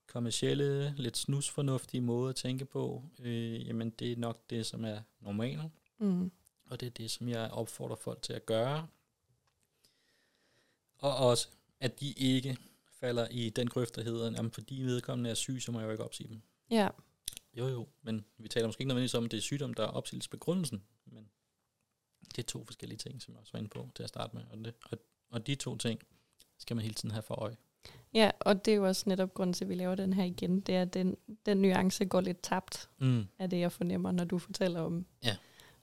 kommercielle, 0.07 0.95
lidt 0.97 1.17
snusfornuftige 1.17 2.01
måde 2.01 2.29
at 2.29 2.37
tænke 2.37 2.65
på, 2.65 3.03
øh, 3.19 3.67
jamen 3.67 3.91
det 3.91 4.13
er 4.13 4.17
nok 4.17 4.51
det, 4.51 4.67
som 4.67 4.85
er 4.85 5.01
normalt, 5.21 5.63
Mm. 5.99 6.33
og 6.67 6.81
det 6.81 6.87
er 6.87 6.91
det, 6.91 7.11
som 7.11 7.29
jeg 7.29 7.51
opfordrer 7.51 7.97
folk 7.97 8.23
til 8.23 8.33
at 8.33 8.47
gøre. 8.47 8.87
Og 10.99 11.17
også, 11.17 11.49
at 11.81 12.01
de 12.01 12.13
ikke 12.13 12.57
falder 13.01 13.29
i 13.29 13.51
den 13.51 13.69
grøft, 13.69 13.97
der 13.97 14.03
hedder, 14.03 14.31
jamen 14.31 14.51
fordi 14.53 14.83
vedkommende 14.83 15.31
er 15.31 15.35
syg, 15.35 15.63
så 15.63 15.73
må 15.73 15.79
jeg 15.81 15.87
jo 15.87 15.91
ikke 15.93 16.05
opsige 16.05 16.29
dem. 16.29 16.43
Ja. 16.71 16.89
Jo 17.55 17.69
jo, 17.69 17.89
men 18.03 18.25
vi 18.39 18.49
taler 18.49 18.67
måske 18.69 18.81
ikke 18.81 18.89
nødvendigvis 18.89 19.15
om, 19.15 19.25
at 19.25 19.31
det 19.31 19.37
er 19.37 19.41
sygdom, 19.43 19.75
der 19.75 19.83
er 19.83 19.87
opsigelsesbegrundelsen, 19.89 20.83
men 21.07 21.31
det 22.37 22.39
er 22.39 22.47
to 22.47 22.65
forskellige 22.65 22.99
ting, 22.99 23.23
som 23.23 23.35
jeg 23.35 23.41
også 23.41 23.53
var 23.53 23.59
inde 23.59 23.71
på 23.71 23.89
til 23.95 24.03
at 24.03 24.09
starte 24.09 24.37
med. 24.37 24.45
Og, 24.51 24.59
det, 24.59 24.75
og, 24.91 24.99
og 25.31 25.47
de 25.47 25.55
to 25.55 25.77
ting 25.77 26.01
skal 26.59 26.77
man 26.77 26.83
hele 26.83 26.95
tiden 26.95 27.11
have 27.11 27.23
for 27.23 27.35
øje. 27.35 27.57
Ja, 28.15 28.31
og 28.41 28.65
det 28.65 28.73
er 28.73 28.77
jo 28.77 28.87
også 28.87 29.09
netop 29.09 29.35
grunden 29.35 29.55
til, 29.55 29.65
at 29.65 29.69
vi 29.69 29.75
laver 29.75 29.95
den 29.95 30.13
her 30.13 30.25
igen. 30.25 30.61
Det 30.61 30.75
er, 30.77 30.83
at 30.83 30.95
den, 30.95 31.17
den 31.47 31.63
nuance 31.63 32.05
går 32.05 32.21
lidt 32.21 32.43
tabt 32.43 32.89
Mm. 32.99 33.27
af 33.39 33.51
det, 33.51 33.61
jeg 33.61 33.73
fornemmer, 33.73 34.13
når 34.13 34.25
du 34.25 34.39
fortæller 34.39 34.81
om 34.81 35.07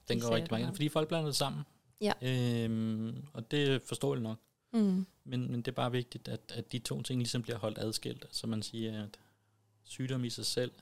Den 0.08 0.16
de 0.16 0.20
går 0.22 0.30
rigtig 0.34 0.52
mange, 0.52 0.74
fordi 0.74 0.88
folk 0.88 1.08
blander 1.08 1.26
det 1.26 1.36
sammen. 1.36 1.62
Ja. 2.00 2.12
Øhm, 2.22 3.24
og 3.32 3.50
det 3.50 3.68
er 3.68 3.78
forståeligt 3.84 4.22
nok. 4.22 4.38
Mm. 4.72 5.06
Men, 5.24 5.50
men 5.50 5.54
det 5.56 5.68
er 5.68 5.72
bare 5.72 5.92
vigtigt, 5.92 6.28
at, 6.28 6.40
at 6.54 6.72
de 6.72 6.78
to 6.78 7.02
ting 7.02 7.18
ligesom 7.20 7.42
bliver 7.42 7.58
holdt 7.58 7.78
adskilt. 7.78 8.26
Så 8.30 8.46
man 8.46 8.62
siger, 8.62 9.02
at 9.04 9.18
sygdom 9.84 10.24
i 10.24 10.30
sig 10.30 10.46
selv 10.46 10.72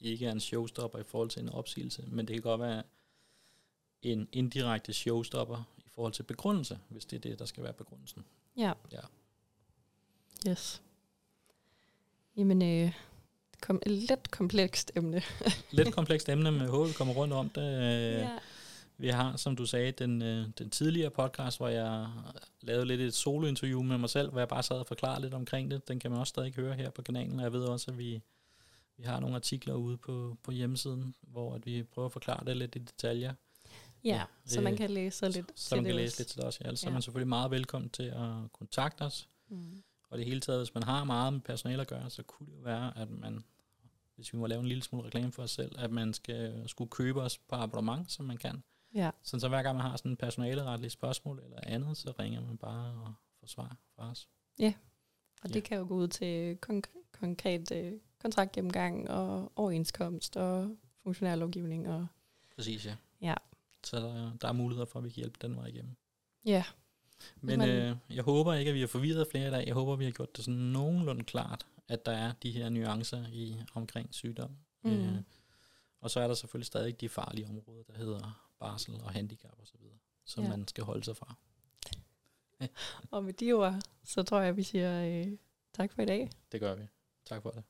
ikke 0.00 0.26
er 0.26 0.32
en 0.32 0.40
showstopper 0.40 0.98
i 0.98 1.02
forhold 1.02 1.30
til 1.30 1.42
en 1.42 1.48
opsigelse, 1.48 2.04
men 2.06 2.28
det 2.28 2.34
kan 2.34 2.42
godt 2.42 2.60
være 2.60 2.82
en 4.02 4.28
indirekte 4.32 4.92
showstopper 4.92 5.62
i 5.78 5.88
forhold 5.88 6.12
til 6.12 6.22
begrundelse, 6.22 6.78
hvis 6.88 7.04
det 7.04 7.16
er 7.16 7.20
det, 7.20 7.38
der 7.38 7.44
skal 7.44 7.62
være 7.62 7.72
begrundelsen. 7.72 8.24
Ja. 8.56 8.72
Ja. 8.92 9.00
Yes. 10.48 10.82
Jamen, 12.36 12.62
øh, 12.62 12.92
kom, 13.60 13.82
et 13.86 13.92
lidt 13.92 14.30
komplekst 14.30 14.92
emne. 14.96 15.22
Lidt 15.70 15.94
komplekst 15.94 16.28
emne, 16.28 16.68
håber, 16.68 16.86
vi 16.86 16.92
kommer 16.92 17.14
rundt 17.14 17.34
om 17.34 17.48
det. 17.48 17.62
Øh, 17.62 18.20
ja. 18.20 18.38
Vi 19.00 19.08
har, 19.08 19.36
som 19.36 19.56
du 19.56 19.66
sagde, 19.66 19.92
den, 19.92 20.22
øh, 20.22 20.46
den 20.58 20.70
tidligere 20.70 21.10
podcast, 21.10 21.58
hvor 21.58 21.68
jeg 21.68 22.06
lavede 22.60 22.86
lidt 22.86 23.00
et 23.00 23.14
solointerview 23.14 23.82
med 23.82 23.98
mig 23.98 24.10
selv, 24.10 24.30
hvor 24.30 24.40
jeg 24.40 24.48
bare 24.48 24.62
sad 24.62 24.76
og 24.76 24.86
forklarede 24.86 25.22
lidt 25.22 25.34
omkring 25.34 25.70
det. 25.70 25.88
Den 25.88 26.00
kan 26.00 26.10
man 26.10 26.20
også 26.20 26.30
stadig 26.30 26.54
høre 26.54 26.74
her 26.74 26.90
på 26.90 27.02
kanalen, 27.02 27.38
og 27.38 27.42
jeg 27.42 27.52
ved 27.52 27.64
også, 27.64 27.90
at 27.90 27.98
vi, 27.98 28.22
vi 28.98 29.04
har 29.04 29.20
nogle 29.20 29.36
artikler 29.36 29.74
ude 29.74 29.96
på, 29.96 30.36
på 30.42 30.50
hjemmesiden, 30.50 31.14
hvor 31.22 31.54
at 31.54 31.66
vi 31.66 31.82
prøver 31.82 32.06
at 32.06 32.12
forklare 32.12 32.44
det 32.44 32.56
lidt 32.56 32.76
i 32.76 32.78
detaljer. 32.78 33.34
ja, 34.04 34.22
så 34.44 34.60
man 34.60 34.76
kan 34.76 34.90
læse 34.90 35.28
lidt 35.28 35.52
så 35.60 35.68
til 35.68 35.76
man 35.76 35.84
kan 35.84 35.90
det 35.94 35.94
læse 36.02 36.12
også. 36.12 36.20
lidt 36.20 36.28
til 36.28 36.42
også. 36.42 36.58
Ja. 36.64 36.74
Så 36.74 36.86
Ja. 36.86 36.90
er 36.90 36.92
man 36.92 37.02
selvfølgelig 37.02 37.28
meget 37.28 37.50
velkommen 37.50 37.90
til 37.90 38.02
at 38.02 38.52
kontakte 38.52 39.02
os. 39.02 39.28
Mm. 39.48 39.82
Og 40.10 40.18
det 40.18 40.26
hele 40.26 40.40
taget, 40.40 40.60
hvis 40.60 40.74
man 40.74 40.82
har 40.82 41.04
meget 41.04 41.32
med 41.32 41.40
personale 41.40 41.80
at 41.80 41.88
gøre, 41.88 42.10
så 42.10 42.22
kunne 42.22 42.46
det 42.46 42.52
jo 42.52 42.60
være, 42.60 42.98
at 42.98 43.10
man, 43.10 43.44
hvis 44.14 44.32
vi 44.32 44.38
må 44.38 44.46
lave 44.46 44.60
en 44.60 44.66
lille 44.66 44.82
smule 44.82 45.06
reklame 45.06 45.32
for 45.32 45.42
os 45.42 45.50
selv, 45.50 45.74
at 45.78 45.90
man 45.90 46.14
skal 46.14 46.68
skulle 46.68 46.90
købe 46.90 47.22
os 47.22 47.38
på 47.38 47.54
abonnement, 47.56 48.12
som 48.12 48.26
man 48.26 48.36
kan. 48.36 48.62
Ja, 48.94 49.10
Så, 49.22 49.38
så 49.40 49.48
hver 49.48 49.62
gang 49.62 49.76
man 49.76 49.86
har 49.90 49.96
sådan 49.96 50.10
en 50.12 50.16
personaleretligt 50.16 50.92
spørgsmål 50.92 51.40
eller 51.44 51.58
andet, 51.62 51.96
så 51.96 52.12
ringer 52.18 52.40
man 52.40 52.56
bare 52.58 52.92
og 52.94 53.14
får 53.40 53.46
svar 53.46 53.76
fra 53.96 54.10
os. 54.10 54.28
og 54.58 54.64
Ja. 54.64 54.74
det 55.54 55.64
kan 55.64 55.78
jo 55.78 55.84
gå 55.88 55.94
ud 55.94 56.08
til 56.08 56.58
konk- 56.66 57.07
konkret 57.20 57.72
øh, 57.72 57.92
kontraktgennemgang 58.22 59.10
og 59.10 59.52
overenskomst 59.56 60.36
og 60.36 60.76
funktionærlovgivning. 61.02 61.88
Og, 61.88 62.06
Præcis, 62.56 62.86
ja. 62.86 62.96
Ja. 63.20 63.34
Så 63.84 63.96
der, 63.96 64.32
der 64.40 64.48
er 64.48 64.52
muligheder 64.52 64.86
for, 64.86 64.98
at 64.98 65.04
vi 65.04 65.08
kan 65.10 65.16
hjælpe 65.16 65.38
den 65.42 65.56
vej 65.56 65.66
igennem. 65.66 65.96
ja, 66.44 66.64
Men 67.40 67.58
man- 67.58 67.68
øh, 67.68 67.96
jeg 68.10 68.24
håber 68.24 68.54
ikke, 68.54 68.68
at 68.68 68.74
vi 68.74 68.80
har 68.80 68.86
forvirret 68.86 69.26
flere 69.30 69.48
i 69.48 69.50
dag. 69.50 69.66
Jeg 69.66 69.74
håber, 69.74 69.96
vi 69.96 70.04
har 70.04 70.10
gjort 70.10 70.36
det 70.36 70.44
sådan 70.44 70.60
nogenlunde 70.60 71.24
klart, 71.24 71.66
at 71.88 72.06
der 72.06 72.12
er 72.12 72.32
de 72.42 72.50
her 72.50 72.68
nuancer 72.68 73.26
i 73.32 73.56
omkring 73.74 74.14
sygdom. 74.14 74.50
Mm. 74.84 74.90
Øh, 74.90 75.22
og 76.00 76.10
så 76.10 76.20
er 76.20 76.26
der 76.28 76.34
selvfølgelig 76.34 76.66
stadig 76.66 77.00
de 77.00 77.08
farlige 77.08 77.48
områder, 77.48 77.82
der 77.82 77.92
hedder 77.94 78.48
barsel 78.60 78.94
og 78.94 79.10
handicap 79.10 79.58
osv., 79.62 79.80
som 80.24 80.44
Ja. 80.44 80.50
man 80.50 80.68
skal 80.68 80.84
holde 80.84 81.04
sig 81.04 81.16
fra. 81.16 81.34
og 83.10 83.24
med 83.24 83.32
de 83.32 83.52
ord, 83.52 83.74
så 84.04 84.22
tror 84.22 84.40
jeg, 84.40 84.56
vi 84.56 84.62
siger 84.62 85.04
øh, 85.26 85.32
tak 85.72 85.92
for 85.92 86.02
i 86.02 86.06
dag. 86.06 86.30
Det 86.52 86.60
gør 86.60 86.74
vi. 86.74 86.82
Tak 87.28 87.42
for 87.42 87.50
det. 87.50 87.64